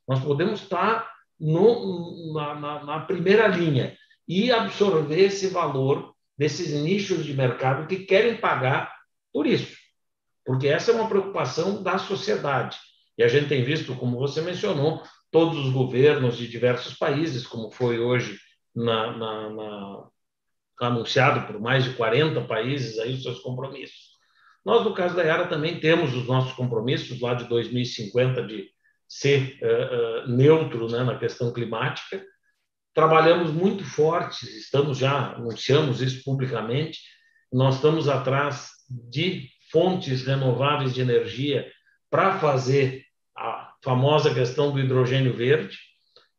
Nós 0.09 0.21
podemos 0.25 0.63
estar 0.63 1.09
no, 1.39 2.35
na, 2.35 2.55
na, 2.57 2.85
na 2.85 3.01
primeira 3.01 3.47
linha 3.47 3.97
e 4.27 4.51
absorver 4.51 5.21
esse 5.21 5.47
valor 5.47 6.13
desses 6.37 6.73
nichos 6.73 7.25
de 7.25 7.33
mercado 7.33 7.87
que 7.87 8.01
querem 8.01 8.37
pagar 8.37 8.93
por 9.33 9.47
isso. 9.47 9.77
Porque 10.45 10.67
essa 10.67 10.91
é 10.91 10.95
uma 10.95 11.09
preocupação 11.09 11.81
da 11.81 11.97
sociedade. 11.97 12.77
E 13.17 13.23
a 13.23 13.29
gente 13.29 13.49
tem 13.49 13.63
visto, 13.63 13.95
como 13.95 14.19
você 14.19 14.43
mencionou, 14.43 15.01
todos 15.31 15.65
os 15.65 15.73
governos 15.73 16.37
de 16.37 16.49
diversos 16.49 16.95
países, 16.95 17.47
como 17.47 17.71
foi 17.71 18.01
hoje 18.01 18.37
na, 18.75 19.17
na, 19.17 19.51
na, 19.51 20.09
anunciado 20.81 21.47
por 21.47 21.61
mais 21.61 21.85
de 21.85 21.95
40 21.95 22.41
países 22.43 22.99
aí 22.99 23.15
os 23.15 23.23
seus 23.23 23.41
compromissos. 23.41 24.15
Nós, 24.65 24.85
no 24.85 24.95
caso 24.95 25.15
da 25.15 25.23
Yara, 25.23 25.47
também 25.47 25.79
temos 25.79 26.15
os 26.15 26.27
nossos 26.27 26.53
compromissos 26.53 27.21
lá 27.21 27.35
de 27.35 27.45
2050 27.49 28.47
de 28.47 28.69
ser 29.07 29.59
uh, 29.63 30.25
uh, 30.25 30.29
neutro 30.29 30.89
né, 30.89 31.05
na 31.05 31.19
questão 31.19 31.53
climática 31.53 32.25
trabalhamos 32.95 33.51
muito 33.51 33.85
forte, 33.85 34.47
estamos 34.47 34.99
já, 34.99 35.33
anunciamos 35.33 36.01
isso 36.01 36.23
publicamente, 36.25 37.01
nós 37.53 37.77
estamos 37.77 38.09
atrás 38.09 38.71
de 38.89 39.49
fontes 39.71 40.25
renováveis 40.25 40.95
de 40.95 41.01
energia 41.01 41.69
para 42.09 42.39
fazer 42.39 43.05
a 43.37 43.73
famosa 43.83 44.33
questão 44.33 44.71
do 44.71 44.79
hidrogênio 44.79 45.35
verde. 45.35 45.77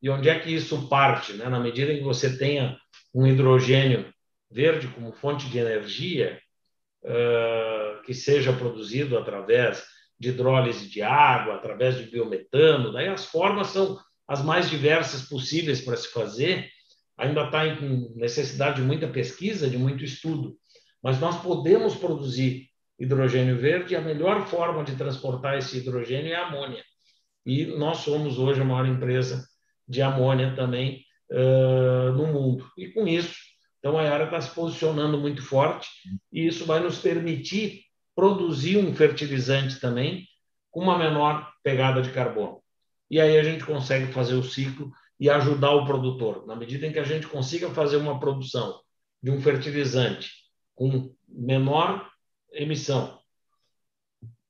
E 0.06 0.10
onde 0.12 0.30
é 0.30 0.40
que 0.40 0.54
isso 0.54 0.88
parte? 0.88 1.34
Né? 1.34 1.50
Na 1.50 1.60
medida 1.60 1.92
em 1.92 1.98
que 1.98 2.04
você 2.04 2.38
tenha 2.38 2.78
um 3.12 3.26
hidrogênio 3.26 4.14
verde 4.52 4.88
como 4.90 5.12
fonte 5.12 5.50
de 5.50 5.58
energia, 5.58 6.40
uh, 7.04 8.04
que 8.04 8.14
seja 8.14 8.54
produzido 8.54 9.18
através 9.18 9.84
de 10.20 10.30
hidrólise 10.30 10.88
de 10.88 11.02
água, 11.02 11.56
através 11.56 11.98
de 11.98 12.04
biometano, 12.04 12.94
daí 12.94 13.08
as 13.08 13.26
formas 13.26 13.70
são 13.70 13.98
as 14.28 14.46
mais 14.46 14.70
diversas 14.70 15.24
possíveis 15.24 15.82
para 15.82 15.98
se 15.98 16.10
fazer, 16.10 16.70
ainda 17.18 17.46
está 17.46 17.66
em 17.66 18.14
necessidade 18.16 18.76
de 18.76 18.84
muita 18.84 19.08
pesquisa, 19.08 19.68
de 19.68 19.78
muito 19.80 20.04
estudo, 20.04 20.56
mas 21.02 21.20
nós 21.20 21.42
podemos 21.42 21.96
produzir 21.96 22.68
hidrogênio 23.00 23.58
verde 23.58 23.96
e 23.96 23.98
a 23.98 24.02
melhor 24.02 24.46
forma 24.46 24.84
de 24.84 24.96
transportar 24.96 25.58
esse 25.58 25.80
hidrogênio 25.80 26.32
é 26.32 26.36
a 26.36 26.46
amônia. 26.46 26.84
E 27.44 27.66
nós 27.66 27.98
somos 27.98 28.38
hoje 28.38 28.62
a 28.62 28.64
maior 28.64 28.86
empresa 28.86 29.44
de 29.88 30.02
amônia 30.02 30.56
também 30.56 31.04
uh, 31.32 32.12
no 32.14 32.28
mundo. 32.28 32.70
E 32.78 32.88
com 32.90 33.08
isso, 33.08 33.36
então 33.80 33.98
a 33.98 34.04
Yara 34.04 34.26
está 34.26 34.42
se 34.42 34.54
posicionando 34.54 35.18
muito 35.18 35.42
forte 35.42 35.90
e 36.32 36.48
isso 36.48 36.66
vai 36.66 36.80
nos 36.80 37.00
permitir 37.00 37.84
produzir 38.16 38.78
um 38.78 38.94
fertilizante 38.96 39.80
também 39.80 40.26
com 40.72 40.82
uma 40.82 40.98
menor 40.98 41.52
pegada 41.64 42.02
de 42.02 42.12
carbono 42.12 42.64
e 43.10 43.20
aí 43.20 43.38
a 43.38 43.44
gente 43.44 43.64
consegue 43.64 44.12
fazer 44.12 44.36
o 44.36 44.44
ciclo 44.44 44.92
e 45.20 45.30
ajudar 45.30 45.72
o 45.72 45.86
produtor. 45.86 46.46
Na 46.46 46.56
medida 46.56 46.86
em 46.86 46.92
que 46.92 47.00
a 47.00 47.04
gente 47.04 47.28
consiga 47.28 47.70
fazer 47.70 47.98
uma 47.98 48.20
produção 48.20 48.82
de 49.22 49.32
um 49.32 49.42
fertilizante 49.42 50.32
com 50.74 51.14
menor 51.28 52.10
emissão, 52.52 53.20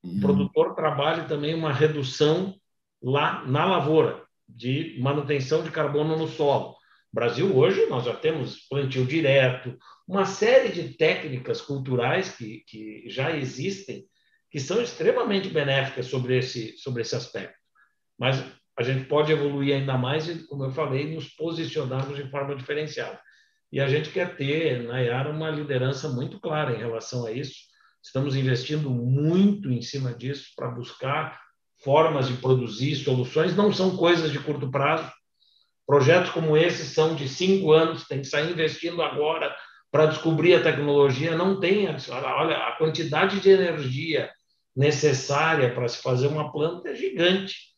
uhum. 0.04 0.18
o 0.18 0.22
produtor 0.22 0.76
trabalhe 0.76 1.28
também 1.28 1.54
uma 1.54 1.72
redução 1.72 2.56
lá 3.02 3.46
na 3.46 3.66
lavoura 3.66 4.25
de 4.48 4.98
manutenção 5.00 5.64
de 5.64 5.72
carbono 5.72 6.18
no 6.18 6.28
solo. 6.28 6.76
Brasil 7.12 7.56
hoje 7.56 7.86
nós 7.88 8.06
já 8.06 8.16
temos 8.16 8.68
plantio 8.68 9.06
direto, 9.06 9.78
uma 10.08 10.26
série 10.26 10.70
de 10.70 10.96
técnicas 10.96 11.62
culturais 11.62 12.36
que, 12.36 12.64
que 12.68 13.10
já 13.10 13.36
existem 13.36 14.06
que 14.52 14.60
são 14.60 14.82
extremamente 14.82 15.50
benéficas 15.50 16.08
sobre 16.08 16.38
esse 16.38 16.78
sobre 16.78 17.02
esse 17.02 17.16
aspecto 17.16 17.66
mas 18.18 18.44
a 18.78 18.84
gente 18.84 19.06
pode 19.06 19.32
evoluir 19.32 19.76
ainda 19.76 19.98
mais 19.98 20.28
e, 20.28 20.46
como 20.48 20.66
eu 20.66 20.72
falei, 20.72 21.14
nos 21.14 21.30
posicionarmos 21.30 22.18
de 22.18 22.30
forma 22.30 22.56
diferenciada. 22.56 23.20
E 23.72 23.80
a 23.80 23.88
gente 23.88 24.10
quer 24.10 24.36
ter 24.36 24.84
na 24.84 25.00
Yara 25.00 25.32
uma 25.32 25.50
liderança 25.50 26.10
muito 26.10 26.40
clara 26.40 26.74
em 26.74 26.80
relação 26.80 27.26
a 27.26 27.32
isso. 27.32 27.56
Estamos 28.04 28.36
investindo 28.36 28.90
muito 28.90 29.72
em 29.72 29.82
cima 29.82 30.14
disso 30.14 30.52
para 30.56 30.70
buscar 30.70 31.42
formas 31.86 32.28
de 32.28 32.34
produzir 32.34 32.96
soluções. 32.96 33.56
Não 33.56 33.72
são 33.72 33.96
coisas 33.96 34.32
de 34.32 34.40
curto 34.40 34.70
prazo. 34.72 35.10
Projetos 35.86 36.32
como 36.32 36.58
esses 36.58 36.94
são 36.94 37.16
de 37.16 37.30
cinco 37.30 37.72
anos, 37.72 38.08
tem 38.08 38.22
que 38.22 38.28
sair 38.28 38.52
investindo 38.52 39.04
agora 39.04 39.56
para 39.92 40.08
descobrir 40.08 40.56
a 40.56 40.64
tecnologia. 40.64 41.38
Não 41.38 41.60
tem, 41.60 41.88
olha, 41.88 42.58
a 42.58 42.72
quantidade 42.72 43.40
de 43.40 43.52
energia 43.52 44.32
necessária 44.76 45.74
para 45.74 45.88
se 45.88 46.02
fazer 46.02 46.26
uma 46.26 46.52
planta 46.52 46.90
é 46.90 46.96
gigante 46.96 47.76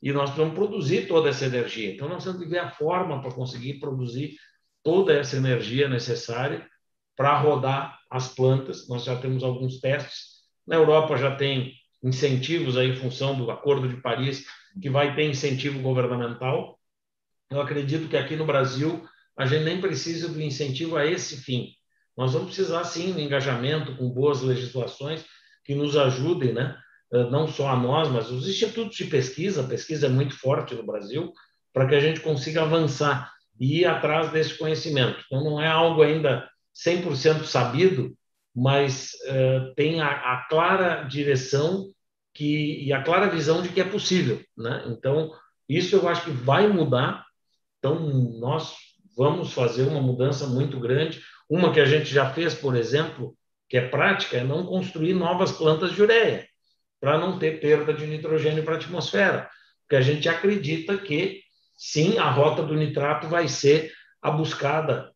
e 0.00 0.12
nós 0.12 0.30
precisamos 0.30 0.54
produzir 0.54 1.08
toda 1.08 1.28
essa 1.28 1.46
energia. 1.46 1.92
Então, 1.92 2.08
nós 2.08 2.22
temos 2.22 2.40
que 2.40 2.48
ver 2.48 2.60
a 2.60 2.70
forma 2.70 3.20
para 3.20 3.32
conseguir 3.32 3.80
produzir 3.80 4.36
toda 4.82 5.12
essa 5.12 5.36
energia 5.36 5.88
necessária 5.88 6.68
para 7.16 7.36
rodar 7.38 7.98
as 8.10 8.28
plantas. 8.28 8.88
Nós 8.88 9.04
já 9.04 9.16
temos 9.16 9.42
alguns 9.42 9.80
testes. 9.80 10.44
Na 10.66 10.76
Europa 10.76 11.16
já 11.16 11.34
tem 11.34 11.74
incentivos 12.04 12.76
aí 12.76 12.90
em 12.90 12.96
função 12.96 13.36
do 13.36 13.50
Acordo 13.50 13.88
de 13.88 13.96
Paris, 14.00 14.44
que 14.80 14.90
vai 14.90 15.14
ter 15.14 15.28
incentivo 15.28 15.80
governamental. 15.80 16.78
Eu 17.50 17.60
acredito 17.60 18.08
que 18.08 18.16
aqui 18.16 18.36
no 18.36 18.46
Brasil 18.46 19.04
a 19.36 19.46
gente 19.46 19.64
nem 19.64 19.80
precisa 19.80 20.28
do 20.28 20.40
incentivo 20.40 20.96
a 20.96 21.06
esse 21.06 21.38
fim. 21.38 21.70
Nós 22.16 22.32
vamos 22.32 22.54
precisar 22.54 22.84
sim 22.84 23.12
do 23.12 23.20
engajamento 23.20 23.96
com 23.96 24.08
boas 24.08 24.42
legislações 24.42 25.24
que 25.64 25.74
nos 25.74 25.96
ajudem, 25.96 26.52
né, 26.52 26.76
eh, 27.12 27.30
não 27.30 27.48
só 27.48 27.70
a 27.70 27.76
nós, 27.76 28.08
mas 28.08 28.30
os 28.30 28.48
institutos 28.48 28.96
de 28.96 29.06
pesquisa, 29.06 29.62
a 29.62 29.66
pesquisa 29.66 30.06
é 30.06 30.10
muito 30.10 30.38
forte 30.38 30.74
no 30.74 30.84
Brasil, 30.84 31.32
para 31.72 31.88
que 31.88 31.94
a 31.94 32.00
gente 32.00 32.20
consiga 32.20 32.62
avançar 32.62 33.32
e 33.58 33.80
ir 33.80 33.86
atrás 33.86 34.30
desse 34.30 34.56
conhecimento. 34.56 35.22
Então, 35.26 35.42
não 35.42 35.60
é 35.60 35.66
algo 35.66 36.02
ainda 36.02 36.48
100% 36.74 37.44
sabido, 37.44 38.16
mas 38.54 39.10
uh, 39.28 39.74
tem 39.74 40.00
a, 40.00 40.08
a, 40.08 40.46
clara 40.48 41.02
direção 41.02 41.92
que, 42.34 42.84
e 42.84 42.92
a 42.92 43.02
clara 43.02 43.30
visão 43.30 43.62
de 43.62 43.68
que 43.68 43.80
é 43.80 43.84
possível. 43.84 44.42
Né? 44.56 44.84
Então, 44.88 45.32
isso 45.68 45.94
eu 45.94 46.08
acho 46.08 46.24
que 46.24 46.30
vai 46.30 46.66
mudar. 46.66 47.24
Então, 47.78 48.00
nós 48.40 48.74
vamos 49.16 49.52
fazer 49.52 49.84
uma 49.84 50.02
mudança 50.02 50.46
muito 50.46 50.78
grande. 50.80 51.22
Uma 51.48 51.72
que 51.72 51.80
a 51.80 51.84
gente 51.84 52.12
já 52.12 52.30
fez, 52.30 52.54
por 52.54 52.74
exemplo, 52.74 53.36
que 53.68 53.76
é 53.76 53.88
prática, 53.88 54.36
é 54.36 54.44
não 54.44 54.66
construir 54.66 55.14
novas 55.14 55.52
plantas 55.52 55.92
de 55.92 56.02
ureia 56.02 56.46
para 57.00 57.18
não 57.18 57.38
ter 57.38 57.60
perda 57.60 57.92
de 57.92 58.06
nitrogênio 58.06 58.64
para 58.64 58.74
a 58.74 58.76
atmosfera, 58.78 59.50
porque 59.82 59.96
a 59.96 60.00
gente 60.00 60.26
acredita 60.26 60.96
que 60.96 61.42
sim, 61.76 62.16
a 62.16 62.30
rota 62.30 62.62
do 62.62 62.74
nitrato 62.74 63.28
vai 63.28 63.46
ser 63.46 63.92
a 64.22 64.30
buscada 64.30 65.12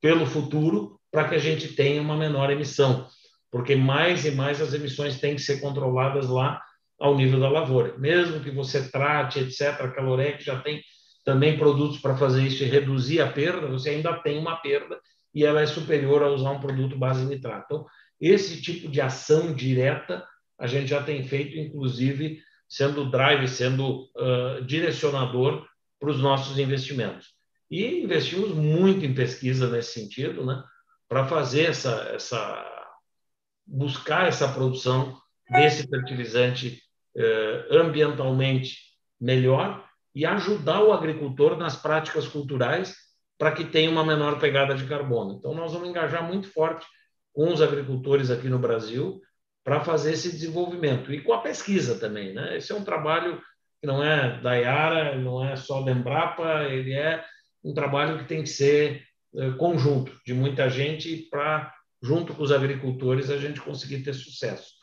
pelo 0.00 0.24
futuro 0.24 1.00
para 1.10 1.28
que 1.28 1.34
a 1.34 1.38
gente 1.38 1.68
tenha 1.74 2.00
uma 2.00 2.16
menor 2.16 2.50
emissão, 2.50 3.08
porque 3.54 3.76
mais 3.76 4.24
e 4.24 4.32
mais 4.32 4.60
as 4.60 4.74
emissões 4.74 5.20
têm 5.20 5.36
que 5.36 5.40
ser 5.40 5.60
controladas 5.60 6.28
lá 6.28 6.60
ao 6.98 7.16
nível 7.16 7.38
da 7.38 7.48
lavoura. 7.48 7.96
Mesmo 7.96 8.40
que 8.40 8.50
você 8.50 8.90
trate, 8.90 9.38
etc., 9.38 9.80
a 9.80 9.88
Calorec 9.92 10.42
já 10.42 10.60
tem 10.60 10.82
também 11.24 11.56
produtos 11.56 12.00
para 12.00 12.16
fazer 12.16 12.42
isso 12.42 12.64
e 12.64 12.66
reduzir 12.66 13.20
a 13.20 13.30
perda, 13.30 13.68
você 13.68 13.90
ainda 13.90 14.12
tem 14.12 14.38
uma 14.38 14.56
perda 14.56 14.98
e 15.32 15.44
ela 15.44 15.60
é 15.60 15.66
superior 15.66 16.20
a 16.24 16.30
usar 16.30 16.50
um 16.50 16.58
produto 16.58 16.98
base 16.98 17.24
nitrato. 17.26 17.64
Então, 17.66 17.86
esse 18.20 18.60
tipo 18.60 18.88
de 18.88 19.00
ação 19.00 19.54
direta 19.54 20.26
a 20.58 20.66
gente 20.66 20.88
já 20.88 21.00
tem 21.00 21.22
feito, 21.22 21.56
inclusive, 21.56 22.40
sendo 22.68 23.08
drive, 23.08 23.46
sendo 23.46 24.10
uh, 24.16 24.64
direcionador 24.66 25.64
para 26.00 26.10
os 26.10 26.18
nossos 26.18 26.58
investimentos. 26.58 27.28
E 27.70 28.02
investimos 28.02 28.50
muito 28.50 29.06
em 29.06 29.14
pesquisa 29.14 29.70
nesse 29.70 29.92
sentido, 29.92 30.44
né? 30.44 30.60
para 31.08 31.24
fazer 31.28 31.66
essa, 31.66 32.10
essa 32.12 32.73
buscar 33.66 34.28
essa 34.28 34.48
produção 34.48 35.16
desse 35.50 35.86
fertilizante 35.86 36.82
eh, 37.16 37.66
ambientalmente 37.70 38.76
melhor 39.20 39.84
e 40.14 40.24
ajudar 40.24 40.82
o 40.82 40.92
agricultor 40.92 41.56
nas 41.56 41.76
práticas 41.76 42.28
culturais 42.28 42.94
para 43.38 43.52
que 43.52 43.64
tenha 43.64 43.90
uma 43.90 44.04
menor 44.04 44.38
pegada 44.38 44.74
de 44.74 44.86
carbono. 44.86 45.34
Então, 45.34 45.54
nós 45.54 45.72
vamos 45.72 45.88
engajar 45.88 46.26
muito 46.26 46.48
forte 46.52 46.86
com 47.32 47.52
os 47.52 47.60
agricultores 47.60 48.30
aqui 48.30 48.48
no 48.48 48.58
Brasil 48.58 49.20
para 49.64 49.80
fazer 49.80 50.12
esse 50.12 50.30
desenvolvimento 50.30 51.12
e 51.12 51.20
com 51.20 51.32
a 51.32 51.40
pesquisa 51.40 51.98
também. 51.98 52.32
Né? 52.32 52.58
Esse 52.58 52.72
é 52.72 52.74
um 52.74 52.84
trabalho 52.84 53.40
que 53.80 53.86
não 53.86 54.02
é 54.02 54.40
da 54.40 54.54
Iara, 54.54 55.16
não 55.18 55.44
é 55.44 55.56
só 55.56 55.82
da 55.82 55.90
Embrapa, 55.90 56.64
ele 56.64 56.92
é 56.92 57.24
um 57.62 57.74
trabalho 57.74 58.18
que 58.18 58.24
tem 58.24 58.42
que 58.42 58.48
ser 58.48 59.02
eh, 59.36 59.50
conjunto 59.58 60.12
de 60.24 60.32
muita 60.32 60.68
gente 60.68 61.28
para, 61.30 61.72
junto 62.04 62.34
com 62.34 62.42
os 62.42 62.52
agricultores, 62.52 63.30
a 63.30 63.38
gente 63.38 63.62
conseguir 63.62 64.02
ter 64.02 64.12
sucesso. 64.12 64.74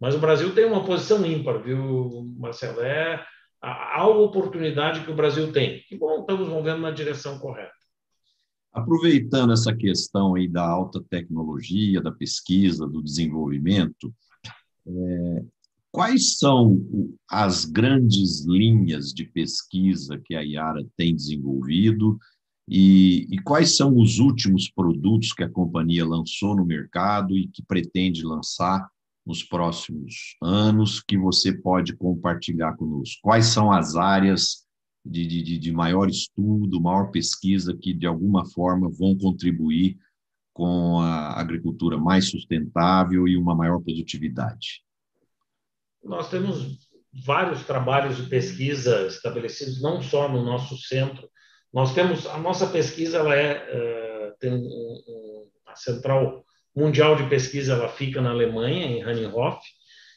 Mas 0.00 0.14
o 0.14 0.20
Brasil 0.20 0.54
tem 0.54 0.64
uma 0.64 0.84
posição 0.84 1.26
ímpar, 1.26 1.60
viu, 1.60 2.32
Marcelo? 2.38 2.80
É 2.80 3.20
a, 3.60 4.06
oportunidade 4.06 5.04
que 5.04 5.10
o 5.10 5.16
Brasil 5.16 5.52
tem. 5.52 5.82
Que 5.88 5.96
bom, 5.96 6.20
estamos 6.20 6.48
movendo 6.48 6.80
na 6.80 6.92
direção 6.92 7.36
correta. 7.40 7.72
Aproveitando 8.72 9.52
essa 9.52 9.74
questão 9.74 10.36
aí 10.36 10.46
da 10.46 10.64
alta 10.64 11.02
tecnologia, 11.10 12.00
da 12.00 12.12
pesquisa, 12.12 12.86
do 12.86 13.02
desenvolvimento, 13.02 14.14
é, 14.86 15.44
quais 15.90 16.38
são 16.38 16.78
as 17.28 17.64
grandes 17.64 18.46
linhas 18.46 19.12
de 19.12 19.24
pesquisa 19.24 20.20
que 20.24 20.36
a 20.36 20.42
Iara 20.42 20.86
tem 20.96 21.12
desenvolvido 21.16 22.16
e, 22.70 23.26
e, 23.30 23.38
quais 23.40 23.76
são 23.76 23.96
os 23.96 24.18
últimos 24.18 24.70
produtos 24.70 25.32
que 25.32 25.42
a 25.42 25.48
companhia 25.48 26.04
lançou 26.04 26.54
no 26.54 26.66
mercado 26.66 27.36
e 27.36 27.48
que 27.48 27.62
pretende 27.62 28.22
lançar 28.22 28.86
nos 29.24 29.42
próximos 29.42 30.36
anos 30.42 31.00
que 31.00 31.16
você 31.16 31.50
pode 31.50 31.96
compartilhar 31.96 32.76
conosco? 32.76 33.20
Quais 33.22 33.46
são 33.46 33.72
as 33.72 33.96
áreas 33.96 34.66
de, 35.04 35.26
de, 35.26 35.58
de 35.58 35.72
maior 35.72 36.10
estudo, 36.10 36.80
maior 36.80 37.10
pesquisa 37.10 37.74
que, 37.74 37.94
de 37.94 38.06
alguma 38.06 38.44
forma, 38.44 38.90
vão 38.90 39.16
contribuir 39.16 39.96
com 40.52 41.00
a 41.00 41.40
agricultura 41.40 41.96
mais 41.96 42.28
sustentável 42.28 43.26
e 43.26 43.36
uma 43.36 43.54
maior 43.54 43.80
produtividade? 43.80 44.82
Nós 46.04 46.28
temos 46.28 46.86
vários 47.24 47.64
trabalhos 47.64 48.16
de 48.18 48.28
pesquisa 48.28 49.06
estabelecidos 49.06 49.80
não 49.80 50.02
só 50.02 50.28
no 50.28 50.44
nosso 50.44 50.76
centro, 50.76 51.28
nós 51.72 51.94
temos 51.94 52.26
a 52.26 52.38
nossa 52.38 52.66
pesquisa, 52.66 53.18
ela 53.18 53.34
é 53.34 53.54
uh, 53.54 54.38
tem 54.38 54.52
um, 54.52 54.56
um, 54.56 55.48
a 55.66 55.76
central 55.76 56.44
mundial 56.74 57.16
de 57.16 57.28
pesquisa, 57.28 57.74
ela 57.74 57.88
fica 57.88 58.20
na 58.20 58.30
Alemanha, 58.30 58.86
em 58.86 59.02
Hanninghof, 59.02 59.60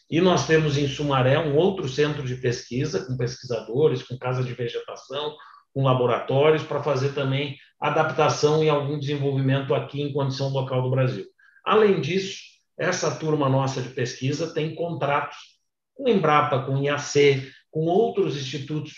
e 0.09 0.19
nós 0.21 0.45
temos 0.45 0.77
em 0.77 0.87
Sumaré 0.87 1.39
um 1.39 1.55
outro 1.55 1.87
centro 1.87 2.23
de 2.23 2.35
pesquisa 2.35 3.05
com 3.05 3.17
pesquisadores, 3.17 4.03
com 4.03 4.17
casa 4.17 4.43
de 4.43 4.53
vegetação, 4.53 5.35
com 5.73 5.83
laboratórios 5.83 6.63
para 6.63 6.83
fazer 6.83 7.13
também 7.13 7.57
adaptação 7.79 8.63
e 8.63 8.69
algum 8.69 8.99
desenvolvimento 8.99 9.73
aqui 9.73 10.01
em 10.01 10.11
condição 10.11 10.49
local 10.49 10.81
do 10.81 10.91
Brasil. 10.91 11.25
Além 11.65 12.01
disso, 12.01 12.41
essa 12.77 13.15
turma 13.15 13.47
nossa 13.47 13.81
de 13.81 13.89
pesquisa 13.89 14.53
tem 14.53 14.75
contratos 14.75 15.37
com 15.95 16.09
Embrapa, 16.09 16.63
com 16.63 16.81
IAC, 16.83 17.49
com 17.69 17.85
outros 17.85 18.35
institutos 18.35 18.93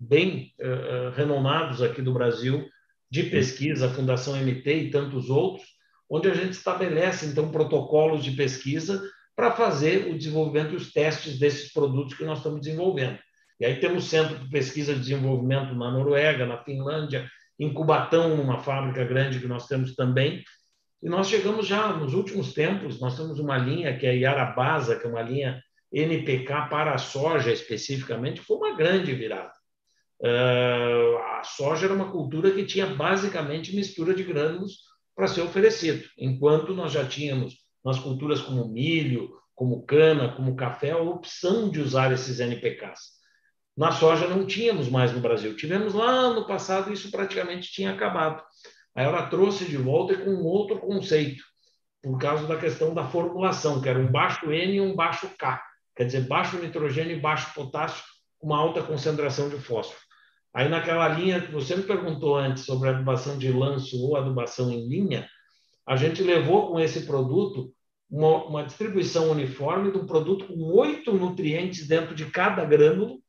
bem 0.00 0.54
uh, 0.58 1.10
renomados 1.14 1.82
aqui 1.82 2.00
do 2.00 2.14
Brasil 2.14 2.66
de 3.10 3.24
pesquisa, 3.24 3.86
a 3.86 3.90
Fundação 3.90 4.34
MT 4.36 4.74
e 4.74 4.90
tantos 4.90 5.28
outros, 5.28 5.66
onde 6.08 6.30
a 6.30 6.34
gente 6.34 6.52
estabelece 6.52 7.26
então 7.26 7.50
protocolos 7.50 8.24
de 8.24 8.30
pesquisa 8.32 9.02
para 9.36 9.52
fazer 9.52 10.08
o 10.08 10.16
desenvolvimento 10.16 10.72
e 10.72 10.76
os 10.76 10.92
testes 10.92 11.38
desses 11.38 11.72
produtos 11.72 12.14
que 12.14 12.24
nós 12.24 12.38
estamos 12.38 12.60
desenvolvendo. 12.60 13.18
E 13.58 13.66
aí 13.66 13.78
temos 13.78 14.04
centro 14.04 14.38
de 14.38 14.48
pesquisa 14.48 14.92
e 14.92 14.98
desenvolvimento 14.98 15.74
na 15.74 15.90
Noruega, 15.90 16.46
na 16.46 16.62
Finlândia, 16.64 17.28
em 17.58 17.72
Cubatão, 17.72 18.36
numa 18.36 18.60
fábrica 18.60 19.04
grande 19.04 19.38
que 19.38 19.46
nós 19.46 19.66
temos 19.66 19.94
também. 19.94 20.42
E 21.02 21.08
nós 21.08 21.28
chegamos 21.28 21.66
já 21.66 21.92
nos 21.92 22.14
últimos 22.14 22.54
tempos, 22.54 23.00
nós 23.00 23.16
temos 23.16 23.38
uma 23.38 23.58
linha 23.58 23.96
que 23.96 24.06
é 24.06 24.10
a 24.10 24.14
Yarabasa, 24.14 24.96
que 24.96 25.06
é 25.06 25.10
uma 25.10 25.22
linha 25.22 25.62
NPK 25.92 26.68
para 26.70 26.94
a 26.94 26.98
soja 26.98 27.52
especificamente, 27.52 28.40
foi 28.40 28.56
uma 28.56 28.76
grande 28.76 29.12
virada. 29.12 29.52
Uh, 30.20 31.16
a 31.38 31.42
soja 31.42 31.86
era 31.86 31.94
uma 31.94 32.10
cultura 32.10 32.50
que 32.50 32.66
tinha 32.66 32.86
basicamente 32.86 33.74
mistura 33.74 34.14
de 34.14 34.22
grânulos 34.22 34.80
para 35.16 35.26
ser 35.26 35.40
oferecido, 35.40 36.06
enquanto 36.18 36.74
nós 36.74 36.92
já 36.92 37.06
tínhamos 37.06 37.54
nas 37.84 37.98
culturas 37.98 38.40
como 38.40 38.68
milho, 38.68 39.30
como 39.54 39.84
cana, 39.84 40.34
como 40.34 40.56
café, 40.56 40.90
a 40.90 40.98
opção 40.98 41.70
de 41.70 41.80
usar 41.80 42.12
esses 42.12 42.40
NPKs. 42.40 43.20
Na 43.76 43.92
soja 43.92 44.26
não 44.26 44.46
tínhamos 44.46 44.88
mais 44.88 45.12
no 45.12 45.20
Brasil. 45.20 45.56
Tivemos 45.56 45.94
lá 45.94 46.30
no 46.30 46.46
passado 46.46 46.92
isso 46.92 47.10
praticamente 47.10 47.72
tinha 47.72 47.92
acabado. 47.92 48.42
Aí 48.94 49.06
ela 49.06 49.26
trouxe 49.26 49.64
de 49.64 49.76
volta 49.76 50.16
com 50.16 50.30
um 50.30 50.44
outro 50.44 50.78
conceito, 50.78 51.42
por 52.02 52.18
causa 52.18 52.46
da 52.46 52.58
questão 52.58 52.92
da 52.92 53.06
formulação, 53.06 53.80
que 53.80 53.88
era 53.88 53.98
um 53.98 54.10
baixo 54.10 54.50
N 54.50 54.74
e 54.74 54.80
um 54.80 54.94
baixo 54.94 55.30
K. 55.38 55.62
Quer 55.96 56.04
dizer, 56.04 56.26
baixo 56.26 56.58
nitrogênio 56.58 57.16
e 57.16 57.20
baixo 57.20 57.54
potássio, 57.54 58.04
uma 58.40 58.58
alta 58.58 58.82
concentração 58.82 59.48
de 59.48 59.56
fósforo. 59.58 60.00
Aí, 60.52 60.68
naquela 60.68 61.08
linha 61.08 61.40
que 61.40 61.52
você 61.52 61.76
me 61.76 61.82
perguntou 61.84 62.36
antes 62.36 62.64
sobre 62.64 62.88
adubação 62.88 63.38
de 63.38 63.52
lanço 63.52 63.96
ou 64.02 64.16
adubação 64.16 64.70
em 64.70 64.88
linha, 64.88 65.28
a 65.86 65.96
gente 65.96 66.22
levou 66.22 66.68
com 66.68 66.80
esse 66.80 67.06
produto 67.06 67.72
uma, 68.10 68.44
uma 68.44 68.64
distribuição 68.64 69.30
uniforme 69.30 69.92
de 69.92 69.98
um 69.98 70.06
produto 70.06 70.46
com 70.46 70.60
oito 70.76 71.12
nutrientes 71.12 71.86
dentro 71.86 72.14
de 72.14 72.26
cada 72.26 72.64
grânulo. 72.64 73.20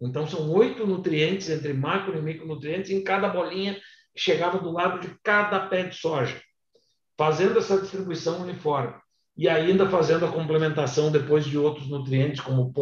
Então, 0.00 0.26
são 0.26 0.50
oito 0.52 0.84
nutrientes 0.84 1.48
entre 1.48 1.72
macro 1.72 2.18
e 2.18 2.22
micronutrientes 2.22 2.90
em 2.90 3.02
cada 3.04 3.28
bolinha 3.28 3.74
que 4.14 4.20
chegava 4.20 4.58
do 4.58 4.72
lado 4.72 5.00
de 5.00 5.16
cada 5.22 5.60
pé 5.60 5.84
de 5.84 5.94
soja, 5.94 6.40
fazendo 7.16 7.58
essa 7.58 7.80
distribuição 7.80 8.42
uniforme. 8.42 8.94
E 9.36 9.48
ainda 9.48 9.88
fazendo 9.88 10.26
a 10.26 10.32
complementação 10.32 11.12
depois 11.12 11.44
de 11.44 11.56
outros 11.56 11.88
nutrientes, 11.88 12.40
como 12.40 12.72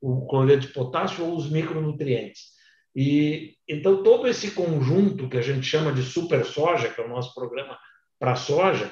o 0.00 0.26
cloreto 0.26 0.68
de 0.68 0.72
potássio 0.72 1.24
ou 1.24 1.36
os 1.36 1.50
micronutrientes. 1.50 2.53
E 2.94 3.56
então 3.68 4.02
todo 4.02 4.28
esse 4.28 4.52
conjunto 4.52 5.28
que 5.28 5.36
a 5.36 5.42
gente 5.42 5.66
chama 5.66 5.92
de 5.92 6.02
super 6.02 6.44
soja, 6.44 6.88
que 6.88 7.00
é 7.00 7.04
o 7.04 7.08
nosso 7.08 7.34
programa 7.34 7.78
para 8.18 8.36
soja, 8.36 8.90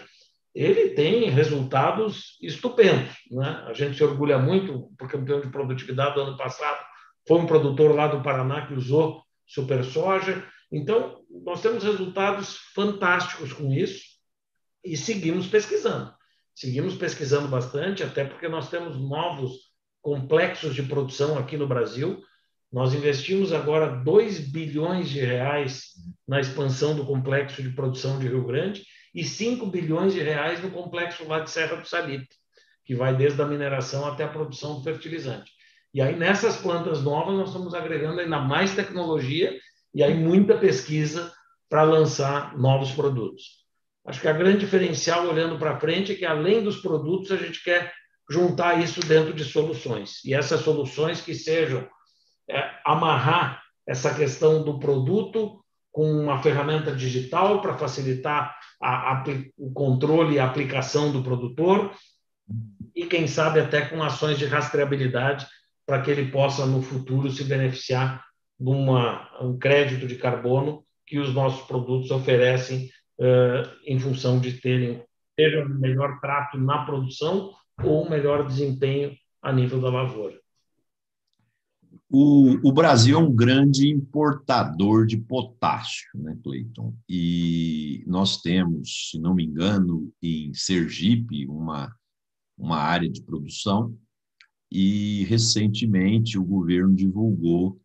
ele 0.54 0.90
tem 0.90 1.30
resultados 1.30 2.36
estupendos, 2.42 3.14
né? 3.30 3.64
A 3.66 3.72
gente 3.72 3.96
se 3.96 4.04
orgulha 4.04 4.38
muito 4.38 4.90
porque 4.98 5.16
o 5.16 5.20
campeão 5.20 5.40
de 5.40 5.48
produtividade 5.48 6.14
do 6.14 6.22
ano 6.22 6.36
passado 6.36 6.84
foi 7.26 7.38
um 7.38 7.46
produtor 7.46 7.94
lá 7.94 8.06
do 8.08 8.22
Paraná 8.22 8.66
que 8.66 8.74
usou 8.74 9.22
super 9.46 9.84
soja. 9.84 10.44
Então, 10.70 11.22
nós 11.44 11.62
temos 11.62 11.84
resultados 11.84 12.56
fantásticos 12.74 13.52
com 13.52 13.72
isso 13.72 14.02
e 14.84 14.96
seguimos 14.96 15.46
pesquisando. 15.46 16.12
Seguimos 16.54 16.96
pesquisando 16.96 17.48
bastante, 17.48 18.02
até 18.02 18.24
porque 18.24 18.48
nós 18.48 18.68
temos 18.68 18.98
novos 18.98 19.72
complexos 20.02 20.74
de 20.74 20.82
produção 20.82 21.38
aqui 21.38 21.56
no 21.56 21.66
Brasil 21.66 22.22
nós 22.72 22.94
investimos 22.94 23.52
agora 23.52 23.86
2 23.86 24.50
bilhões 24.50 25.10
de 25.10 25.20
reais 25.20 25.90
na 26.26 26.40
expansão 26.40 26.96
do 26.96 27.04
complexo 27.04 27.62
de 27.62 27.68
produção 27.68 28.18
de 28.18 28.26
Rio 28.26 28.46
Grande 28.46 28.82
e 29.14 29.22
5 29.22 29.66
bilhões 29.66 30.14
de 30.14 30.22
reais 30.22 30.62
no 30.62 30.70
complexo 30.70 31.28
lá 31.28 31.40
de 31.40 31.50
Serra 31.50 31.76
do 31.76 31.86
Salitre, 31.86 32.34
que 32.84 32.94
vai 32.94 33.14
desde 33.14 33.42
a 33.42 33.46
mineração 33.46 34.06
até 34.06 34.24
a 34.24 34.28
produção 34.28 34.76
do 34.76 34.82
fertilizante. 34.82 35.52
E 35.92 36.00
aí, 36.00 36.16
nessas 36.16 36.56
plantas 36.56 37.02
novas, 37.02 37.34
nós 37.34 37.48
estamos 37.48 37.74
agregando 37.74 38.20
ainda 38.20 38.38
mais 38.38 38.74
tecnologia 38.74 39.54
e 39.94 40.02
aí 40.02 40.14
muita 40.14 40.56
pesquisa 40.56 41.30
para 41.68 41.82
lançar 41.82 42.56
novos 42.56 42.92
produtos. 42.92 43.62
Acho 44.06 44.20
que 44.20 44.28
a 44.28 44.32
grande 44.32 44.60
diferencial, 44.60 45.28
olhando 45.28 45.58
para 45.58 45.78
frente, 45.78 46.12
é 46.12 46.14
que, 46.14 46.24
além 46.24 46.62
dos 46.62 46.78
produtos, 46.80 47.30
a 47.30 47.36
gente 47.36 47.62
quer 47.62 47.92
juntar 48.30 48.82
isso 48.82 49.00
dentro 49.00 49.34
de 49.34 49.44
soluções. 49.44 50.24
E 50.24 50.32
essas 50.32 50.62
soluções 50.62 51.20
que 51.20 51.34
sejam 51.34 51.86
é, 52.48 52.70
amarrar 52.84 53.62
essa 53.86 54.14
questão 54.14 54.62
do 54.62 54.78
produto 54.78 55.62
com 55.90 56.04
uma 56.10 56.42
ferramenta 56.42 56.94
digital 56.94 57.60
para 57.60 57.76
facilitar 57.76 58.56
a, 58.80 59.12
a, 59.12 59.24
o 59.58 59.72
controle 59.72 60.36
e 60.36 60.38
a 60.38 60.46
aplicação 60.46 61.12
do 61.12 61.22
produtor 61.22 61.92
e, 62.94 63.06
quem 63.06 63.26
sabe, 63.26 63.60
até 63.60 63.82
com 63.82 64.02
ações 64.02 64.38
de 64.38 64.46
rastreabilidade 64.46 65.46
para 65.86 66.00
que 66.00 66.10
ele 66.10 66.30
possa, 66.30 66.64
no 66.64 66.80
futuro, 66.80 67.30
se 67.30 67.44
beneficiar 67.44 68.24
de 68.58 68.70
uma, 68.70 69.28
um 69.42 69.58
crédito 69.58 70.06
de 70.06 70.16
carbono 70.16 70.84
que 71.06 71.18
os 71.18 71.34
nossos 71.34 71.66
produtos 71.66 72.10
oferecem 72.10 72.88
em 73.86 73.98
função 73.98 74.40
de 74.40 74.54
terem 74.54 75.04
seja 75.38 75.64
um 75.64 75.78
melhor 75.78 76.20
trato 76.20 76.58
na 76.58 76.84
produção 76.84 77.52
ou 77.82 78.06
um 78.06 78.10
melhor 78.10 78.46
desempenho 78.46 79.16
a 79.40 79.52
nível 79.52 79.80
da 79.80 79.90
lavoura. 79.90 80.38
O, 82.14 82.68
o, 82.68 82.70
Brasil 82.70 83.18
é 83.18 83.18
um 83.18 83.34
grande 83.34 83.88
importador 83.88 85.06
de 85.06 85.16
potássio, 85.16 86.10
né, 86.14 86.38
Cleiton? 86.44 86.94
E 87.08 88.04
nós 88.06 88.42
temos, 88.42 89.08
se 89.10 89.18
não 89.18 89.34
me 89.34 89.42
engano, 89.42 90.12
em 90.22 90.52
Sergipe, 90.52 91.46
uma, 91.46 91.90
uma 92.58 92.76
área 92.76 93.08
de 93.08 93.22
produção, 93.22 93.96
e 94.70 95.24
recentemente 95.24 96.38
o 96.38 96.44
governo 96.44 96.94
divulgou 96.94 97.80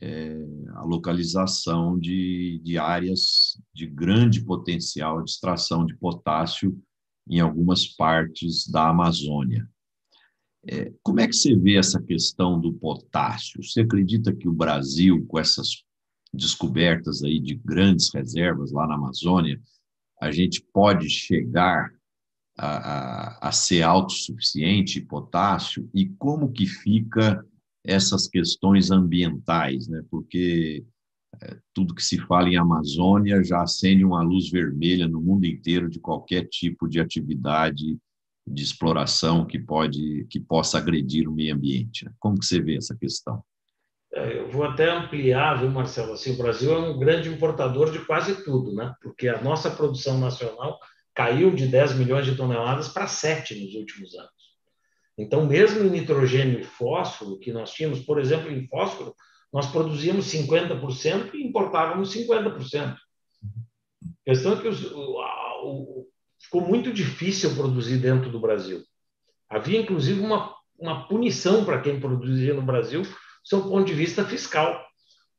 é, 0.00 0.38
a 0.74 0.84
localização 0.84 1.98
de, 1.98 2.60
de 2.62 2.78
áreas 2.78 3.60
de 3.74 3.88
grande 3.88 4.44
potencial 4.44 5.24
de 5.24 5.30
extração 5.32 5.84
de 5.84 5.96
potássio 5.96 6.80
em 7.28 7.40
algumas 7.40 7.88
partes 7.88 8.68
da 8.68 8.90
Amazônia. 8.90 9.68
É, 10.66 10.92
como 11.02 11.20
é 11.20 11.26
que 11.26 11.34
você 11.34 11.56
vê 11.56 11.76
essa 11.76 12.00
questão 12.00 12.60
do 12.60 12.72
potássio? 12.72 13.62
Você 13.62 13.80
acredita 13.80 14.34
que 14.34 14.48
o 14.48 14.52
Brasil, 14.52 15.24
com 15.26 15.38
essas 15.38 15.82
descobertas 16.32 17.22
aí 17.22 17.40
de 17.40 17.54
grandes 17.54 18.12
reservas 18.12 18.72
lá 18.72 18.86
na 18.86 18.94
Amazônia, 18.94 19.60
a 20.20 20.30
gente 20.30 20.64
pode 20.72 21.10
chegar 21.10 21.92
a, 22.56 22.76
a, 22.76 23.48
a 23.48 23.52
ser 23.52 23.82
autossuficiente 23.82 25.00
em 25.00 25.04
potássio? 25.04 25.88
E 25.92 26.08
como 26.10 26.52
que 26.52 26.66
fica 26.66 27.44
essas 27.84 28.28
questões 28.28 28.90
ambientais, 28.90 29.88
né? 29.88 30.02
Porque 30.08 30.84
é, 31.40 31.58
tudo 31.74 31.94
que 31.94 32.04
se 32.04 32.18
fala 32.18 32.48
em 32.48 32.56
Amazônia 32.56 33.42
já 33.42 33.62
acende 33.62 34.04
uma 34.04 34.22
luz 34.22 34.48
vermelha 34.50 35.08
no 35.08 35.20
mundo 35.20 35.44
inteiro 35.44 35.90
de 35.90 35.98
qualquer 35.98 36.46
tipo 36.48 36.88
de 36.88 37.00
atividade 37.00 37.98
de 38.46 38.62
exploração 38.62 39.46
que 39.46 39.58
pode 39.58 40.26
que 40.28 40.40
possa 40.40 40.78
agredir 40.78 41.28
o 41.28 41.32
meio 41.32 41.54
ambiente. 41.54 42.04
Né? 42.04 42.12
Como 42.18 42.38
que 42.38 42.46
você 42.46 42.60
vê 42.60 42.76
essa 42.76 42.96
questão? 42.96 43.42
É, 44.14 44.40
eu 44.40 44.50
vou 44.50 44.64
até 44.64 44.90
ampliar, 44.90 45.60
viu, 45.60 45.70
Marcelo? 45.70 46.12
Assim, 46.12 46.32
o 46.32 46.36
Brasil 46.36 46.72
é 46.72 46.78
um 46.78 46.98
grande 46.98 47.30
importador 47.30 47.90
de 47.90 48.04
quase 48.04 48.44
tudo, 48.44 48.74
né? 48.74 48.94
Porque 49.00 49.28
a 49.28 49.40
nossa 49.40 49.70
produção 49.70 50.18
nacional 50.18 50.78
caiu 51.14 51.54
de 51.54 51.66
10 51.66 51.94
milhões 51.96 52.26
de 52.26 52.36
toneladas 52.36 52.88
para 52.88 53.06
7 53.06 53.54
nos 53.54 53.74
últimos 53.74 54.14
anos. 54.14 54.30
Então, 55.16 55.46
mesmo 55.46 55.84
em 55.84 55.90
nitrogênio 55.90 56.60
e 56.60 56.64
fósforo, 56.64 57.38
que 57.38 57.52
nós 57.52 57.72
tínhamos, 57.72 58.00
por 58.00 58.18
exemplo, 58.18 58.50
em 58.50 58.66
fósforo, 58.66 59.14
nós 59.52 59.66
produzíamos 59.66 60.26
50% 60.26 61.34
e 61.34 61.46
importávamos 61.46 62.14
50%. 62.14 62.94
A 62.94 64.24
questão 64.24 64.54
é 64.54 64.60
que 64.60 64.68
os, 64.68 64.90
o, 64.92 66.01
ficou 66.42 66.60
muito 66.60 66.92
difícil 66.92 67.54
produzir 67.54 67.98
dentro 67.98 68.30
do 68.30 68.40
Brasil. 68.40 68.82
Havia, 69.48 69.80
inclusive, 69.80 70.20
uma, 70.20 70.54
uma 70.78 71.06
punição 71.06 71.64
para 71.64 71.80
quem 71.80 72.00
produzia 72.00 72.54
no 72.54 72.62
Brasil, 72.62 73.02
do 73.02 73.08
seu 73.44 73.62
ponto 73.62 73.84
de 73.84 73.94
vista 73.94 74.24
fiscal. 74.24 74.84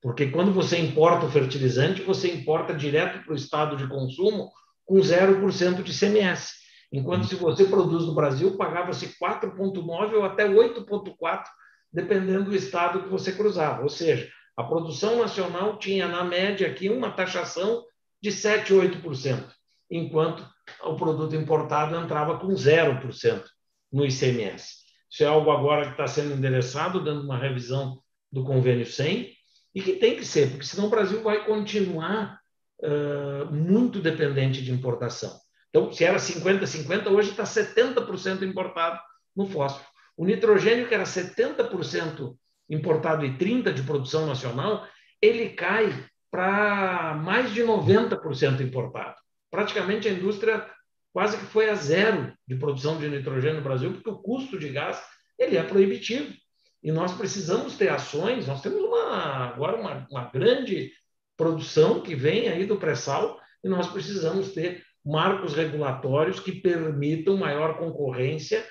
Porque 0.02 0.28
quando 0.28 0.52
você 0.52 0.78
importa 0.78 1.26
o 1.26 1.32
fertilizante, 1.32 2.02
você 2.02 2.34
importa 2.34 2.74
direto 2.74 3.24
para 3.24 3.34
o 3.34 3.38
estado 3.38 3.78
de 3.78 3.88
consumo 3.88 4.52
com 4.86 4.96
0% 4.96 5.82
de 5.82 5.98
CMS. 5.98 6.52
Enquanto 6.92 7.26
se 7.26 7.36
você 7.36 7.66
produz 7.66 8.06
no 8.06 8.14
Brasil, 8.14 8.56
pagava-se 8.56 9.18
4,9% 9.18 10.14
ou 10.14 10.24
até 10.24 10.48
8,4%, 10.48 11.44
dependendo 11.92 12.46
do 12.46 12.56
estado 12.56 13.04
que 13.04 13.10
você 13.10 13.32
cruzava. 13.32 13.82
Ou 13.82 13.90
seja, 13.90 14.30
a 14.56 14.64
produção 14.64 15.18
nacional 15.18 15.80
tinha, 15.80 16.08
na 16.08 16.24
média, 16.24 16.68
aqui 16.68 16.90
uma 16.90 17.12
taxação 17.12 17.84
de 18.22 18.30
7%, 18.30 19.02
8%, 19.02 19.44
enquanto 19.90 20.46
o 20.84 20.96
produto 20.96 21.36
importado 21.36 21.96
entrava 21.96 22.38
com 22.38 22.48
0% 22.48 23.44
no 23.92 24.06
ICMS. 24.06 24.84
Isso 25.10 25.24
é 25.24 25.28
algo 25.28 25.52
agora 25.52 25.86
que 25.86 25.92
está 25.92 26.08
sendo 26.08 26.34
endereçado, 26.34 27.04
dando 27.04 27.24
uma 27.24 27.38
revisão 27.38 28.02
do 28.32 28.44
convênio 28.44 28.86
100, 28.86 29.32
e 29.76 29.82
que 29.82 29.94
tem 29.94 30.16
que 30.16 30.26
ser, 30.26 30.50
porque 30.50 30.66
senão 30.66 30.88
o 30.88 30.90
Brasil 30.90 31.22
vai 31.22 31.46
continuar 31.46 32.40
uh, 32.82 33.54
muito 33.54 34.00
dependente 34.00 34.64
de 34.64 34.72
importação. 34.72 35.40
Então, 35.70 35.92
se 35.92 36.04
era 36.04 36.18
50-50, 36.18 37.08
hoje 37.12 37.32
está 37.32 37.44
70% 37.44 38.44
importado 38.44 39.00
no 39.36 39.48
fósforo. 39.48 39.86
O 40.16 40.26
nitrogênio, 40.26 40.88
que 40.88 40.94
era 40.94 41.04
70% 41.04 42.36
importado 42.70 43.26
e 43.26 43.36
30% 43.38 43.74
de 43.74 43.84
produção 43.84 44.28
nacional, 44.28 44.88
ele 45.22 45.50
cai 45.50 46.06
para 46.30 47.16
mais 47.24 47.52
de 47.54 47.62
90% 47.64 48.62
importado 48.62 49.16
praticamente 49.54 50.08
a 50.08 50.12
indústria 50.12 50.68
quase 51.14 51.38
que 51.38 51.46
foi 51.46 51.70
a 51.70 51.76
zero 51.76 52.34
de 52.48 52.56
produção 52.56 52.98
de 52.98 53.08
nitrogênio 53.08 53.58
no 53.58 53.64
Brasil, 53.64 53.94
porque 53.94 54.10
o 54.10 54.18
custo 54.18 54.58
de 54.58 54.70
gás 54.70 55.00
ele 55.38 55.58
é 55.58 55.62
proibitivo. 55.62 56.34
E 56.82 56.92
nós 56.92 57.14
precisamos 57.14 57.78
ter 57.78 57.90
ações, 57.90 58.48
nós 58.48 58.64
temos 58.64 58.82
uma, 58.82 59.14
agora 59.46 59.80
uma, 59.80 60.08
uma 60.10 60.24
grande 60.32 60.92
produção 61.38 62.02
que 62.02 62.16
vem 62.16 62.50
aí 62.50 62.66
do 62.66 62.78
pré-sal, 62.78 63.40
e 63.64 63.70
nós 63.70 63.88
precisamos 63.88 64.54
ter 64.54 64.84
marcos 65.06 65.54
regulatórios 65.54 66.40
que 66.40 66.54
permitam 66.54 67.38
maior 67.38 67.78
concorrência 67.78 68.66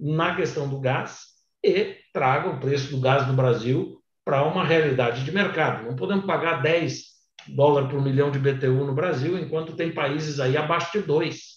na 0.00 0.34
questão 0.34 0.70
do 0.70 0.80
gás 0.80 1.34
e 1.62 1.98
tragam 2.14 2.56
o 2.56 2.60
preço 2.60 2.90
do 2.90 2.98
gás 2.98 3.28
no 3.28 3.34
Brasil 3.34 4.02
para 4.24 4.42
uma 4.42 4.64
realidade 4.64 5.22
de 5.22 5.30
mercado. 5.30 5.84
Não 5.84 5.94
podemos 5.94 6.24
pagar 6.24 6.62
10 6.62 7.13
dólar 7.48 7.88
por 7.88 8.02
milhão 8.02 8.30
de 8.30 8.38
BTU 8.38 8.84
no 8.84 8.94
Brasil, 8.94 9.38
enquanto 9.38 9.76
tem 9.76 9.92
países 9.92 10.40
aí 10.40 10.56
abaixo 10.56 10.98
de 10.98 11.06
2. 11.06 11.54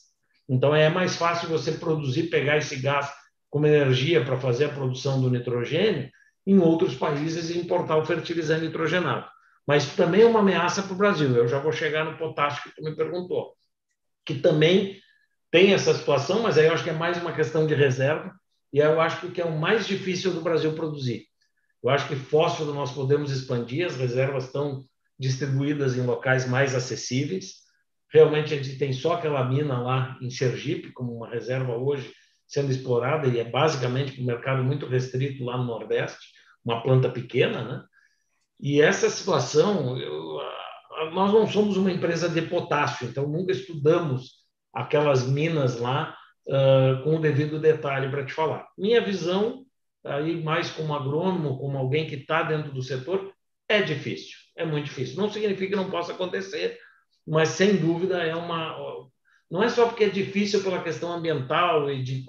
Então 0.50 0.74
é 0.74 0.90
mais 0.90 1.16
fácil 1.16 1.50
você 1.50 1.74
produzir, 1.74 2.24
pegar 2.24 2.58
esse 2.58 2.78
gás 2.78 3.12
como 3.50 3.68
energia 3.68 4.24
para 4.24 4.38
fazer 4.38 4.66
a 4.66 4.74
produção 4.74 5.22
do 5.22 5.30
nitrogênio 5.30 6.10
em 6.46 6.60
outros 6.60 6.96
países 6.96 7.50
e 7.50 7.58
importar 7.58 7.98
o 7.98 8.06
fertilizante 8.06 8.66
nitrogenado. 8.66 9.28
Mas 9.66 9.96
também 9.96 10.22
é 10.22 10.26
uma 10.26 10.40
ameaça 10.40 10.82
para 10.82 10.94
o 10.94 10.98
Brasil. 10.98 11.36
Eu 11.36 11.48
já 11.48 11.60
vou 11.60 11.74
chegar 11.74 12.06
no 12.06 12.18
potássio 12.18 12.64
que 12.64 12.76
tu 12.76 12.84
me 12.84 12.96
perguntou, 12.96 13.54
que 14.26 14.36
também 14.36 14.98
tem 15.52 15.74
essa 15.74 15.94
situação, 15.94 16.42
mas 16.42 16.58
aí 16.58 16.68
eu 16.68 16.74
acho 16.74 16.84
que 16.84 16.90
é 16.90 16.94
mais 16.94 17.22
uma 17.22 17.34
questão 17.34 17.68
de 17.68 17.74
reserva 17.74 18.34
e 18.72 18.80
eu 18.80 19.00
acho 19.00 19.30
que 19.30 19.42
é 19.42 19.46
o 19.46 19.58
mais 19.58 19.88
difícil 19.88 20.34
do 20.34 20.42
Brasil 20.42 20.74
produzir. 20.74 21.26
Eu 21.84 21.90
acho 21.90 22.08
que 22.08 22.16
fósforo 22.16 22.74
nós 22.74 22.92
podemos 22.92 23.32
expandir, 23.32 23.86
as 23.86 23.96
reservas 23.96 24.46
estão 24.46 24.86
distribuídas 25.20 25.98
em 25.98 26.02
locais 26.02 26.48
mais 26.48 26.76
acessíveis. 26.76 27.66
Realmente 28.12 28.54
a 28.54 28.58
gente 28.58 28.78
tem 28.78 28.94
só 28.94 29.14
aquela 29.14 29.44
mina 29.44 29.82
lá 29.82 30.18
em 30.22 30.30
Sergipe, 30.30 30.92
como 30.92 31.16
uma 31.16 31.30
reserva 31.30 31.76
hoje 31.76 32.14
sendo 32.48 32.72
explorada, 32.72 33.28
e 33.28 33.40
é 33.40 33.44
basicamente 33.44 34.22
um 34.22 34.26
mercado 34.26 34.64
muito 34.64 34.86
restrito 34.86 35.44
lá 35.44 35.58
no 35.58 35.66
Nordeste, 35.66 36.28
uma 36.64 36.82
planta 36.82 37.10
pequena, 37.10 37.62
né? 37.62 37.84
E 38.60 38.82
essa 38.82 39.10
situação, 39.10 39.98
eu, 40.00 40.40
nós 41.12 41.32
não 41.32 41.46
somos 41.46 41.78
uma 41.78 41.92
empresa 41.92 42.30
de 42.30 42.42
potássio, 42.42 43.08
então 43.08 43.28
nunca 43.28 43.52
estudamos 43.52 44.32
aquelas 44.74 45.28
minas 45.28 45.78
lá 45.80 46.16
uh, 46.48 47.04
com 47.04 47.18
o 47.18 47.22
devido 47.22 47.60
detalhe 47.60 48.10
para 48.10 48.26
te 48.26 48.34
falar. 48.34 48.68
Minha 48.78 49.02
visão, 49.02 49.66
aí 50.04 50.42
mais 50.42 50.72
como 50.72 50.96
agrônomo, 50.96 51.60
como 51.60 51.78
alguém 51.78 52.08
que 52.08 52.16
está 52.16 52.44
dentro 52.44 52.72
do 52.72 52.82
setor, 52.82 53.32
é 53.70 53.82
difícil 53.82 54.38
é 54.58 54.66
muito 54.66 54.86
difícil. 54.86 55.16
Não 55.16 55.32
significa 55.32 55.70
que 55.70 55.76
não 55.76 55.90
possa 55.90 56.12
acontecer, 56.12 56.78
mas 57.26 57.50
sem 57.50 57.78
dúvida 57.78 58.22
é 58.24 58.36
uma. 58.36 58.76
Não 59.50 59.64
é 59.64 59.70
só 59.70 59.86
porque 59.88 60.06
é 60.06 60.10
difícil 60.10 60.62
pela 60.64 60.82
questão 60.82 61.14
ambiental 61.14 61.90
e 61.90 62.04
de 62.04 62.26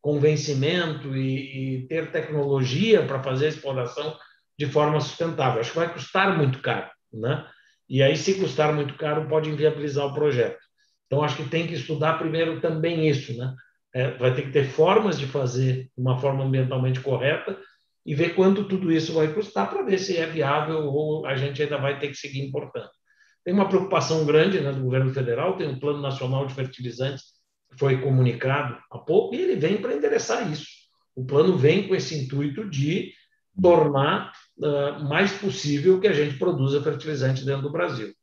convencimento 0.00 1.16
e, 1.16 1.82
e 1.82 1.86
ter 1.86 2.10
tecnologia 2.10 3.06
para 3.06 3.22
fazer 3.22 3.46
a 3.46 3.50
exploração 3.50 4.16
de 4.58 4.66
forma 4.66 5.00
sustentável. 5.00 5.60
Acho 5.60 5.70
que 5.70 5.78
vai 5.78 5.92
custar 5.92 6.36
muito 6.36 6.60
caro, 6.60 6.90
né? 7.12 7.46
E 7.88 8.02
aí, 8.02 8.16
se 8.16 8.34
custar 8.34 8.74
muito 8.74 8.94
caro, 8.94 9.28
pode 9.28 9.48
inviabilizar 9.48 10.06
o 10.06 10.12
projeto. 10.12 10.58
Então, 11.06 11.22
acho 11.22 11.36
que 11.36 11.48
tem 11.48 11.66
que 11.66 11.74
estudar 11.74 12.18
primeiro 12.18 12.60
também 12.60 13.08
isso, 13.08 13.34
né? 13.38 13.54
É, 13.94 14.10
vai 14.18 14.34
ter 14.34 14.42
que 14.42 14.50
ter 14.50 14.64
formas 14.64 15.18
de 15.18 15.26
fazer 15.26 15.84
de 15.96 16.02
uma 16.02 16.18
forma 16.18 16.44
ambientalmente 16.44 17.00
correta 17.00 17.58
e 18.08 18.14
ver 18.14 18.34
quanto 18.34 18.64
tudo 18.64 18.90
isso 18.90 19.12
vai 19.12 19.34
custar 19.34 19.68
para 19.68 19.82
ver 19.82 19.98
se 19.98 20.16
é 20.16 20.24
viável 20.24 20.78
ou 20.84 21.26
a 21.26 21.36
gente 21.36 21.62
ainda 21.62 21.76
vai 21.76 21.98
ter 22.00 22.08
que 22.08 22.14
seguir 22.14 22.40
importando. 22.40 22.88
Tem 23.44 23.52
uma 23.52 23.68
preocupação 23.68 24.24
grande 24.24 24.58
né, 24.62 24.72
do 24.72 24.80
governo 24.80 25.12
federal, 25.12 25.58
tem 25.58 25.68
um 25.68 25.78
Plano 25.78 26.00
Nacional 26.00 26.46
de 26.46 26.54
Fertilizantes 26.54 27.22
que 27.70 27.78
foi 27.78 28.00
comunicado 28.00 28.78
há 28.90 28.96
pouco 28.96 29.34
e 29.34 29.42
ele 29.42 29.56
vem 29.56 29.76
para 29.76 29.94
endereçar 29.94 30.50
isso. 30.50 30.64
O 31.14 31.22
plano 31.22 31.58
vem 31.58 31.86
com 31.86 31.94
esse 31.94 32.14
intuito 32.18 32.66
de 32.70 33.12
tornar 33.60 34.32
uh, 34.56 35.04
mais 35.06 35.32
possível 35.32 36.00
que 36.00 36.08
a 36.08 36.12
gente 36.14 36.38
produza 36.38 36.82
fertilizante 36.82 37.44
dentro 37.44 37.64
do 37.64 37.72
Brasil. 37.72 38.14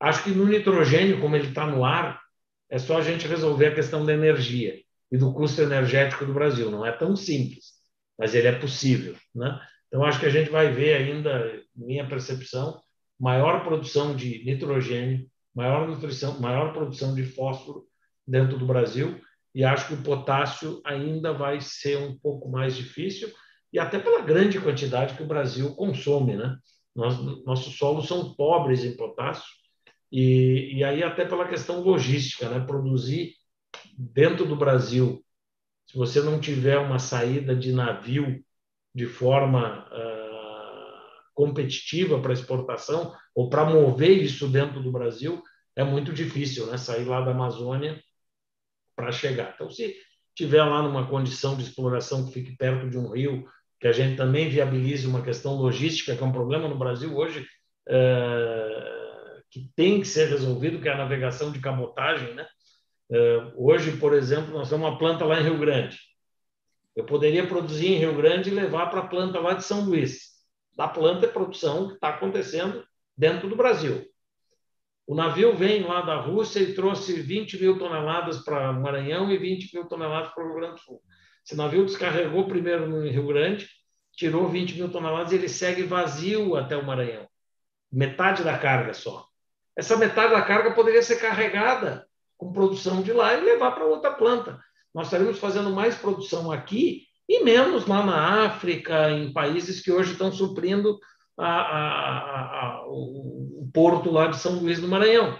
Acho 0.00 0.24
que 0.24 0.30
no 0.30 0.46
nitrogênio, 0.46 1.20
como 1.20 1.36
ele 1.36 1.50
está 1.50 1.64
no 1.64 1.84
ar, 1.84 2.20
é 2.68 2.76
só 2.76 2.98
a 2.98 3.02
gente 3.02 3.28
resolver 3.28 3.66
a 3.66 3.74
questão 3.76 4.04
da 4.04 4.12
energia 4.12 4.80
e 5.12 5.16
do 5.16 5.32
custo 5.32 5.62
energético 5.62 6.26
do 6.26 6.34
Brasil. 6.34 6.72
Não 6.72 6.84
é 6.84 6.90
tão 6.90 7.14
simples 7.14 7.77
mas 8.18 8.34
ele 8.34 8.48
é 8.48 8.58
possível. 8.58 9.14
Né? 9.34 9.60
Então, 9.86 10.04
acho 10.04 10.18
que 10.18 10.26
a 10.26 10.30
gente 10.30 10.50
vai 10.50 10.72
ver 10.72 10.94
ainda, 10.94 11.62
minha 11.74 12.06
percepção, 12.06 12.82
maior 13.18 13.62
produção 13.62 14.14
de 14.14 14.44
nitrogênio, 14.44 15.26
maior 15.54 15.88
nutrição, 15.88 16.38
maior 16.40 16.72
produção 16.72 17.14
de 17.14 17.24
fósforo 17.24 17.84
dentro 18.26 18.58
do 18.58 18.66
Brasil, 18.66 19.20
e 19.54 19.64
acho 19.64 19.88
que 19.88 19.94
o 19.94 20.02
potássio 20.02 20.80
ainda 20.84 21.32
vai 21.32 21.60
ser 21.60 21.96
um 21.98 22.18
pouco 22.18 22.50
mais 22.50 22.76
difícil, 22.76 23.32
e 23.72 23.78
até 23.78 23.98
pela 23.98 24.20
grande 24.20 24.60
quantidade 24.60 25.14
que 25.14 25.22
o 25.22 25.26
Brasil 25.26 25.74
consome. 25.74 26.36
Né? 26.36 26.56
Nós, 26.94 27.18
nossos 27.44 27.76
solos 27.76 28.06
são 28.06 28.34
pobres 28.34 28.84
em 28.84 28.96
potássio, 28.96 29.48
e, 30.10 30.76
e 30.76 30.84
aí 30.84 31.02
até 31.02 31.24
pela 31.24 31.48
questão 31.48 31.80
logística, 31.80 32.48
né? 32.48 32.60
produzir 32.60 33.34
dentro 33.96 34.46
do 34.46 34.56
Brasil, 34.56 35.24
se 35.90 35.96
você 35.96 36.20
não 36.20 36.38
tiver 36.38 36.78
uma 36.78 36.98
saída 36.98 37.56
de 37.56 37.72
navio 37.72 38.44
de 38.94 39.06
forma 39.06 39.86
uh, 39.86 41.32
competitiva 41.34 42.20
para 42.20 42.32
exportação, 42.32 43.14
ou 43.34 43.48
para 43.48 43.64
mover 43.64 44.22
isso 44.22 44.48
dentro 44.48 44.82
do 44.82 44.92
Brasil, 44.92 45.42
é 45.74 45.84
muito 45.84 46.12
difícil 46.12 46.66
né? 46.66 46.76
sair 46.76 47.04
lá 47.04 47.20
da 47.20 47.30
Amazônia 47.30 48.02
para 48.96 49.12
chegar. 49.12 49.52
Então, 49.54 49.70
se 49.70 49.94
tiver 50.34 50.62
lá 50.62 50.82
numa 50.82 51.06
condição 51.08 51.56
de 51.56 51.62
exploração 51.62 52.26
que 52.26 52.32
fique 52.32 52.56
perto 52.56 52.90
de 52.90 52.98
um 52.98 53.12
rio, 53.12 53.48
que 53.80 53.86
a 53.86 53.92
gente 53.92 54.16
também 54.16 54.48
viabilize 54.48 55.06
uma 55.06 55.22
questão 55.22 55.54
logística, 55.54 56.16
que 56.16 56.22
é 56.22 56.26
um 56.26 56.32
problema 56.32 56.68
no 56.68 56.76
Brasil 56.76 57.16
hoje, 57.16 57.46
é, 57.88 59.40
que 59.50 59.70
tem 59.76 60.00
que 60.00 60.06
ser 60.08 60.28
resolvido, 60.28 60.80
que 60.80 60.88
é 60.88 60.92
a 60.92 60.98
navegação 60.98 61.52
de 61.52 61.60
cabotagem. 61.60 62.34
Né? 62.34 62.46
É, 63.10 63.52
hoje, 63.56 63.96
por 63.96 64.12
exemplo, 64.12 64.52
nós 64.52 64.68
temos 64.68 64.86
uma 64.86 64.98
planta 64.98 65.24
lá 65.24 65.40
em 65.40 65.44
Rio 65.44 65.58
Grande. 65.58 65.98
Eu 66.94 67.04
poderia 67.04 67.46
produzir 67.46 67.88
em 67.88 67.98
Rio 67.98 68.16
Grande 68.16 68.50
e 68.50 68.54
levar 68.54 68.90
para 68.90 69.00
a 69.00 69.06
planta 69.06 69.38
lá 69.38 69.54
de 69.54 69.64
São 69.64 69.84
Luís. 69.84 70.38
Da 70.76 70.88
planta 70.88 71.26
é 71.26 71.28
produção 71.28 71.88
que 71.88 71.94
está 71.94 72.10
acontecendo 72.10 72.84
dentro 73.16 73.48
do 73.48 73.56
Brasil. 73.56 74.06
O 75.06 75.14
navio 75.14 75.56
vem 75.56 75.82
lá 75.84 76.02
da 76.02 76.20
Rússia 76.20 76.60
e 76.60 76.74
trouxe 76.74 77.14
20 77.22 77.58
mil 77.58 77.78
toneladas 77.78 78.38
para 78.44 78.72
Maranhão 78.72 79.30
e 79.30 79.38
20 79.38 79.74
mil 79.74 79.86
toneladas 79.86 80.34
para 80.34 80.44
o 80.44 80.48
Rio 80.48 80.56
Grande 80.56 80.74
do 80.74 80.80
Sul. 80.80 81.02
Esse 81.44 81.56
navio 81.56 81.86
descarregou 81.86 82.46
primeiro 82.46 82.86
no 82.86 83.08
Rio 83.08 83.26
Grande, 83.26 83.66
tirou 84.12 84.48
20 84.48 84.74
mil 84.74 84.90
toneladas 84.90 85.32
e 85.32 85.36
ele 85.36 85.48
segue 85.48 85.82
vazio 85.82 86.56
até 86.56 86.76
o 86.76 86.84
Maranhão. 86.84 87.26
Metade 87.90 88.44
da 88.44 88.58
carga 88.58 88.92
só. 88.92 89.26
Essa 89.74 89.96
metade 89.96 90.32
da 90.32 90.42
carga 90.42 90.74
poderia 90.74 91.02
ser 91.02 91.16
carregada 91.16 92.06
com 92.38 92.52
produção 92.52 93.02
de 93.02 93.12
lá 93.12 93.34
e 93.34 93.44
levar 93.44 93.72
para 93.72 93.84
outra 93.84 94.12
planta. 94.12 94.58
Nós 94.94 95.08
estaríamos 95.08 95.38
fazendo 95.38 95.70
mais 95.70 95.96
produção 95.96 96.50
aqui 96.50 97.02
e 97.28 97.44
menos 97.44 97.86
lá 97.86 98.02
na 98.02 98.46
África, 98.46 99.10
em 99.10 99.32
países 99.32 99.82
que 99.82 99.92
hoje 99.92 100.12
estão 100.12 100.32
suprindo 100.32 100.98
a, 101.36 101.46
a, 101.46 102.18
a, 102.62 102.86
o, 102.86 103.64
o 103.64 103.70
porto 103.72 104.10
lá 104.10 104.28
de 104.28 104.38
São 104.38 104.60
Luís 104.60 104.80
do 104.80 104.88
Maranhão. 104.88 105.38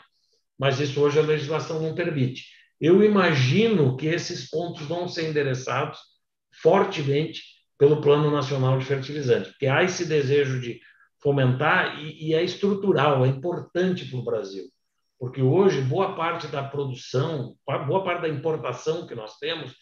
Mas 0.59 0.79
isso 0.81 1.01
hoje 1.01 1.19
a 1.19 1.23
legislação 1.23 1.81
não 1.81 1.95
permite. 1.95 2.45
Eu 2.81 3.03
imagino 3.03 3.97
que 3.97 4.07
esses 4.07 4.51
pontos 4.51 4.83
vão 4.87 5.09
ser 5.09 5.31
endereçados 5.31 5.99
fortemente 6.61 7.43
pelo 7.79 8.01
Plano 8.01 8.31
Nacional 8.31 8.79
de 8.79 8.85
Fertilizantes, 8.85 9.51
porque 9.53 9.67
há 9.67 9.83
esse 9.83 10.05
desejo 10.05 10.61
de 10.61 10.81
fomentar 11.23 12.01
e, 12.01 12.29
e 12.29 12.35
é 12.35 12.43
estrutural, 12.43 13.25
é 13.25 13.29
importante 13.29 14.05
para 14.05 14.19
o 14.19 14.25
Brasil, 14.25 14.65
porque 15.19 15.43
hoje 15.43 15.83
boa 15.83 16.15
parte 16.15 16.47
da 16.47 16.63
produção, 16.63 17.57
boa 17.87 18.05
parte 18.05 18.23
da 18.23 18.29
importação 18.29 19.07
que 19.07 19.15
nós 19.15 19.37
temos, 19.39 19.75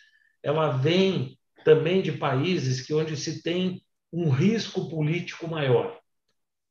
ela 0.43 0.70
vem 0.70 1.39
também 1.64 2.01
de 2.01 2.12
países 2.12 2.87
que 2.87 2.95
onde 2.95 3.16
se 3.16 3.43
tem 3.43 3.82
um 4.12 4.30
risco 4.30 4.89
político 4.89 5.49
maior. 5.49 5.99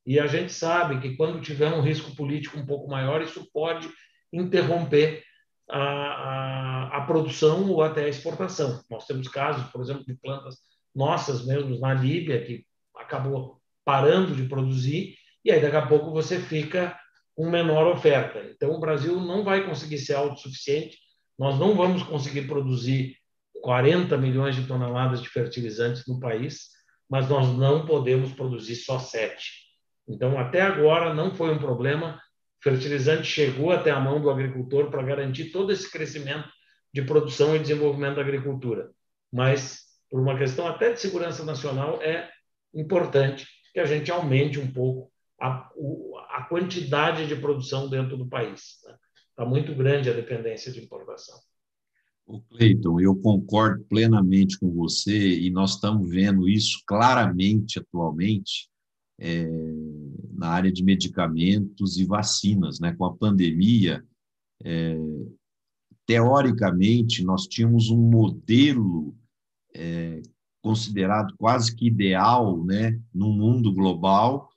E 0.05 0.20
a 0.20 0.28
gente 0.28 0.53
sabe 0.53 0.99
que 0.99 1.16
quando 1.16 1.41
tiver 1.41 1.72
um 1.72 1.82
risco 1.82 2.16
político 2.16 2.57
um 2.57 2.66
pouco 2.66 2.89
maior, 2.89 3.22
isso 3.22 3.47
pode 3.51 3.89
interromper 4.32 5.24
a, 5.70 5.80
a, 5.80 6.97
a, 6.97 7.01
produção 7.01 7.70
ou 7.72 7.82
até 7.82 8.05
a 8.05 8.09
exportação. 8.09 8.82
Nós 8.89 9.05
temos 9.05 9.28
casos, 9.28 9.70
por 9.72 9.82
exemplo, 9.82 10.05
de 10.05 10.16
plantas 10.16 10.55
nossas 10.93 11.45
mesmo 11.45 11.80
na 11.80 11.93
Líbia, 11.93 12.43
que 12.43 12.66
acabou 12.95 13.59
parando 13.84 14.36
de 14.36 14.43
produzir, 14.43 15.16
e 15.43 15.51
aí 15.51 15.61
daqui 15.61 15.76
a 15.76 15.86
pouco 15.86 16.11
você 16.11 16.39
fica 16.39 16.97
com 17.36 17.49
menor 17.49 17.88
oferta. 17.88 18.39
Então, 18.49 18.71
o 18.71 18.79
Brasil 18.79 19.19
não 19.19 19.43
vai 19.43 19.65
conseguir 19.65 19.97
ser 19.97 20.13
autossuficiente, 20.13 20.97
nós 21.38 21.59
não 21.59 21.75
vamos 21.75 22.01
conseguir 22.03 22.47
produzir 22.47 23.17
40 23.61 24.17
milhões 24.17 24.55
de 24.55 24.65
toneladas 24.65 25.21
de 25.21 25.27
fertilizantes 25.27 26.03
no 26.07 26.19
país, 26.19 26.69
mas 27.09 27.27
nós 27.27 27.47
não 27.57 27.86
podemos 27.86 28.31
produzir 28.31 28.75
só 28.75 28.99
7. 28.99 29.65
Então, 30.07 30.39
até 30.39 30.61
agora, 30.61 31.13
não 31.13 31.33
foi 31.33 31.51
um 31.51 31.59
problema 31.59 32.19
fertilizante 32.63 33.27
chegou 33.27 33.71
até 33.71 33.91
a 33.91 33.99
mão 33.99 34.19
do 34.19 34.29
agricultor 34.29 34.89
para 34.89 35.03
garantir 35.03 35.51
todo 35.51 35.71
esse 35.71 35.91
crescimento 35.91 36.49
de 36.91 37.03
produção 37.03 37.55
e 37.55 37.59
desenvolvimento 37.59 38.15
da 38.15 38.21
agricultura. 38.21 38.89
Mas, 39.31 39.81
por 40.09 40.19
uma 40.19 40.38
questão 40.38 40.65
até 40.65 40.91
de 40.91 40.99
segurança 40.99 41.43
nacional, 41.43 42.01
é 42.01 42.29
importante 42.73 43.45
que 43.73 43.79
a 43.79 43.86
gente 43.86 44.09
aumente 44.11 44.59
um 44.59 44.71
pouco 44.71 45.11
a, 45.39 45.69
a 46.36 46.43
quantidade 46.43 47.27
de 47.27 47.36
produção 47.38 47.89
dentro 47.89 48.17
do 48.17 48.27
país. 48.27 48.79
Está 49.29 49.43
né? 49.43 49.49
muito 49.49 49.73
grande 49.73 50.09
a 50.09 50.13
dependência 50.13 50.69
de 50.69 50.83
importação. 50.83 51.39
O 52.27 52.41
Cleiton, 52.41 52.99
eu 52.99 53.15
concordo 53.15 53.86
plenamente 53.86 54.59
com 54.59 54.69
você 54.73 55.39
e 55.39 55.49
nós 55.49 55.75
estamos 55.75 56.09
vendo 56.09 56.49
isso 56.49 56.81
claramente 56.86 57.79
atualmente 57.79 58.69
é, 59.17 59.47
na 60.33 60.49
área 60.49 60.71
de 60.71 60.83
medicamentos 60.83 61.97
e 61.97 62.05
vacinas. 62.05 62.81
Né? 62.81 62.93
Com 62.93 63.05
a 63.05 63.15
pandemia, 63.15 64.03
é, 64.61 64.97
teoricamente, 66.05 67.23
nós 67.23 67.43
tínhamos 67.47 67.89
um 67.89 68.01
modelo 68.01 69.15
é, 69.73 70.21
considerado 70.61 71.33
quase 71.38 71.73
que 71.73 71.88
ideal 71.88 72.61
né, 72.65 72.99
no 73.13 73.31
mundo 73.31 73.71
global, 73.71 74.49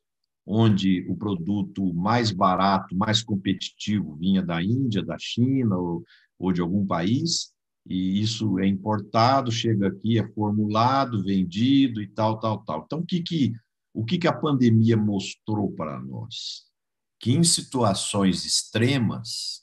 onde 0.48 1.04
o 1.08 1.14
produto 1.14 1.92
mais 1.92 2.30
barato, 2.30 2.96
mais 2.96 3.22
competitivo 3.22 4.16
vinha 4.16 4.42
da 4.42 4.62
Índia, 4.62 5.02
da 5.02 5.18
China 5.18 5.76
ou, 5.76 6.02
ou 6.38 6.52
de 6.52 6.62
algum 6.62 6.86
país, 6.86 7.52
e 7.86 8.20
isso 8.20 8.58
é 8.58 8.66
importado, 8.66 9.52
chega 9.52 9.88
aqui, 9.88 10.18
é 10.18 10.26
formulado, 10.32 11.22
vendido 11.22 12.00
e 12.00 12.08
tal, 12.08 12.40
tal, 12.40 12.64
tal. 12.64 12.82
Então, 12.84 13.00
o 13.00 13.06
que, 13.06 13.20
que 13.20 13.52
o 13.92 14.04
que, 14.04 14.16
que 14.16 14.28
a 14.28 14.32
pandemia 14.32 14.96
mostrou 14.96 15.72
para 15.72 15.98
nós? 16.00 16.64
Que 17.18 17.32
em 17.32 17.42
situações 17.42 18.46
extremas, 18.46 19.62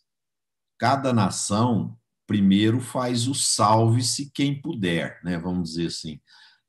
cada 0.77 1.13
nação 1.13 1.97
primeiro 2.27 2.81
faz 2.81 3.27
o 3.27 3.33
salve-se 3.33 4.31
quem 4.31 4.59
puder, 4.59 5.21
né? 5.23 5.39
vamos 5.39 5.69
dizer 5.69 5.87
assim. 5.87 6.19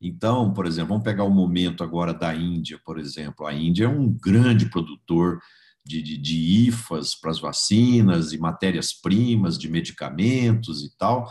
Então, 0.01 0.53
por 0.53 0.67
exemplo, 0.67 0.91
vamos 0.91 1.05
pegar 1.05 1.25
o 1.25 1.31
momento 1.31 1.83
agora 1.83 2.13
da 2.13 2.35
Índia, 2.35 2.79
por 2.85 2.99
exemplo. 2.99 3.47
A 3.47 3.55
Índia 3.55 3.87
é 3.87 3.89
um 3.89 4.13
grande 4.13 4.67
produtor 4.67 5.41
de, 5.85 6.03
de, 6.03 6.19
de 6.19 6.69
IFAs 6.69 7.15
para 7.15 7.31
as 7.31 7.39
vacinas 7.39 8.33
e 8.33 8.39
matérias-primas, 8.39 9.57
de 9.57 9.71
medicamentos 9.71 10.85
e 10.85 10.97
tal. 10.99 11.31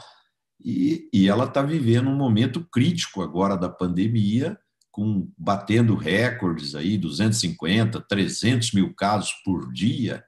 E, 0.64 1.08
e 1.14 1.30
ela 1.30 1.46
está 1.46 1.62
vivendo 1.62 2.10
um 2.10 2.16
momento 2.16 2.66
crítico 2.72 3.22
agora 3.22 3.56
da 3.56 3.70
pandemia, 3.70 4.58
com 4.92 5.30
batendo 5.38 5.94
recordes 5.94 6.74
aí, 6.74 6.98
250, 6.98 8.02
300 8.02 8.72
mil 8.72 8.94
casos 8.96 9.32
por 9.44 9.72
dia. 9.72 10.24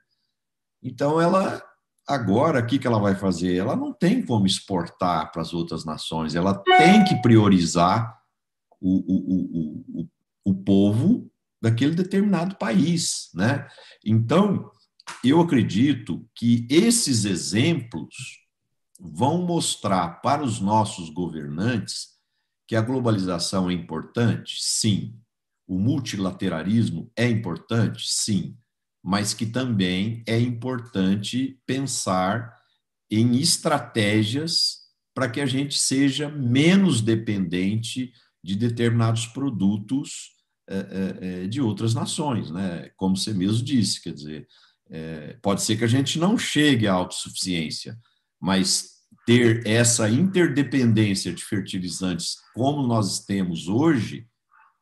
Então, 0.84 1.20
ela 1.20 1.64
agora, 2.08 2.60
o 2.60 2.66
que, 2.66 2.78
que 2.78 2.86
ela 2.86 3.00
vai 3.00 3.16
fazer? 3.16 3.56
Ela 3.56 3.76
não 3.76 3.92
tem 3.92 4.24
como 4.26 4.46
exportar 4.46 5.32
para 5.32 5.42
as 5.42 5.54
outras 5.54 5.84
nações, 5.86 6.36
ela 6.36 6.54
tem 6.54 7.04
que 7.04 7.22
priorizar 7.22 8.17
o, 8.80 8.98
o, 9.00 10.02
o, 10.02 10.10
o, 10.46 10.56
povo 10.56 11.32
daquele 11.62 11.96
determinado 11.96 12.56
país. 12.58 13.30
Né? 13.34 13.68
Então, 14.06 14.72
eu 15.24 15.42
acredito 15.42 16.28
que 16.36 16.68
esses 16.70 17.26
exemplos 17.26 18.16
vão 19.00 19.46
mostrar 19.46 20.22
para 20.22 20.44
os 20.44 20.60
nossos 20.60 21.10
governantes 21.10 22.18
que 22.68 22.76
a 22.76 22.82
globalização 22.82 23.70
é 23.70 23.74
importante? 23.74 24.58
Sim. 24.60 25.16
O 25.68 25.80
multilateralismo 25.80 27.12
é 27.16 27.28
importante? 27.30 28.08
Sim. 28.08 28.58
Mas 29.04 29.34
que 29.34 29.46
também 29.46 30.24
é 30.28 30.40
importante 30.40 31.60
pensar 31.66 32.54
em 33.10 33.38
estratégias 33.38 34.88
para 35.14 35.30
que 35.30 35.40
a 35.40 35.46
gente 35.46 35.80
seja 35.80 36.30
menos 36.30 37.02
dependente 37.02 38.12
de 38.48 38.56
determinados 38.56 39.26
produtos 39.26 40.32
é, 40.70 41.18
é, 41.20 41.48
de 41.48 41.60
outras 41.60 41.94
nações, 41.94 42.50
né? 42.50 42.90
Como 42.96 43.18
você 43.18 43.34
mesmo 43.34 43.62
disse, 43.62 44.02
quer 44.02 44.14
dizer, 44.14 44.48
é, 44.90 45.38
pode 45.42 45.62
ser 45.62 45.76
que 45.76 45.84
a 45.84 45.88
gente 45.88 46.18
não 46.18 46.38
chegue 46.38 46.88
à 46.88 46.94
autossuficiência, 46.94 47.98
mas 48.40 49.02
ter 49.26 49.68
essa 49.68 50.10
interdependência 50.10 51.34
de 51.34 51.44
fertilizantes 51.44 52.38
como 52.56 52.88
nós 52.88 53.26
temos 53.26 53.68
hoje, 53.68 54.26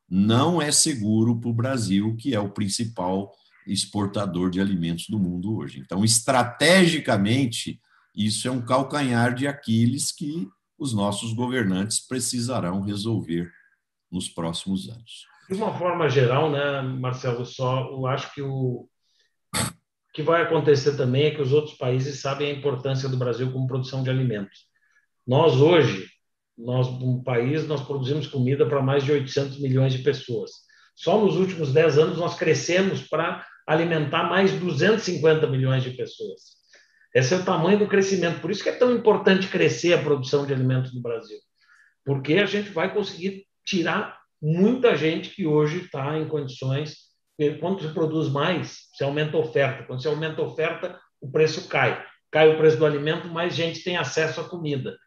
não 0.08 0.62
é 0.62 0.72
seguro 0.72 1.40
para 1.40 1.50
o 1.50 1.54
Brasil, 1.54 2.16
que 2.16 2.36
é 2.36 2.40
o 2.40 2.52
principal 2.52 3.34
exportador 3.66 4.52
de 4.52 4.62
alimentos 4.62 5.08
do 5.10 5.18
mundo 5.18 5.56
hoje. 5.58 5.80
Então, 5.80 6.06
estrategicamente, 6.06 7.82
isso 8.16 8.48
é 8.48 8.52
um 8.52 8.62
calcanhar 8.62 9.34
de 9.34 9.48
Aquiles 9.48 10.12
que 10.12 10.48
os 10.78 10.94
nossos 10.94 11.34
governantes 11.34 12.00
precisarão 12.00 12.82
resolver 12.82 13.52
nos 14.12 14.30
próximos 14.30 14.90
anos. 14.90 15.26
De 15.50 15.56
uma 15.56 15.78
forma 15.78 16.10
geral, 16.10 16.50
né, 16.50 16.82
Marcelo, 16.82 17.46
só 17.46 17.92
eu 17.92 18.08
acho 18.08 18.34
que 18.34 18.42
o 18.42 18.88
que 20.14 20.24
vai 20.24 20.42
acontecer 20.42 20.96
também 20.96 21.26
é 21.26 21.32
que 21.32 21.42
os 21.42 21.52
outros 21.52 21.76
países 21.78 22.22
sabem 22.22 22.50
a 22.50 22.54
importância 22.54 23.10
do 23.10 23.18
Brasil 23.18 23.52
como 23.52 23.68
produção 23.68 24.02
de 24.02 24.10
alimentos. 24.10 24.66
Nós 25.28 25.56
hoje, 25.56 26.08
nós 26.58 26.88
um 26.88 27.22
país, 27.22 27.68
nós 27.68 27.82
produzimos 27.82 28.26
comida 28.26 28.66
para 28.66 28.82
mais 28.82 29.04
de 29.04 29.12
800 29.12 29.60
milhões 29.60 29.92
de 29.92 30.00
pessoas. 30.00 30.52
Só 30.96 31.20
nos 31.20 31.36
últimos 31.36 31.74
10 31.74 31.98
anos 31.98 32.18
nós 32.18 32.36
crescemos 32.38 33.02
para 33.02 33.46
alimentar 33.68 34.24
mais 34.30 34.54
250 34.54 35.48
milhões 35.48 35.84
de 35.84 35.92
pessoas. 35.92 36.56
Esse 37.16 37.34
é 37.34 37.38
o 37.38 37.46
tamanho 37.46 37.80
do 37.80 37.88
crescimento. 37.88 38.42
Por 38.42 38.52
isso 38.52 38.62
que 38.62 38.68
é 38.68 38.76
tão 38.76 38.94
importante 38.94 39.48
crescer 39.48 39.94
a 39.94 40.02
produção 40.04 40.46
de 40.46 40.54
alimentos 40.54 40.94
no 40.94 41.02
Brasil. 41.02 41.38
Porque 42.04 42.34
a 42.34 42.46
gente 42.46 42.72
vai 42.72 42.94
conseguir 42.94 43.48
tirar 43.66 44.20
muita 44.42 44.98
gente 44.98 45.30
que 45.30 45.48
hoje 45.48 45.86
está 45.86 46.18
em 46.20 46.28
condições. 46.28 47.06
Quando 47.62 47.82
se 47.82 47.94
produz 47.94 48.30
mais, 48.30 48.90
se 48.94 49.02
aumenta 49.02 49.38
a 49.38 49.40
oferta. 49.40 49.84
Quando 49.84 50.02
se 50.02 50.08
aumenta 50.10 50.42
a 50.42 50.46
oferta, 50.46 51.00
o 51.22 51.32
preço 51.32 51.70
cai. 51.70 52.06
Cai 52.30 52.50
o 52.50 52.58
preço 52.58 52.76
do 52.76 52.86
alimento, 52.86 53.30
mais 53.30 53.56
gente 53.56 53.82
tem 53.82 53.96
acesso 53.96 54.42
à 54.42 54.50
comida. 54.50 54.98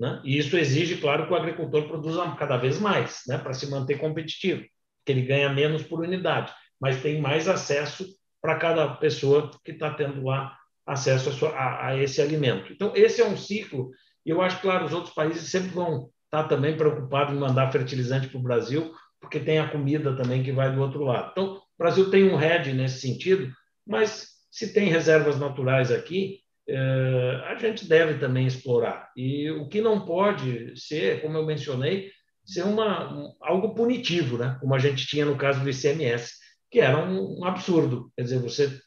Né? 0.00 0.22
E 0.24 0.38
isso 0.38 0.56
exige, 0.56 0.96
claro, 0.96 1.26
que 1.26 1.32
o 1.34 1.36
agricultor 1.36 1.86
produza 1.86 2.24
cada 2.38 2.56
vez 2.56 2.80
mais, 2.80 3.22
né? 3.26 3.36
para 3.36 3.52
se 3.52 3.68
manter 3.68 3.98
competitivo, 3.98 4.64
que 5.04 5.12
ele 5.12 5.22
ganha 5.22 5.52
menos 5.52 5.82
por 5.82 6.00
unidade, 6.00 6.50
mas 6.80 7.02
tem 7.02 7.20
mais 7.20 7.46
acesso 7.46 8.06
para 8.40 8.56
cada 8.56 8.88
pessoa 8.94 9.50
que 9.62 9.72
está 9.72 9.92
tendo 9.92 10.24
lá 10.24 10.56
acesso 10.88 11.28
a, 11.28 11.32
sua, 11.32 11.50
a, 11.50 11.88
a, 11.88 11.98
esse 11.98 12.20
alimento. 12.20 12.72
Então, 12.72 12.92
esse 12.94 13.20
é 13.20 13.26
um 13.26 13.36
ciclo, 13.36 13.90
e 14.24 14.30
eu 14.30 14.40
acho, 14.40 14.60
claro, 14.60 14.86
os 14.86 14.92
outros 14.92 15.14
países 15.14 15.50
sempre 15.50 15.68
vão 15.68 16.10
estar 16.24 16.42
tá 16.42 16.48
também 16.48 16.76
preocupados 16.76 17.34
em 17.34 17.38
mandar 17.38 17.70
fertilizante 17.70 18.28
para 18.28 18.38
o 18.38 18.42
Brasil, 18.42 18.92
porque 19.20 19.38
tem 19.38 19.58
a 19.58 19.68
comida 19.68 20.16
também 20.16 20.42
que 20.42 20.52
vai 20.52 20.74
do 20.74 20.80
outro 20.80 21.04
lado. 21.04 21.30
Então, 21.32 21.56
o 21.56 21.60
Brasil 21.78 22.10
tem 22.10 22.24
um 22.24 22.36
head 22.36 22.72
nesse 22.72 23.00
sentido, 23.00 23.52
mas 23.86 24.28
se 24.50 24.72
tem 24.72 24.88
reservas 24.88 25.38
naturais 25.38 25.92
aqui, 25.92 26.40
eh, 26.68 27.42
a 27.46 27.54
gente 27.56 27.86
deve 27.88 28.18
também 28.18 28.46
explorar. 28.46 29.10
E 29.16 29.50
o 29.50 29.68
que 29.68 29.80
não 29.80 30.04
pode 30.04 30.78
ser, 30.78 31.20
como 31.20 31.36
eu 31.36 31.46
mencionei, 31.46 32.10
ser 32.44 32.62
uma, 32.62 33.12
um, 33.12 33.34
algo 33.42 33.74
punitivo, 33.74 34.38
né? 34.38 34.56
como 34.60 34.74
a 34.74 34.78
gente 34.78 35.06
tinha 35.06 35.24
no 35.24 35.36
caso 35.36 35.60
do 35.60 35.68
ICMS, 35.68 36.32
que 36.70 36.80
era 36.80 36.98
um, 36.98 37.40
um 37.40 37.44
absurdo. 37.44 38.10
Quer 38.16 38.22
dizer, 38.22 38.38
você 38.38 38.80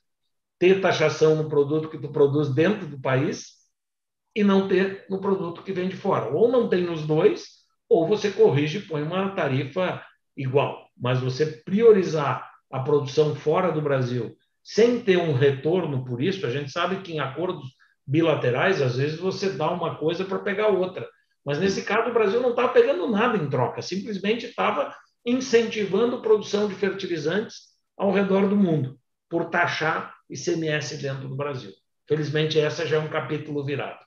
ter 0.62 0.80
taxação 0.80 1.34
no 1.34 1.49
produto 1.49 1.89
que 1.89 1.97
tu 1.97 2.09
produz 2.09 2.53
dentro 2.53 2.86
do 2.86 3.01
país 3.01 3.53
e 4.36 4.43
não 4.43 4.68
ter 4.68 5.07
no 5.09 5.20
produto 5.20 5.64
que 5.64 5.74
vem 5.74 5.89
de 5.89 5.95
fora. 5.95 6.30
Ou 6.30 6.51
não 6.51 6.70
tem 6.70 6.84
nos 6.84 7.01
dois, 7.01 7.47
ou 7.89 8.07
você 8.07 8.30
corrige 8.30 8.78
e 8.78 8.82
põe 8.84 9.01
uma 9.01 9.32
tarifa 9.32 9.99
igual. 10.38 10.88
Mas 10.95 11.20
você 11.20 11.47
priorizar 11.47 12.47
a 12.72 12.80
produção 12.80 13.36
fora 13.36 13.72
do 13.72 13.82
Brasil 13.82 14.36
sem 14.64 14.99
ter 15.01 15.18
um 15.18 15.34
retorno 15.34 16.05
por 16.05 16.22
isso, 16.22 16.45
a 16.45 16.51
gente 16.51 16.72
sabe 16.72 16.97
que 16.97 17.14
em 17.14 17.20
acordos 17.20 17.66
bilaterais, 18.05 18.84
às 18.84 18.97
vezes 18.97 19.20
você 19.20 19.49
dá 19.49 19.72
uma 19.72 19.95
coisa 19.95 20.24
para 20.26 20.38
pegar 20.38 20.68
outra. 20.68 21.09
Mas 21.43 21.59
nesse 21.59 21.82
caso, 21.82 22.12
o 22.12 22.14
Brasil 22.14 22.39
não 22.39 22.51
estava 22.51 22.70
pegando 22.70 23.09
nada 23.09 23.36
em 23.36 23.49
troca, 23.49 23.82
simplesmente 23.82 24.45
estava 24.45 24.95
incentivando 25.26 26.18
a 26.18 26.22
produção 26.22 26.68
de 26.68 26.76
fertilizantes 26.76 27.70
ao 27.97 28.12
redor 28.12 28.47
do 28.47 28.55
mundo, 28.55 28.99
por 29.28 29.45
taxar 29.45 30.20
ICMS 30.32 30.97
dentro 30.97 31.27
do 31.27 31.36
Brasil. 31.36 31.71
Felizmente, 32.07 32.59
essa 32.59 32.86
já 32.86 32.97
é 32.97 32.99
um 32.99 33.09
capítulo 33.09 33.63
virado. 33.63 33.99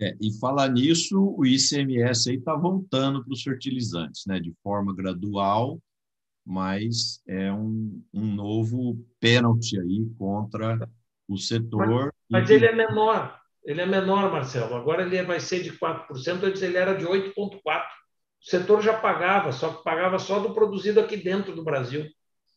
É, 0.00 0.14
e 0.20 0.38
falar 0.38 0.68
nisso, 0.68 1.34
o 1.38 1.46
ICMS 1.46 2.30
aí 2.30 2.36
está 2.36 2.54
voltando 2.54 3.24
para 3.24 3.32
os 3.32 3.42
fertilizantes, 3.42 4.24
né, 4.26 4.38
de 4.38 4.52
forma 4.62 4.94
gradual, 4.94 5.80
mas 6.44 7.22
é 7.26 7.50
um, 7.50 8.02
um 8.12 8.26
novo 8.34 9.02
pênalti 9.18 9.78
aí 9.80 10.06
contra 10.18 10.88
o 11.26 11.38
setor. 11.38 12.12
Mas, 12.28 12.42
mas 12.42 12.50
ele 12.50 12.66
é 12.66 12.74
menor, 12.74 13.40
ele 13.64 13.80
é 13.80 13.86
menor, 13.86 14.30
Marcelo. 14.30 14.74
Agora 14.74 15.02
ele 15.02 15.22
vai 15.22 15.40
ser 15.40 15.62
de 15.62 15.72
4%, 15.72 16.44
antes 16.44 16.62
ele 16.62 16.76
era 16.76 16.94
de 16.94 17.06
8,4%. 17.06 17.60
O 18.38 18.48
setor 18.48 18.82
já 18.82 18.96
pagava, 18.96 19.50
só 19.50 19.72
que 19.72 19.82
pagava 19.82 20.18
só 20.18 20.38
do 20.38 20.54
produzido 20.54 21.00
aqui 21.00 21.16
dentro 21.16 21.54
do 21.54 21.64
Brasil, 21.64 22.06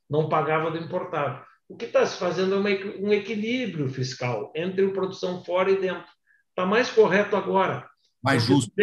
não 0.10 0.30
pagava 0.30 0.70
do 0.70 0.78
importado. 0.78 1.44
O 1.70 1.78
que 1.78 1.86
está 1.86 2.04
se 2.04 2.18
fazendo 2.18 2.56
é 2.56 2.60
um 3.00 3.14
equilíbrio 3.14 3.88
fiscal 3.90 4.52
entre 4.56 4.84
a 4.84 4.92
produção 4.92 5.44
fora 5.46 5.70
e 5.70 5.80
dentro. 5.80 6.12
Está 6.50 6.66
mais 6.66 6.90
correto 6.90 7.36
agora. 7.36 7.88
Mais 8.24 8.44
justo. 8.44 8.74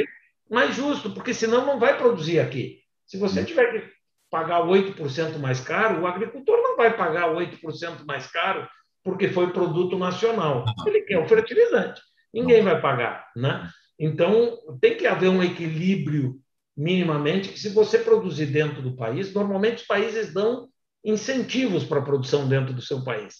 Mais 0.49 0.76
justo, 0.76 1.11
porque 1.11 1.34
senão 1.34 1.66
não 1.66 1.80
vai 1.80 1.99
produzir 1.99 2.39
aqui. 2.39 2.78
Se 3.05 3.18
você 3.18 3.45
tiver 3.45 3.72
que 3.72 3.93
pagar 4.30 4.62
8% 4.62 5.39
mais 5.39 5.61
caro, 5.61 6.03
o 6.03 6.07
agricultor 6.07 6.57
não 6.59 6.76
vai 6.76 6.97
pagar 6.97 7.28
8% 7.34 8.05
mais 8.07 8.28
caro 8.28 8.68
porque 9.03 9.28
foi 9.28 9.53
produto 9.53 9.99
nacional. 9.99 10.64
Ele 10.87 11.03
quer 11.03 11.18
o 11.18 11.28
fertilizante. 11.28 12.01
Ninguém 12.32 12.62
vai 12.62 12.80
pagar, 12.80 13.26
né? 13.37 13.68
Então, 13.99 14.59
tem 14.80 14.97
que 14.97 15.07
haver 15.07 15.28
um 15.28 15.43
equilíbrio 15.43 16.41
minimamente 16.76 17.49
que 17.49 17.59
se 17.59 17.70
você 17.70 17.99
produzir 17.99 18.47
dentro 18.47 18.82
do 18.82 18.95
país, 18.95 19.32
normalmente 19.32 19.78
os 19.78 19.87
países 19.87 20.32
dão 20.32 20.68
incentivos 21.07 21.85
para 21.85 22.01
a 22.01 22.05
produção 22.05 22.49
dentro 22.49 22.75
do 22.75 22.83
seu 22.83 23.05
país. 23.05 23.37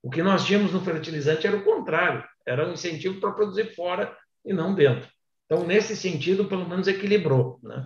O 0.00 0.08
que 0.08 0.22
nós 0.22 0.46
tínhamos 0.46 0.72
no 0.72 0.80
fertilizante 0.80 1.46
era 1.46 1.56
o 1.56 1.64
contrário, 1.64 2.24
era 2.46 2.66
um 2.68 2.72
incentivo 2.72 3.20
para 3.20 3.32
produzir 3.32 3.74
fora 3.74 4.16
e 4.46 4.52
não 4.52 4.74
dentro. 4.74 5.10
Então, 5.44 5.66
nesse 5.66 5.96
sentido, 5.96 6.46
pelo 6.46 6.68
menos 6.68 6.86
equilibrou, 6.86 7.58
né? 7.62 7.84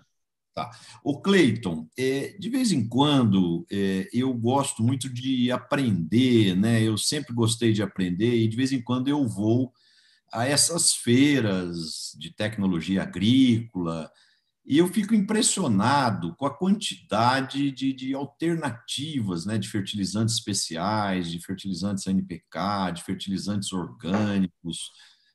Tá. 0.55 0.71
O 1.03 1.21
Cleiton, 1.21 1.89
é, 1.99 2.37
de 2.39 2.49
vez 2.49 2.71
em 2.71 2.87
quando 2.87 3.67
é, 3.73 4.07
eu 4.13 4.33
gosto 4.33 4.85
muito 4.85 5.13
de 5.13 5.51
aprender, 5.51 6.55
né? 6.55 6.81
Eu 6.81 6.97
sempre 6.97 7.35
gostei 7.35 7.73
de 7.73 7.83
aprender 7.83 8.37
e 8.37 8.47
de 8.47 8.57
vez 8.57 8.71
em 8.71 8.81
quando 8.81 9.09
eu 9.09 9.27
vou 9.27 9.73
a 10.33 10.47
essas 10.47 10.95
feiras 10.95 12.15
de 12.17 12.33
tecnologia 12.33 13.03
agrícola 13.03 14.09
e 14.67 14.79
eu 14.79 14.89
fico 14.89 15.15
impressionado 15.15 16.35
com 16.37 16.47
a 16.47 16.57
quantidade 16.57 17.71
de, 17.71 17.93
de 17.93 18.15
alternativas, 18.15 19.45
né? 19.45 19.59
De 19.59 19.69
fertilizantes 19.69 20.37
especiais, 20.37 21.31
de 21.31 21.39
fertilizantes 21.39 22.07
NPK, 22.07 22.93
de 22.95 23.03
fertilizantes 23.03 23.73
orgânicos, 23.73 24.91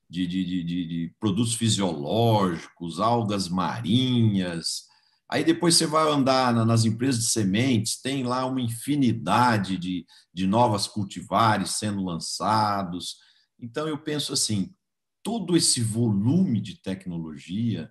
de, 0.08 0.26
de, 0.26 0.64
de, 0.64 1.14
produtos 1.20 1.54
fisiológicos, 1.54 2.98
algas 2.98 3.48
marinhas 3.48 4.90
Aí 5.30 5.44
depois 5.44 5.76
você 5.76 5.86
vai 5.86 6.10
andar 6.10 6.52
nas 6.52 6.84
empresas 6.84 7.20
de 7.20 7.28
sementes, 7.28 8.02
tem 8.02 8.24
lá 8.24 8.44
uma 8.44 8.60
infinidade 8.60 9.78
de, 9.78 10.04
de 10.34 10.44
novas 10.44 10.88
cultivares 10.88 11.70
sendo 11.78 12.02
lançados. 12.04 13.18
Então 13.56 13.86
eu 13.86 13.96
penso 13.96 14.32
assim, 14.32 14.74
todo 15.22 15.56
esse 15.56 15.80
volume 15.80 16.60
de 16.60 16.82
tecnologia 16.82 17.88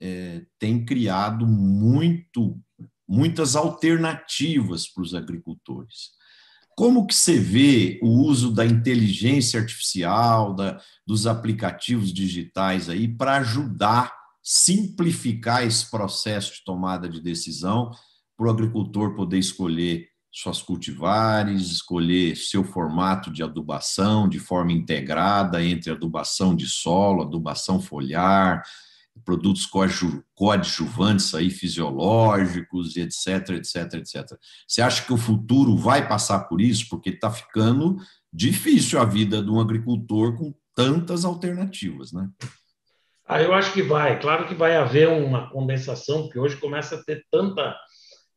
é, 0.00 0.42
tem 0.58 0.84
criado 0.84 1.46
muito, 1.46 2.58
muitas 3.06 3.56
alternativas 3.56 4.86
para 4.86 5.02
os 5.02 5.14
agricultores. 5.14 6.10
Como 6.76 7.06
que 7.06 7.14
você 7.14 7.38
vê 7.38 7.98
o 8.02 8.08
uso 8.08 8.52
da 8.52 8.64
inteligência 8.64 9.60
artificial, 9.60 10.54
da, 10.54 10.80
dos 11.06 11.26
aplicativos 11.26 12.12
digitais 12.12 12.88
aí 12.88 13.08
para 13.08 13.38
ajudar 13.38 14.16
simplificar 14.50 15.66
esse 15.66 15.90
processo 15.90 16.54
de 16.54 16.64
tomada 16.64 17.06
de 17.06 17.20
decisão 17.20 17.90
para 18.34 18.46
o 18.46 18.50
agricultor 18.50 19.14
poder 19.14 19.38
escolher 19.38 20.08
suas 20.32 20.62
cultivares, 20.62 21.62
escolher 21.70 22.34
seu 22.34 22.64
formato 22.64 23.30
de 23.30 23.42
adubação 23.42 24.26
de 24.26 24.38
forma 24.38 24.72
integrada 24.72 25.62
entre 25.62 25.90
adubação 25.90 26.56
de 26.56 26.66
solo, 26.66 27.22
adubação 27.22 27.78
foliar, 27.78 28.62
produtos 29.24 29.66
coadjuvantes 30.34 31.34
aí 31.34 31.50
fisiológicos, 31.50 32.96
etc, 32.96 33.50
etc, 33.50 33.94
etc. 33.94 34.38
Você 34.66 34.82
acha 34.82 35.04
que 35.04 35.12
o 35.12 35.16
futuro 35.16 35.76
vai 35.76 36.06
passar 36.08 36.40
por 36.40 36.60
isso? 36.60 36.86
Porque 36.88 37.10
está 37.10 37.30
ficando 37.30 37.96
difícil 38.32 39.00
a 39.00 39.04
vida 39.04 39.42
de 39.42 39.50
um 39.50 39.60
agricultor 39.60 40.36
com 40.36 40.54
tantas 40.74 41.24
alternativas, 41.24 42.12
né? 42.12 42.28
Ah, 43.26 43.42
eu 43.42 43.52
acho 43.52 43.72
que 43.72 43.82
vai. 43.82 44.18
Claro 44.20 44.46
que 44.46 44.54
vai 44.54 44.76
haver 44.76 45.08
uma 45.08 45.50
condensação, 45.50 46.22
porque 46.22 46.38
hoje 46.38 46.56
começa 46.56 46.94
a 46.94 47.04
ter 47.04 47.26
tanta, 47.30 47.76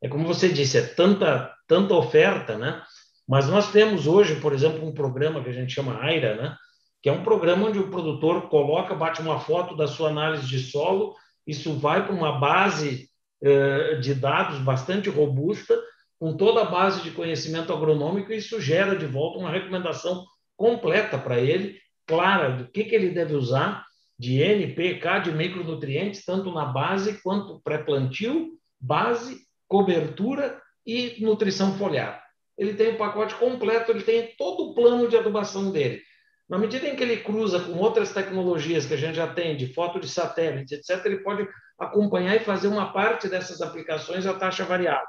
é 0.02 0.10
como 0.10 0.28
você 0.28 0.50
disse, 0.50 0.78
é 0.78 0.82
tanta, 0.82 1.54
tanta 1.68 1.94
oferta, 1.94 2.58
né? 2.58 2.82
Mas 3.28 3.48
nós 3.48 3.72
temos 3.72 4.08
hoje, 4.08 4.42
por 4.42 4.52
exemplo, 4.54 4.86
um 4.86 4.94
programa 4.94 5.42
que 5.42 5.50
a 5.50 5.54
gente 5.54 5.74
chama 5.74 6.02
AIRA, 6.02 6.36
né? 6.36 6.58
Que 7.02 7.10
é 7.10 7.12
um 7.12 7.24
programa 7.24 7.68
onde 7.68 7.80
o 7.80 7.90
produtor 7.90 8.50
coloca, 8.50 8.96
bate 8.96 9.22
uma 9.22 9.40
foto 9.40 9.76
da 9.76 9.88
sua 9.88 10.10
análise 10.10 10.48
de 10.48 10.60
solo, 10.60 11.16
isso 11.46 11.74
vai 11.74 12.06
para 12.06 12.14
uma 12.14 12.40
base 12.40 13.10
eh, 13.44 13.96
de 13.96 14.14
dados 14.14 14.60
bastante 14.60 15.10
robusta, 15.10 15.78
com 16.20 16.38
toda 16.38 16.62
a 16.62 16.70
base 16.70 17.02
de 17.02 17.10
conhecimento 17.10 17.74
agronômico, 17.74 18.32
e 18.32 18.38
isso 18.38 18.62
gera 18.62 18.96
de 18.96 19.08
volta 19.08 19.40
uma 19.40 19.50
recomendação 19.50 20.24
completa 20.56 21.18
para 21.18 21.40
ele, 21.40 21.80
clara 22.06 22.52
do 22.52 22.68
que, 22.68 22.84
que 22.84 22.94
ele 22.94 23.10
deve 23.10 23.34
usar 23.34 23.84
de 24.20 24.40
NPK 24.40 25.22
de 25.24 25.32
micronutrientes, 25.32 26.24
tanto 26.24 26.52
na 26.52 26.66
base 26.66 27.20
quanto 27.24 27.60
pré-plantio, 27.64 28.52
base, 28.80 29.40
cobertura 29.68 30.62
e 30.86 31.16
nutrição 31.22 31.76
foliar. 31.76 32.22
Ele 32.56 32.76
tem 32.76 32.90
o 32.90 32.98
pacote 32.98 33.34
completo, 33.34 33.90
ele 33.90 34.04
tem 34.04 34.36
todo 34.38 34.70
o 34.70 34.76
plano 34.76 35.08
de 35.08 35.18
adubação 35.18 35.72
dele. 35.72 36.04
Na 36.52 36.58
medida 36.58 36.86
em 36.86 36.98
que 36.98 37.02
ele 37.02 37.16
cruza 37.16 37.62
com 37.62 37.78
outras 37.78 38.14
tecnologias 38.14 38.86
que 38.86 38.94
a 38.94 38.98
gente 38.98 39.16
já 39.16 39.34
tem, 39.34 39.56
de 39.56 39.74
foto 39.74 40.02
de 40.02 40.10
satélite, 40.10 40.76
etc., 40.76 41.02
ele 41.06 41.20
pode 41.20 41.48
acompanhar 41.80 42.36
e 42.36 42.44
fazer 42.44 42.68
uma 42.68 42.92
parte 42.92 43.30
dessas 43.30 43.62
aplicações 43.62 44.26
a 44.26 44.34
taxa 44.34 44.66
variável. 44.66 45.08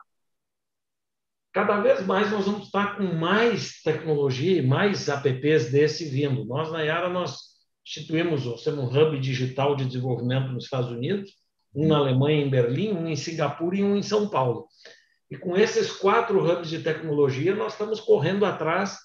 Cada 1.52 1.80
vez 1.80 2.06
mais 2.06 2.30
nós 2.30 2.46
vamos 2.46 2.66
estar 2.66 2.96
com 2.96 3.02
mais 3.02 3.82
tecnologia 3.82 4.56
e 4.56 4.64
mais 4.64 5.08
apps 5.08 5.72
desse 5.72 6.08
vindo. 6.08 6.44
Nós, 6.44 6.70
na 6.70 6.82
Yara, 6.82 7.08
nós 7.08 7.36
instituímos 7.84 8.46
um 8.46 8.84
hub 8.84 9.18
digital 9.18 9.74
de 9.74 9.84
desenvolvimento 9.84 10.52
nos 10.52 10.62
Estados 10.62 10.92
Unidos, 10.92 11.32
um 11.74 11.88
na 11.88 11.96
Alemanha, 11.96 12.44
em 12.44 12.48
Berlim, 12.48 12.92
um 12.92 13.08
em 13.08 13.16
Singapura 13.16 13.78
e 13.78 13.82
um 13.82 13.96
em 13.96 14.02
São 14.02 14.28
Paulo. 14.28 14.68
E 15.28 15.36
com 15.36 15.56
esses 15.56 15.90
quatro 15.90 16.38
hubs 16.38 16.70
de 16.70 16.78
tecnologia, 16.78 17.52
nós 17.52 17.72
estamos 17.72 18.00
correndo 18.00 18.46
atrás 18.46 18.96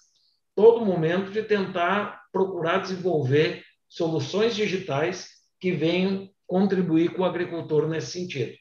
todo 0.58 0.84
momento 0.84 1.30
de 1.30 1.43
tentar 1.43 2.24
procurar 2.32 2.80
desenvolver 2.80 3.64
soluções 3.88 4.55
digitais 4.55 5.30
que 5.62 5.72
venham 5.72 6.28
contribuir 6.47 7.14
com 7.14 7.22
o 7.22 7.26
agricultor 7.26 7.88
nesse 7.88 8.20
sentido. 8.20 8.53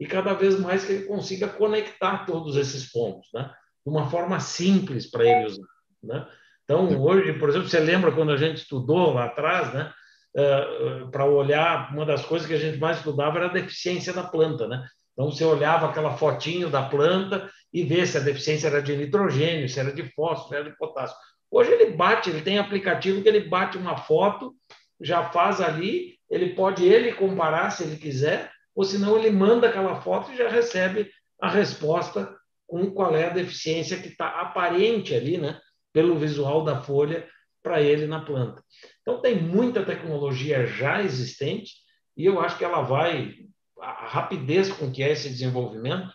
E 0.00 0.06
cada 0.06 0.32
vez 0.32 0.58
mais 0.58 0.82
que 0.82 0.92
ele 0.92 1.04
consiga 1.04 1.46
conectar 1.46 2.24
todos 2.24 2.56
esses 2.56 2.90
pontos, 2.90 3.28
né? 3.34 3.52
de 3.84 3.92
uma 3.92 4.08
forma 4.08 4.40
simples 4.40 5.10
para 5.10 5.26
ele 5.26 5.44
usar. 5.44 5.66
Né? 6.02 6.26
Então, 6.64 6.98
hoje, 7.02 7.34
por 7.34 7.50
exemplo, 7.50 7.68
você 7.68 7.80
lembra 7.80 8.12
quando 8.12 8.32
a 8.32 8.36
gente 8.38 8.62
estudou 8.62 9.12
lá 9.12 9.26
atrás, 9.26 9.74
né? 9.74 9.92
Uh, 10.34 11.10
para 11.10 11.26
olhar, 11.26 11.92
uma 11.92 12.06
das 12.06 12.24
coisas 12.24 12.48
que 12.48 12.54
a 12.54 12.58
gente 12.58 12.78
mais 12.78 12.96
estudava 12.96 13.36
era 13.36 13.46
a 13.48 13.52
deficiência 13.52 14.14
da 14.14 14.22
planta, 14.22 14.66
né? 14.66 14.82
Então, 15.12 15.30
você 15.30 15.44
olhava 15.44 15.86
aquela 15.86 16.16
fotinho 16.16 16.70
da 16.70 16.82
planta 16.82 17.50
e 17.70 17.82
vê 17.82 18.06
se 18.06 18.16
a 18.16 18.20
deficiência 18.20 18.68
era 18.68 18.80
de 18.80 18.96
nitrogênio, 18.96 19.68
se 19.68 19.78
era 19.78 19.92
de 19.92 20.04
fósforo, 20.14 20.48
se 20.48 20.54
era 20.54 20.70
de 20.70 20.76
potássio. 20.78 21.16
Hoje 21.52 21.70
ele 21.70 21.90
bate, 21.90 22.30
ele 22.30 22.40
tem 22.40 22.58
aplicativo 22.58 23.22
que 23.22 23.28
ele 23.28 23.40
bate 23.40 23.76
uma 23.76 23.98
foto, 23.98 24.54
já 24.98 25.28
faz 25.28 25.60
ali, 25.60 26.18
ele 26.30 26.54
pode 26.54 26.82
ele 26.82 27.12
comparar 27.12 27.68
se 27.68 27.82
ele 27.82 27.98
quiser, 27.98 28.50
ou 28.74 28.84
senão 28.84 29.18
ele 29.18 29.30
manda 29.30 29.68
aquela 29.68 30.00
foto 30.00 30.32
e 30.32 30.36
já 30.36 30.48
recebe 30.48 31.10
a 31.38 31.50
resposta 31.50 32.34
com 32.66 32.90
qual 32.90 33.14
é 33.14 33.26
a 33.26 33.34
deficiência 33.34 33.98
que 33.98 34.08
está 34.08 34.40
aparente 34.40 35.14
ali, 35.14 35.36
né, 35.36 35.60
pelo 35.92 36.18
visual 36.18 36.64
da 36.64 36.80
folha 36.80 37.28
para 37.62 37.82
ele 37.82 38.06
na 38.06 38.24
planta. 38.24 38.64
Então 39.02 39.20
tem 39.20 39.38
muita 39.38 39.84
tecnologia 39.84 40.66
já 40.66 41.02
existente 41.02 41.74
e 42.16 42.24
eu 42.24 42.40
acho 42.40 42.56
que 42.56 42.64
ela 42.64 42.80
vai 42.80 43.34
a 43.78 44.06
rapidez 44.06 44.72
com 44.72 44.90
que 44.90 45.02
é 45.02 45.10
esse 45.10 45.28
desenvolvimento, 45.28 46.14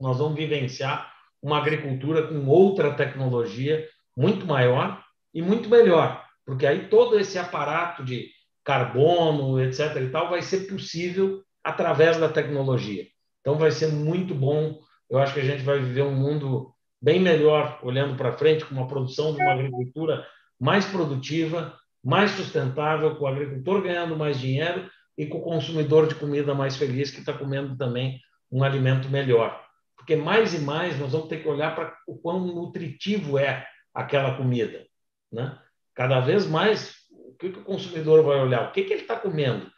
nós 0.00 0.18
vamos 0.18 0.36
vivenciar 0.36 1.12
uma 1.40 1.58
agricultura 1.58 2.26
com 2.26 2.46
outra 2.46 2.94
tecnologia 2.94 3.86
muito 4.20 4.46
maior 4.46 5.02
e 5.32 5.40
muito 5.40 5.70
melhor, 5.70 6.22
porque 6.44 6.66
aí 6.66 6.88
todo 6.88 7.18
esse 7.18 7.38
aparato 7.38 8.04
de 8.04 8.28
carbono, 8.62 9.58
etc. 9.58 9.96
e 9.96 10.10
tal, 10.10 10.28
vai 10.28 10.42
ser 10.42 10.66
possível 10.68 11.42
através 11.64 12.18
da 12.18 12.28
tecnologia. 12.28 13.06
Então 13.40 13.56
vai 13.56 13.70
ser 13.70 13.88
muito 13.88 14.34
bom. 14.34 14.78
Eu 15.08 15.18
acho 15.18 15.32
que 15.32 15.40
a 15.40 15.44
gente 15.44 15.62
vai 15.62 15.78
viver 15.78 16.02
um 16.02 16.14
mundo 16.14 16.74
bem 17.00 17.18
melhor 17.18 17.80
olhando 17.82 18.14
para 18.14 18.36
frente, 18.36 18.64
com 18.66 18.74
uma 18.74 18.86
produção 18.86 19.34
de 19.34 19.42
uma 19.42 19.54
agricultura 19.54 20.26
mais 20.60 20.84
produtiva, 20.84 21.74
mais 22.04 22.32
sustentável, 22.32 23.16
com 23.16 23.24
o 23.24 23.28
agricultor 23.28 23.80
ganhando 23.82 24.16
mais 24.16 24.38
dinheiro 24.38 24.86
e 25.16 25.26
com 25.26 25.38
o 25.38 25.42
consumidor 25.42 26.06
de 26.06 26.14
comida 26.14 26.54
mais 26.54 26.76
feliz, 26.76 27.10
que 27.10 27.20
está 27.20 27.32
comendo 27.32 27.74
também 27.76 28.20
um 28.52 28.62
alimento 28.62 29.08
melhor. 29.08 29.58
Porque 29.96 30.14
mais 30.14 30.52
e 30.52 30.58
mais 30.58 30.98
nós 30.98 31.12
vamos 31.12 31.28
ter 31.28 31.42
que 31.42 31.48
olhar 31.48 31.74
para 31.74 31.96
o 32.06 32.18
quão 32.18 32.40
nutritivo 32.40 33.38
é 33.38 33.66
aquela 33.94 34.36
comida. 34.36 34.86
Né? 35.32 35.58
Cada 35.94 36.20
vez 36.20 36.46
mais, 36.46 36.94
o 37.10 37.34
que, 37.34 37.46
o 37.46 37.64
consumidor 37.64 38.24
vai 38.24 38.40
olhar? 38.40 38.68
O 38.68 38.72
que, 38.72 38.84
que 38.84 38.92
ele 38.92 39.02
está 39.02 39.16
comendo? 39.16 39.70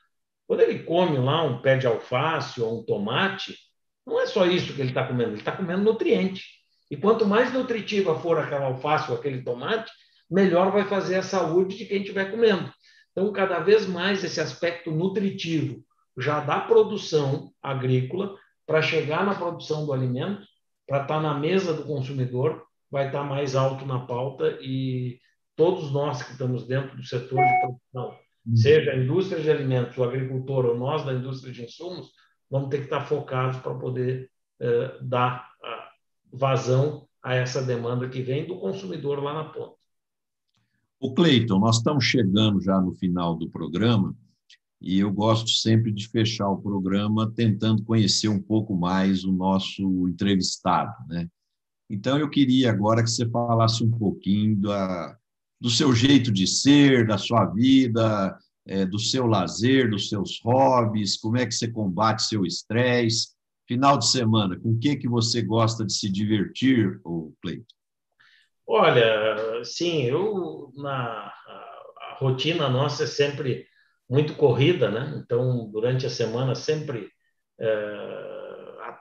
Quando 0.47 0.61
ele 0.61 0.81
come 0.81 1.19
lá 1.19 1.43
um 1.43 1.63
pé 1.63 1.77
de 1.77 1.87
alface 1.87 2.61
ou 2.61 2.81
um 2.81 2.85
tomate, 2.85 3.57
não 4.07 4.21
é 4.21 4.27
só 4.27 4.47
isso 4.47 4.75
que 4.75 4.81
ele 4.81 4.91
está 4.91 5.07
comendo, 5.07 5.31
ele 5.31 5.39
está 5.39 5.53
comendo 5.53 5.83
nutriente. 5.83 6.45
E 6.91 6.97
quanto 6.97 7.25
mais 7.25 7.53
nutritiva 7.53 8.19
for 8.19 8.39
aquela 8.39 8.67
alface 8.67 9.11
ou 9.11 9.17
aquele 9.17 9.43
tomate, 9.43 9.91
melhor 10.31 10.71
vai 10.71 10.85
fazer 10.85 11.17
a 11.17 11.23
saúde 11.23 11.77
de 11.77 11.87
quem 11.87 12.01
estiver 12.01 12.31
comendo. 12.31 12.73
Então, 13.13 13.33
cada 13.33 13.61
vez 13.61 13.87
mais 13.87 14.25
esse 14.25 14.41
aspecto 14.41 14.91
nutritivo 14.91 15.85
já 16.19 16.41
da 16.41 16.61
produção 16.61 17.53
agrícola 17.63 18.37
para 18.67 18.83
chegar 18.83 19.25
na 19.25 19.35
produção 19.35 19.87
do 19.87 19.93
alimento, 19.93 20.47
para 20.87 21.03
estar 21.03 21.17
tá 21.17 21.21
na 21.21 21.35
mesa 21.35 21.73
do 21.73 21.85
consumidor, 21.85 22.67
vai 22.93 23.07
estar 23.07 23.25
mais 23.25 23.57
alto 23.57 23.87
na 23.87 24.01
pauta 24.01 24.59
e 24.61 25.19
todos 25.57 25.91
nós 25.91 26.23
que 26.23 26.33
estamos 26.33 26.67
dentro 26.67 26.95
do 26.95 27.03
setor 27.03 27.43
de 27.43 27.61
produção, 27.61 28.19
uhum. 28.47 28.57
seja 28.57 28.93
a 28.93 28.97
indústria 28.97 29.43
de 29.43 29.51
alimentos, 29.51 29.97
o 29.97 30.05
agricultor 30.05 30.67
ou 30.67 30.79
nós 30.79 31.03
da 31.05 31.15
indústria 31.15 31.53
de 31.53 31.65
insumos, 31.65 32.11
vamos 32.51 32.69
ter 32.69 32.79
que 32.79 32.85
estar 32.85 33.01
focados 33.01 33.59
para 33.61 33.75
poder 33.75 34.31
eh, 34.61 34.99
dar 35.01 35.51
vazão 36.31 37.09
a 37.23 37.35
essa 37.35 37.63
demanda 37.63 38.09
que 38.09 38.23
vem 38.23 38.47
do 38.47 38.59
consumidor 38.59 39.23
lá 39.23 39.33
na 39.33 39.45
ponta. 39.45 39.77
O 41.01 41.15
Cleiton, 41.15 41.59
nós 41.59 41.79
estamos 41.79 42.05
chegando 42.05 42.61
já 42.61 42.81
no 42.81 42.93
final 42.93 43.35
do 43.35 43.49
programa 43.49 44.15
e 44.81 44.99
eu 44.99 45.13
gosto 45.13 45.51
sempre 45.51 45.93
de 45.93 46.09
fechar 46.09 46.49
o 46.49 46.61
programa 46.61 47.31
tentando 47.35 47.85
conhecer 47.85 48.29
um 48.29 48.41
pouco 48.41 48.75
mais 48.75 49.25
o 49.25 49.33
nosso 49.33 50.09
entrevistado, 50.09 50.93
né? 51.09 51.29
Então 51.93 52.19
eu 52.19 52.31
queria 52.31 52.71
agora 52.71 53.03
que 53.03 53.11
você 53.11 53.29
falasse 53.29 53.85
um 53.85 53.91
pouquinho 53.91 54.57
da, 54.57 55.15
do 55.61 55.69
seu 55.69 55.95
jeito 55.95 56.33
de 56.33 56.47
ser, 56.47 57.07
da 57.07 57.19
sua 57.19 57.45
vida, 57.45 58.35
é, 58.67 58.87
do 58.87 58.99
seu 58.99 59.27
lazer, 59.27 59.91
dos 59.91 60.09
seus 60.09 60.41
hobbies, 60.43 61.19
como 61.19 61.37
é 61.37 61.45
que 61.45 61.53
você 61.53 61.71
combate 61.71 62.23
seu 62.23 62.47
estresse. 62.47 63.33
Final 63.69 63.99
de 63.99 64.09
semana, 64.09 64.59
com 64.59 64.71
o 64.71 64.79
que 64.79 64.97
que 64.97 65.07
você 65.07 65.43
gosta 65.43 65.85
de 65.85 65.93
se 65.93 66.11
divertir, 66.11 66.99
Cleiton? 67.43 67.65
Olha, 68.67 69.63
sim, 69.63 70.05
eu 70.05 70.73
na 70.75 71.31
a 72.11 72.17
rotina 72.19 72.71
nossa 72.71 73.05
é 73.05 73.07
sempre 73.07 73.67
muito 74.09 74.35
corrida, 74.35 74.91
né? 74.91 75.21
Então, 75.23 75.71
durante 75.71 76.07
a 76.07 76.11
semana 76.11 76.55
sempre 76.55 77.11
é, 77.61 78.22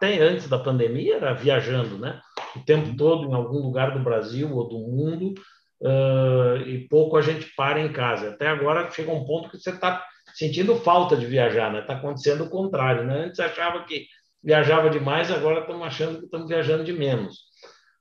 até 0.01 0.19
antes 0.19 0.49
da 0.49 0.57
pandemia 0.57 1.17
era 1.17 1.33
viajando, 1.33 1.99
né? 1.99 2.19
O 2.55 2.59
tempo 2.65 2.89
uhum. 2.89 2.95
todo 2.95 3.29
em 3.29 3.33
algum 3.35 3.59
lugar 3.59 3.93
do 3.93 4.03
Brasil 4.03 4.51
ou 4.51 4.67
do 4.67 4.79
mundo 4.79 5.35
uh, 5.79 6.57
e 6.65 6.87
pouco 6.89 7.15
a 7.15 7.21
gente 7.21 7.53
para 7.55 7.79
em 7.79 7.93
casa. 7.93 8.29
Até 8.29 8.47
agora 8.47 8.89
chega 8.89 9.11
um 9.11 9.23
ponto 9.23 9.49
que 9.51 9.59
você 9.59 9.69
está 9.69 10.03
sentindo 10.33 10.75
falta 10.77 11.15
de 11.15 11.27
viajar, 11.27 11.71
né? 11.71 11.81
Está 11.81 11.93
acontecendo 11.93 12.45
o 12.45 12.49
contrário, 12.49 13.05
né? 13.05 13.25
Antes 13.25 13.39
achava 13.39 13.83
que 13.85 14.07
viajava 14.43 14.89
demais, 14.89 15.29
agora 15.29 15.61
estamos 15.61 15.85
achando 15.85 16.17
que 16.17 16.25
estamos 16.25 16.47
viajando 16.47 16.83
de 16.83 16.93
menos. 16.93 17.51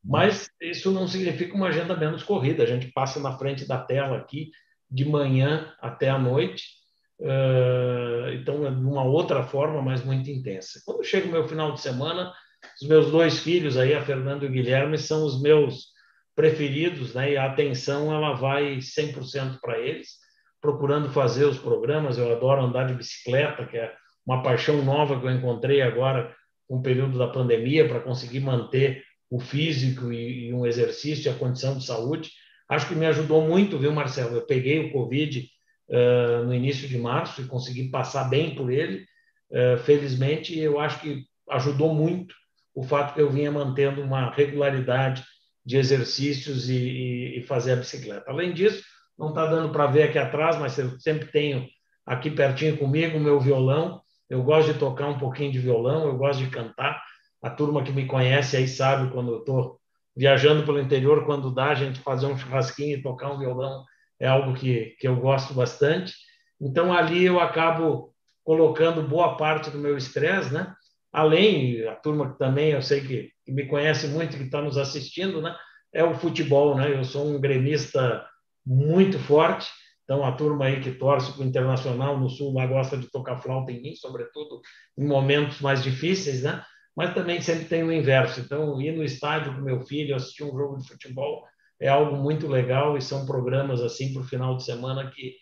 Mas 0.02 0.48
isso 0.58 0.90
não 0.90 1.06
significa 1.06 1.54
uma 1.54 1.68
agenda 1.68 1.94
menos 1.94 2.22
corrida. 2.22 2.62
A 2.62 2.66
gente 2.66 2.90
passa 2.92 3.20
na 3.20 3.36
frente 3.36 3.68
da 3.68 3.78
tela 3.78 4.16
aqui 4.16 4.50
de 4.90 5.04
manhã 5.04 5.70
até 5.78 6.08
a 6.08 6.18
noite. 6.18 6.79
Uh, 7.20 8.32
então, 8.32 8.66
é 8.66 8.70
uma 8.70 9.04
outra 9.04 9.42
forma, 9.42 9.82
mas 9.82 10.02
muito 10.02 10.30
intensa. 10.30 10.80
Quando 10.86 11.04
chega 11.04 11.28
o 11.28 11.30
meu 11.30 11.46
final 11.46 11.72
de 11.72 11.80
semana, 11.80 12.32
os 12.80 12.88
meus 12.88 13.10
dois 13.10 13.38
filhos, 13.38 13.76
aí, 13.76 13.94
a 13.94 14.02
Fernanda 14.02 14.44
e 14.44 14.48
o 14.48 14.50
Guilherme, 14.50 14.96
são 14.96 15.24
os 15.24 15.40
meus 15.40 15.88
preferidos, 16.34 17.12
né? 17.14 17.32
e 17.32 17.36
a 17.36 17.44
atenção 17.46 18.14
ela 18.14 18.32
vai 18.32 18.78
100% 18.78 19.58
para 19.60 19.78
eles, 19.78 20.18
procurando 20.60 21.10
fazer 21.10 21.44
os 21.44 21.58
programas. 21.58 22.16
Eu 22.16 22.32
adoro 22.32 22.62
andar 22.62 22.86
de 22.86 22.94
bicicleta, 22.94 23.66
que 23.66 23.76
é 23.76 23.92
uma 24.24 24.42
paixão 24.42 24.82
nova 24.82 25.20
que 25.20 25.26
eu 25.26 25.30
encontrei 25.30 25.82
agora 25.82 26.34
com 26.66 26.76
o 26.76 26.82
período 26.82 27.18
da 27.18 27.28
pandemia, 27.28 27.86
para 27.86 28.00
conseguir 28.00 28.40
manter 28.40 29.02
o 29.28 29.38
físico 29.38 30.10
e, 30.12 30.48
e 30.48 30.54
um 30.54 30.64
exercício 30.64 31.28
e 31.28 31.34
a 31.34 31.38
condição 31.38 31.76
de 31.76 31.84
saúde. 31.84 32.30
Acho 32.68 32.88
que 32.88 32.94
me 32.94 33.06
ajudou 33.06 33.42
muito, 33.42 33.78
viu, 33.78 33.92
Marcelo? 33.92 34.36
Eu 34.36 34.46
peguei 34.46 34.78
o 34.78 34.92
Covid 34.92 35.46
uh, 35.90 36.44
no 36.44 36.54
início 36.54 36.88
de 36.88 36.96
março 36.96 37.42
e 37.42 37.46
consegui 37.46 37.90
passar 37.90 38.24
bem 38.24 38.54
por 38.54 38.70
ele. 38.70 39.04
Uh, 39.50 39.78
felizmente, 39.78 40.58
eu 40.58 40.78
acho 40.78 41.00
que 41.00 41.24
ajudou 41.50 41.94
muito 41.94 42.34
o 42.74 42.82
fato 42.82 43.14
que 43.14 43.20
eu 43.20 43.30
vinha 43.30 43.50
mantendo 43.50 44.00
uma 44.00 44.30
regularidade 44.30 45.24
de 45.64 45.76
exercícios 45.76 46.70
e, 46.70 46.76
e, 46.76 47.38
e 47.38 47.42
fazer 47.42 47.72
a 47.72 47.76
bicicleta. 47.76 48.30
Além 48.30 48.52
disso, 48.54 48.82
não 49.18 49.30
está 49.30 49.46
dando 49.46 49.72
para 49.72 49.86
ver 49.86 50.04
aqui 50.04 50.18
atrás, 50.18 50.56
mas 50.56 50.78
eu 50.78 50.98
sempre 50.98 51.26
tenho 51.30 51.66
aqui 52.06 52.30
pertinho 52.30 52.78
comigo 52.78 53.18
o 53.18 53.20
meu 53.20 53.38
violão. 53.38 54.00
Eu 54.28 54.42
gosto 54.42 54.72
de 54.72 54.78
tocar 54.78 55.08
um 55.08 55.18
pouquinho 55.18 55.52
de 55.52 55.58
violão, 55.58 56.06
eu 56.06 56.16
gosto 56.16 56.42
de 56.42 56.50
cantar 56.50 57.02
a 57.42 57.50
turma 57.50 57.82
que 57.82 57.92
me 57.92 58.06
conhece 58.06 58.56
aí 58.56 58.68
sabe 58.68 59.10
quando 59.12 59.32
eu 59.32 59.38
estou 59.40 59.80
viajando 60.16 60.64
pelo 60.64 60.80
interior, 60.80 61.24
quando 61.24 61.54
dá 61.54 61.70
a 61.70 61.74
gente 61.74 62.00
fazer 62.00 62.26
um 62.26 62.36
churrasquinho 62.36 62.98
e 62.98 63.02
tocar 63.02 63.32
um 63.32 63.38
violão, 63.38 63.84
é 64.20 64.28
algo 64.28 64.54
que, 64.54 64.96
que 65.00 65.08
eu 65.08 65.16
gosto 65.16 65.54
bastante. 65.54 66.14
Então, 66.60 66.92
ali 66.92 67.24
eu 67.24 67.40
acabo 67.40 68.14
colocando 68.44 69.02
boa 69.02 69.36
parte 69.36 69.70
do 69.70 69.78
meu 69.78 69.96
estresse, 69.96 70.52
né? 70.52 70.74
além, 71.12 71.86
a 71.86 71.94
turma 71.94 72.32
que 72.32 72.38
também 72.38 72.70
eu 72.70 72.82
sei 72.82 73.00
que, 73.00 73.30
que 73.44 73.52
me 73.52 73.66
conhece 73.66 74.06
muito, 74.08 74.36
que 74.36 74.44
está 74.44 74.60
nos 74.60 74.76
assistindo, 74.76 75.40
né? 75.40 75.56
é 75.92 76.04
o 76.04 76.14
futebol. 76.14 76.76
Né? 76.76 76.94
Eu 76.94 77.04
sou 77.04 77.26
um 77.26 77.40
gremista 77.40 78.24
muito 78.64 79.18
forte, 79.18 79.68
então 80.04 80.24
a 80.24 80.32
turma 80.32 80.66
aí 80.66 80.80
que 80.80 80.92
torce 80.92 81.32
para 81.32 81.42
o 81.42 81.46
Internacional 81.46 82.18
no 82.18 82.28
Sul 82.28 82.52
gosta 82.52 82.96
de 82.96 83.10
tocar 83.10 83.38
flauta 83.38 83.72
em 83.72 83.80
mim, 83.80 83.94
sobretudo 83.96 84.60
em 84.98 85.06
momentos 85.06 85.60
mais 85.60 85.82
difíceis, 85.82 86.42
né? 86.42 86.62
mas 86.94 87.14
também 87.14 87.40
sempre 87.40 87.64
tem 87.64 87.82
o 87.82 87.92
inverso. 87.92 88.40
Então, 88.40 88.80
ir 88.80 88.92
no 88.92 89.02
estádio 89.02 89.54
com 89.54 89.62
meu 89.62 89.80
filho, 89.80 90.14
assistir 90.14 90.44
um 90.44 90.56
jogo 90.56 90.76
de 90.76 90.86
futebol 90.86 91.44
é 91.80 91.88
algo 91.88 92.16
muito 92.16 92.46
legal 92.46 92.96
e 92.96 93.02
são 93.02 93.24
programas 93.24 93.80
assim 93.80 94.12
para 94.12 94.22
o 94.22 94.26
final 94.26 94.56
de 94.56 94.64
semana 94.64 95.10
que 95.10 95.34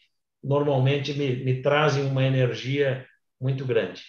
normalmente 0.42 1.12
me, 1.14 1.44
me 1.44 1.60
trazem 1.60 2.04
uma 2.04 2.24
energia 2.24 3.04
muito 3.40 3.64
grande. 3.64 4.02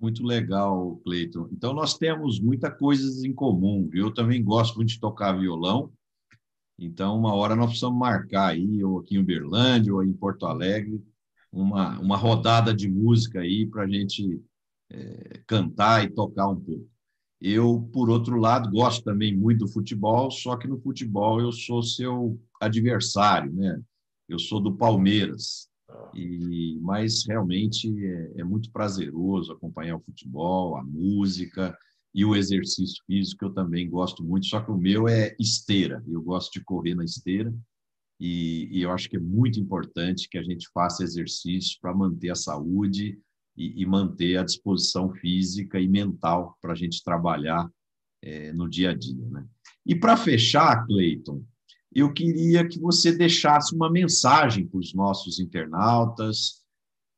Muito 0.00 0.24
legal, 0.24 0.96
Cleiton. 1.04 1.48
Então, 1.52 1.72
nós 1.72 1.96
temos 1.96 2.40
muita 2.40 2.70
coisas 2.70 3.22
em 3.22 3.32
comum. 3.32 3.88
Eu 3.92 4.12
também 4.12 4.42
gosto 4.42 4.74
muito 4.76 4.88
de 4.88 5.00
tocar 5.00 5.38
violão. 5.38 5.92
Então, 6.76 7.16
uma 7.16 7.32
hora 7.32 7.54
nós 7.54 7.66
precisamos 7.66 7.98
marcar 7.98 8.48
aí, 8.48 8.82
ou 8.82 8.98
aqui 8.98 9.14
em 9.14 9.20
Uberlândia, 9.20 9.94
ou 9.94 10.02
em 10.02 10.12
Porto 10.12 10.46
Alegre, 10.46 11.00
uma, 11.52 11.98
uma 12.00 12.16
rodada 12.16 12.74
de 12.74 12.88
música 12.88 13.40
aí 13.40 13.64
para 13.66 13.84
a 13.84 13.88
gente 13.88 14.42
é, 14.90 15.40
cantar 15.46 16.04
e 16.04 16.10
tocar 16.10 16.48
um 16.48 16.60
pouco. 16.60 16.93
Eu, 17.40 17.88
por 17.92 18.08
outro 18.08 18.36
lado, 18.36 18.70
gosto 18.70 19.04
também 19.04 19.36
muito 19.36 19.66
do 19.66 19.72
futebol, 19.72 20.30
só 20.30 20.56
que 20.56 20.66
no 20.66 20.80
futebol 20.80 21.40
eu 21.40 21.52
sou 21.52 21.82
seu 21.82 22.40
adversário, 22.60 23.52
né? 23.52 23.80
Eu 24.28 24.38
sou 24.38 24.60
do 24.60 24.74
Palmeiras. 24.74 25.68
E, 26.14 26.78
mas 26.80 27.26
realmente 27.26 27.88
é, 28.04 28.40
é, 28.40 28.44
muito 28.44 28.70
prazeroso 28.70 29.52
acompanhar 29.52 29.96
o 29.96 30.02
futebol, 30.02 30.76
a 30.76 30.82
música 30.82 31.76
e 32.14 32.24
o 32.24 32.34
exercício 32.34 33.02
físico, 33.06 33.44
eu 33.44 33.50
também 33.50 33.90
gosto 33.90 34.22
muito, 34.22 34.46
só 34.46 34.60
que 34.60 34.70
o 34.70 34.76
meu 34.76 35.08
é 35.08 35.34
esteira, 35.38 36.02
eu 36.06 36.22
gosto 36.22 36.52
de 36.52 36.64
correr 36.64 36.94
na 36.94 37.04
esteira, 37.04 37.52
e, 38.20 38.68
e 38.70 38.82
eu 38.82 38.92
acho 38.92 39.10
que 39.10 39.16
é 39.16 39.20
muito 39.20 39.58
importante 39.58 40.28
que 40.28 40.38
a 40.38 40.42
gente 40.42 40.68
faça 40.72 41.02
exercício 41.02 41.78
para 41.80 41.94
manter 41.94 42.30
a 42.30 42.36
saúde 42.36 43.18
e, 43.56 43.82
e, 43.82 43.86
manter 43.86 44.36
a 44.36 44.44
disposição 44.44 45.12
física 45.12 45.78
e 45.78 45.88
mental 45.88 46.58
para 46.60 46.72
a 46.72 46.76
gente 46.76 47.02
trabalhar 47.04 47.70
é, 48.22 48.52
no 48.52 48.68
dia 48.68 48.90
a 48.90 48.94
dia. 48.94 49.28
Né? 49.30 49.46
E 49.86 49.94
para 49.94 50.16
fechar, 50.16 50.84
Cleiton, 50.86 51.44
eu 51.92 52.12
queria 52.12 52.66
que 52.66 52.78
você 52.80 53.12
deixasse 53.12 53.74
uma 53.74 53.90
mensagem 53.90 54.66
para 54.66 54.80
os 54.80 54.92
nossos 54.92 55.38
internautas, 55.38 56.64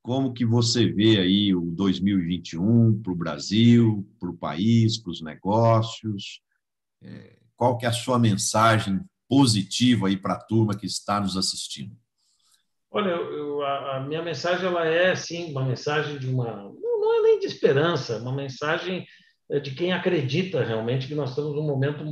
como 0.03 0.33
que 0.33 0.45
você 0.45 0.87
vê 0.93 1.19
aí 1.19 1.55
o 1.55 1.63
2021 1.63 3.03
para 3.03 3.13
o 3.13 3.17
Brasil, 3.17 4.07
para 4.21 4.31
o 4.31 4.37
país, 4.37 4.99
para 4.99 5.11
os 5.11 5.21
negócios, 5.21 6.43
é, 7.03 7.39
qual 7.57 7.77
que 7.79 7.87
é 7.87 7.89
a 7.89 7.93
sua 7.93 8.19
mensagem 8.19 9.01
positiva 9.29 10.09
aí 10.09 10.17
para 10.17 10.35
a 10.35 10.41
turma 10.41 10.77
que 10.77 10.87
está 10.87 11.21
nos 11.21 11.37
assistindo? 11.37 11.97
Olha, 12.91 13.11
eu, 13.11 13.63
a, 13.63 13.97
a, 13.97 14.01
minha 14.01 14.23
mensagem 14.23 14.67
ela 14.67 14.87
é 14.87 15.15
sim 15.15 15.51
uma 15.51 15.65
mensagem 15.65 16.19
de 16.19 16.29
uma 16.29 16.73
não 16.83 17.19
é 17.19 17.23
nem 17.23 17.39
de 17.39 17.47
esperança, 17.47 18.19
uma 18.19 18.33
mensagem 18.33 19.07
é, 19.51 19.61
de 19.61 19.73
quem 19.73 19.93
acredita 19.93 20.65
realmente 20.65 21.07
que 21.07 21.15
nós 21.15 21.31
estamos 21.31 21.55
num 21.55 21.67
momento 21.67 22.05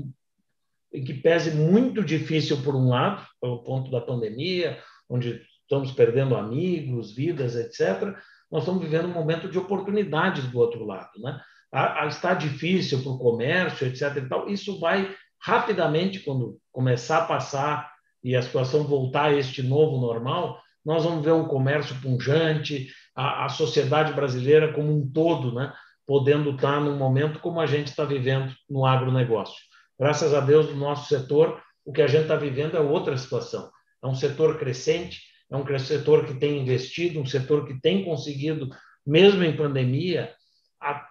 em 0.92 1.02
que 1.02 1.14
pese 1.14 1.50
muito 1.50 2.04
difícil 2.04 2.62
por 2.62 2.76
um 2.76 2.88
lado, 2.88 3.26
pelo 3.40 3.64
ponto 3.64 3.90
da 3.90 4.00
pandemia, 4.00 4.78
onde 5.08 5.42
estamos 5.62 5.90
perdendo 5.90 6.36
amigos, 6.36 7.14
vidas, 7.14 7.56
etc. 7.56 8.16
Nós 8.50 8.62
estamos 8.62 8.82
vivendo 8.82 9.06
um 9.06 9.12
momento 9.12 9.48
de 9.48 9.58
oportunidades 9.58 10.46
do 10.46 10.58
outro 10.58 10.84
lado, 10.84 11.10
né? 11.18 11.40
A, 11.72 12.04
a 12.04 12.06
está 12.06 12.34
difícil 12.34 13.02
para 13.02 13.10
o 13.10 13.18
comércio, 13.18 13.86
etc. 13.88 14.16
E 14.16 14.28
tal. 14.28 14.48
Isso 14.48 14.78
vai 14.78 15.12
rapidamente 15.40 16.20
quando 16.20 16.58
começar 16.70 17.18
a 17.18 17.26
passar 17.26 17.92
e 18.22 18.36
a 18.36 18.42
situação 18.42 18.84
voltar 18.84 19.26
a 19.26 19.34
este 19.34 19.62
novo 19.62 20.00
normal, 20.00 20.62
nós 20.84 21.04
vamos 21.04 21.24
ver 21.24 21.32
um 21.32 21.46
comércio 21.46 21.98
punjante, 22.00 22.88
a, 23.14 23.46
a 23.46 23.48
sociedade 23.48 24.12
brasileira 24.12 24.72
como 24.72 24.92
um 24.92 25.10
todo, 25.10 25.54
né? 25.54 25.72
podendo 26.06 26.50
estar 26.50 26.80
num 26.80 26.96
momento 26.96 27.40
como 27.40 27.60
a 27.60 27.66
gente 27.66 27.88
está 27.88 28.04
vivendo 28.04 28.54
no 28.68 28.84
agronegócio. 28.84 29.56
Graças 29.98 30.34
a 30.34 30.40
Deus, 30.40 30.68
no 30.68 30.76
nosso 30.76 31.08
setor, 31.08 31.62
o 31.84 31.92
que 31.92 32.02
a 32.02 32.06
gente 32.06 32.22
está 32.22 32.36
vivendo 32.36 32.76
é 32.76 32.80
outra 32.80 33.16
situação. 33.16 33.70
É 34.02 34.06
um 34.06 34.14
setor 34.14 34.58
crescente, 34.58 35.22
é 35.50 35.56
um 35.56 35.78
setor 35.78 36.26
que 36.26 36.34
tem 36.34 36.58
investido, 36.58 37.20
um 37.20 37.26
setor 37.26 37.66
que 37.66 37.80
tem 37.80 38.04
conseguido, 38.04 38.68
mesmo 39.06 39.42
em 39.44 39.56
pandemia, 39.56 40.34
a 40.80 41.06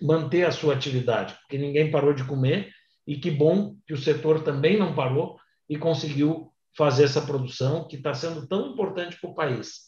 manter 0.00 0.44
a 0.44 0.52
sua 0.52 0.74
atividade, 0.74 1.34
porque 1.40 1.58
ninguém 1.58 1.90
parou 1.90 2.12
de 2.12 2.24
comer 2.24 2.70
e 3.06 3.16
que 3.16 3.30
bom 3.30 3.76
que 3.86 3.94
o 3.94 3.98
setor 3.98 4.42
também 4.42 4.78
não 4.78 4.94
parou 4.94 5.38
e 5.68 5.78
conseguiu 5.78 6.52
fazer 6.76 7.04
essa 7.04 7.22
produção 7.22 7.86
que 7.88 7.96
está 7.96 8.12
sendo 8.12 8.46
tão 8.46 8.72
importante 8.72 9.18
para 9.20 9.30
o 9.30 9.34
país. 9.34 9.86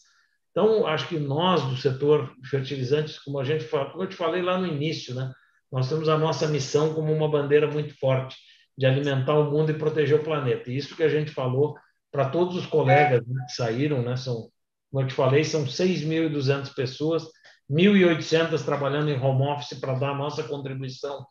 Então, 0.51 0.87
acho 0.87 1.07
que 1.07 1.19
nós 1.19 1.63
do 1.63 1.77
setor 1.77 2.33
fertilizantes, 2.49 3.19
como 3.19 3.39
a 3.39 3.43
gente 3.43 3.65
como 3.65 4.03
eu 4.03 4.09
te 4.09 4.15
falei 4.15 4.41
lá 4.41 4.57
no 4.57 4.67
início, 4.67 5.13
né, 5.13 5.31
nós 5.71 5.87
temos 5.87 6.09
a 6.09 6.17
nossa 6.17 6.47
missão 6.47 6.93
como 6.93 7.13
uma 7.13 7.29
bandeira 7.29 7.67
muito 7.67 7.97
forte 7.99 8.35
de 8.75 8.85
alimentar 8.85 9.35
o 9.35 9.51
mundo 9.51 9.71
e 9.71 9.77
proteger 9.77 10.19
o 10.19 10.23
planeta. 10.23 10.71
E 10.71 10.77
isso 10.77 10.95
que 10.95 11.03
a 11.03 11.09
gente 11.09 11.31
falou 11.31 11.75
para 12.11 12.29
todos 12.29 12.55
os 12.55 12.65
colegas 12.65 13.25
né, 13.27 13.45
que 13.45 13.53
saíram, 13.53 14.01
né, 14.01 14.15
são, 14.15 14.49
como 14.89 15.03
eu 15.03 15.07
te 15.07 15.13
falei, 15.13 15.43
são 15.43 15.65
6.200 15.65 16.73
pessoas, 16.73 17.23
1.800 17.69 18.63
trabalhando 18.65 19.09
em 19.09 19.19
home 19.19 19.43
office 19.43 19.79
para 19.79 19.93
dar 19.93 20.11
a 20.11 20.17
nossa 20.17 20.43
contribuição 20.43 21.23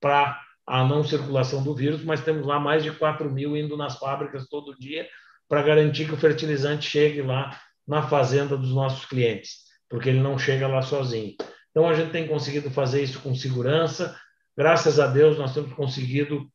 para 0.00 0.40
a 0.66 0.84
não 0.84 1.04
circulação 1.04 1.62
do 1.62 1.74
vírus, 1.74 2.02
mas 2.02 2.24
temos 2.24 2.46
lá 2.46 2.58
mais 2.58 2.82
de 2.82 2.90
4 2.92 3.30
mil 3.30 3.56
indo 3.56 3.76
nas 3.76 3.98
fábricas 3.98 4.48
todo 4.48 4.78
dia 4.78 5.06
para 5.48 5.62
garantir 5.62 6.06
que 6.06 6.14
o 6.14 6.18
fertilizante 6.18 6.88
chegue 6.88 7.20
lá 7.22 7.60
na 7.86 8.02
fazenda 8.02 8.56
dos 8.56 8.70
nossos 8.70 9.04
clientes, 9.04 9.64
porque 9.88 10.08
ele 10.08 10.20
não 10.20 10.38
chega 10.38 10.66
lá 10.66 10.80
sozinho. 10.80 11.34
Então, 11.70 11.88
a 11.88 11.94
gente 11.94 12.12
tem 12.12 12.26
conseguido 12.26 12.70
fazer 12.70 13.02
isso 13.02 13.20
com 13.20 13.34
segurança. 13.34 14.16
Graças 14.56 15.00
a 15.00 15.06
Deus, 15.06 15.36
nós 15.36 15.52
temos 15.52 15.72
conseguido 15.74 16.48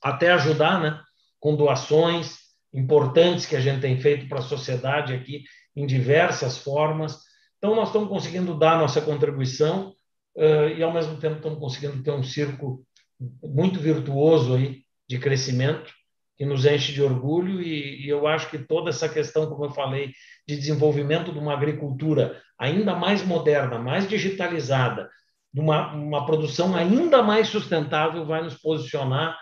até 0.00 0.32
ajudar, 0.32 0.80
né? 0.80 1.02
Com 1.40 1.56
doações 1.56 2.38
importantes 2.72 3.44
que 3.44 3.56
a 3.56 3.60
gente 3.60 3.80
tem 3.80 4.00
feito 4.00 4.28
para 4.28 4.38
a 4.38 4.42
sociedade 4.42 5.12
aqui, 5.12 5.44
em 5.74 5.84
diversas 5.84 6.58
formas. 6.58 7.18
Então, 7.58 7.74
nós 7.74 7.88
estamos 7.88 8.08
conseguindo 8.08 8.56
dar 8.56 8.78
nossa 8.78 9.00
contribuição 9.00 9.92
uh, 10.36 10.68
e, 10.76 10.82
ao 10.82 10.92
mesmo 10.92 11.18
tempo, 11.18 11.36
estamos 11.36 11.58
conseguindo 11.58 12.02
ter 12.02 12.12
um 12.12 12.22
círculo 12.22 12.85
muito 13.42 13.80
virtuoso 13.80 14.54
aí 14.54 14.82
de 15.08 15.18
crescimento 15.18 15.92
que 16.36 16.44
nos 16.44 16.66
enche 16.66 16.92
de 16.92 17.02
orgulho 17.02 17.62
e, 17.62 18.04
e, 18.04 18.08
eu 18.08 18.26
acho 18.26 18.50
que 18.50 18.58
toda 18.58 18.90
essa 18.90 19.08
questão, 19.08 19.46
como 19.48 19.64
eu 19.64 19.70
falei, 19.70 20.12
de 20.46 20.56
desenvolvimento 20.56 21.32
de 21.32 21.38
uma 21.38 21.54
agricultura 21.54 22.40
ainda 22.58 22.94
mais 22.94 23.24
moderna, 23.24 23.78
mais 23.78 24.06
digitalizada, 24.06 25.08
de 25.52 25.60
uma, 25.60 25.94
uma 25.94 26.26
produção 26.26 26.76
ainda 26.76 27.22
mais 27.22 27.48
sustentável, 27.48 28.26
vai 28.26 28.42
nos 28.42 28.54
posicionar 28.54 29.38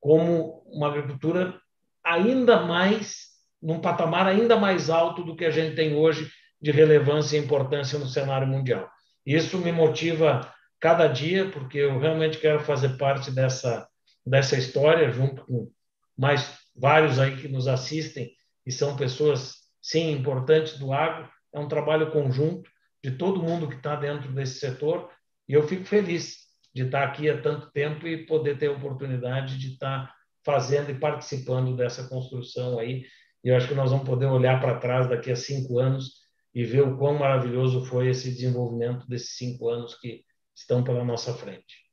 como 0.00 0.62
uma 0.66 0.86
agricultura 0.86 1.60
ainda 2.04 2.60
mais 2.60 3.26
num 3.60 3.80
patamar 3.80 4.28
ainda 4.28 4.56
mais 4.56 4.88
alto 4.88 5.24
do 5.24 5.34
que 5.34 5.44
a 5.44 5.50
gente 5.50 5.74
tem 5.74 5.96
hoje 5.96 6.30
de 6.60 6.70
relevância 6.70 7.36
e 7.36 7.40
importância 7.40 7.98
no 7.98 8.06
cenário 8.06 8.46
mundial. 8.46 8.88
Isso 9.24 9.58
me 9.58 9.72
motiva 9.72 10.52
cada 10.80 11.06
dia, 11.08 11.50
porque 11.50 11.78
eu 11.78 11.98
realmente 11.98 12.38
quero 12.38 12.60
fazer 12.60 12.96
parte 12.96 13.30
dessa 13.30 13.88
dessa 14.26 14.58
história 14.58 15.08
junto 15.12 15.44
com 15.46 15.70
mais 16.18 16.58
vários 16.74 17.18
aí 17.18 17.36
que 17.36 17.46
nos 17.46 17.68
assistem 17.68 18.32
e 18.66 18.72
são 18.72 18.96
pessoas, 18.96 19.54
sim, 19.80 20.10
importantes 20.10 20.78
do 20.78 20.92
agro. 20.92 21.28
É 21.54 21.60
um 21.60 21.68
trabalho 21.68 22.10
conjunto 22.10 22.68
de 23.02 23.12
todo 23.12 23.42
mundo 23.42 23.68
que 23.68 23.76
está 23.76 23.94
dentro 23.94 24.32
desse 24.32 24.58
setor 24.58 25.08
e 25.48 25.52
eu 25.52 25.66
fico 25.66 25.84
feliz 25.84 26.46
de 26.74 26.82
estar 26.82 27.04
aqui 27.04 27.30
há 27.30 27.40
tanto 27.40 27.70
tempo 27.70 28.06
e 28.06 28.26
poder 28.26 28.58
ter 28.58 28.66
a 28.66 28.72
oportunidade 28.72 29.58
de 29.58 29.74
estar 29.74 30.12
fazendo 30.44 30.90
e 30.90 30.98
participando 30.98 31.76
dessa 31.76 32.08
construção 32.08 32.78
aí. 32.78 33.06
E 33.42 33.48
eu 33.48 33.56
acho 33.56 33.68
que 33.68 33.74
nós 33.74 33.90
vamos 33.90 34.06
poder 34.06 34.26
olhar 34.26 34.60
para 34.60 34.78
trás 34.78 35.08
daqui 35.08 35.30
a 35.30 35.36
cinco 35.36 35.78
anos 35.78 36.26
e 36.52 36.64
ver 36.64 36.82
o 36.82 36.96
quão 36.98 37.18
maravilhoso 37.18 37.84
foi 37.86 38.08
esse 38.08 38.30
desenvolvimento 38.30 39.08
desses 39.08 39.36
cinco 39.36 39.68
anos 39.68 39.94
que 39.94 40.24
estão 40.56 40.82
pela 40.82 41.04
nossa 41.04 41.34
frente. 41.34 41.84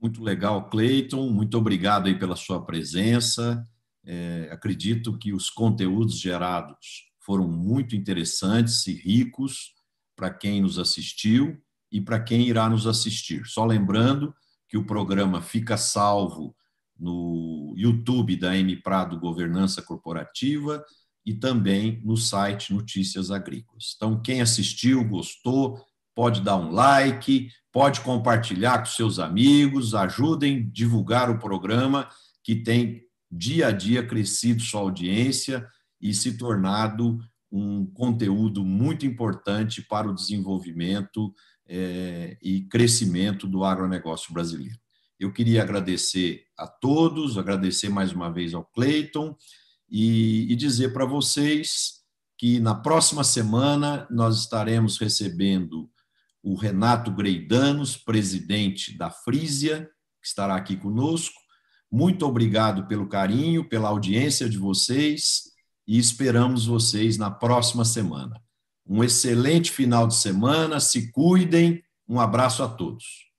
Muito 0.00 0.22
legal, 0.22 0.70
Cleiton. 0.70 1.28
Muito 1.28 1.58
obrigado 1.58 2.06
aí 2.06 2.18
pela 2.18 2.36
sua 2.36 2.64
presença. 2.64 3.66
É, 4.04 4.48
acredito 4.50 5.18
que 5.18 5.32
os 5.32 5.50
conteúdos 5.50 6.18
gerados 6.18 7.10
foram 7.18 7.46
muito 7.46 7.94
interessantes 7.94 8.86
e 8.86 8.94
ricos 8.94 9.74
para 10.16 10.32
quem 10.32 10.62
nos 10.62 10.78
assistiu 10.78 11.60
e 11.92 12.00
para 12.00 12.20
quem 12.20 12.48
irá 12.48 12.68
nos 12.68 12.86
assistir. 12.86 13.44
Só 13.46 13.64
lembrando 13.66 14.34
que 14.68 14.78
o 14.78 14.86
programa 14.86 15.42
fica 15.42 15.76
salvo 15.76 16.56
no 16.98 17.74
YouTube 17.76 18.36
da 18.36 18.56
M 18.56 18.76
Prado 18.76 19.18
Governança 19.18 19.82
Corporativa 19.82 20.84
e 21.26 21.34
também 21.34 22.00
no 22.04 22.16
site 22.16 22.72
Notícias 22.72 23.30
Agrícolas. 23.30 23.94
Então, 23.96 24.20
quem 24.22 24.40
assistiu, 24.40 25.06
gostou, 25.06 25.84
pode 26.20 26.42
dar 26.42 26.58
um 26.58 26.70
like, 26.70 27.48
pode 27.72 28.02
compartilhar 28.02 28.80
com 28.80 28.84
seus 28.84 29.18
amigos, 29.18 29.94
ajudem 29.94 30.58
a 30.58 30.70
divulgar 30.70 31.30
o 31.30 31.38
programa 31.38 32.10
que 32.44 32.56
tem 32.56 33.00
dia 33.30 33.68
a 33.68 33.70
dia 33.70 34.06
crescido 34.06 34.60
sua 34.60 34.82
audiência 34.82 35.66
e 35.98 36.12
se 36.12 36.36
tornado 36.36 37.18
um 37.50 37.86
conteúdo 37.86 38.62
muito 38.62 39.06
importante 39.06 39.80
para 39.80 40.10
o 40.10 40.14
desenvolvimento 40.14 41.32
é, 41.66 42.36
e 42.42 42.64
crescimento 42.68 43.46
do 43.46 43.64
agronegócio 43.64 44.30
brasileiro. 44.34 44.76
Eu 45.18 45.32
queria 45.32 45.62
agradecer 45.62 46.42
a 46.54 46.66
todos, 46.66 47.38
agradecer 47.38 47.88
mais 47.88 48.12
uma 48.12 48.30
vez 48.30 48.52
ao 48.52 48.66
Cleiton 48.74 49.34
e, 49.90 50.52
e 50.52 50.54
dizer 50.54 50.92
para 50.92 51.06
vocês 51.06 52.00
que 52.36 52.60
na 52.60 52.74
próxima 52.74 53.24
semana 53.24 54.06
nós 54.10 54.40
estaremos 54.40 54.98
recebendo 54.98 55.89
o 56.42 56.54
Renato 56.54 57.10
Greidanos, 57.10 57.96
presidente 57.96 58.96
da 58.96 59.10
Frisia, 59.10 59.88
que 60.20 60.26
estará 60.26 60.56
aqui 60.56 60.76
conosco. 60.76 61.40
Muito 61.90 62.24
obrigado 62.26 62.86
pelo 62.86 63.08
carinho, 63.08 63.68
pela 63.68 63.88
audiência 63.88 64.48
de 64.48 64.58
vocês 64.58 65.50
e 65.86 65.98
esperamos 65.98 66.66
vocês 66.66 67.18
na 67.18 67.30
próxima 67.30 67.84
semana. 67.84 68.40
Um 68.86 69.02
excelente 69.04 69.70
final 69.70 70.06
de 70.06 70.14
semana, 70.16 70.80
se 70.80 71.10
cuidem, 71.10 71.82
um 72.08 72.18
abraço 72.18 72.62
a 72.62 72.68
todos. 72.68 73.29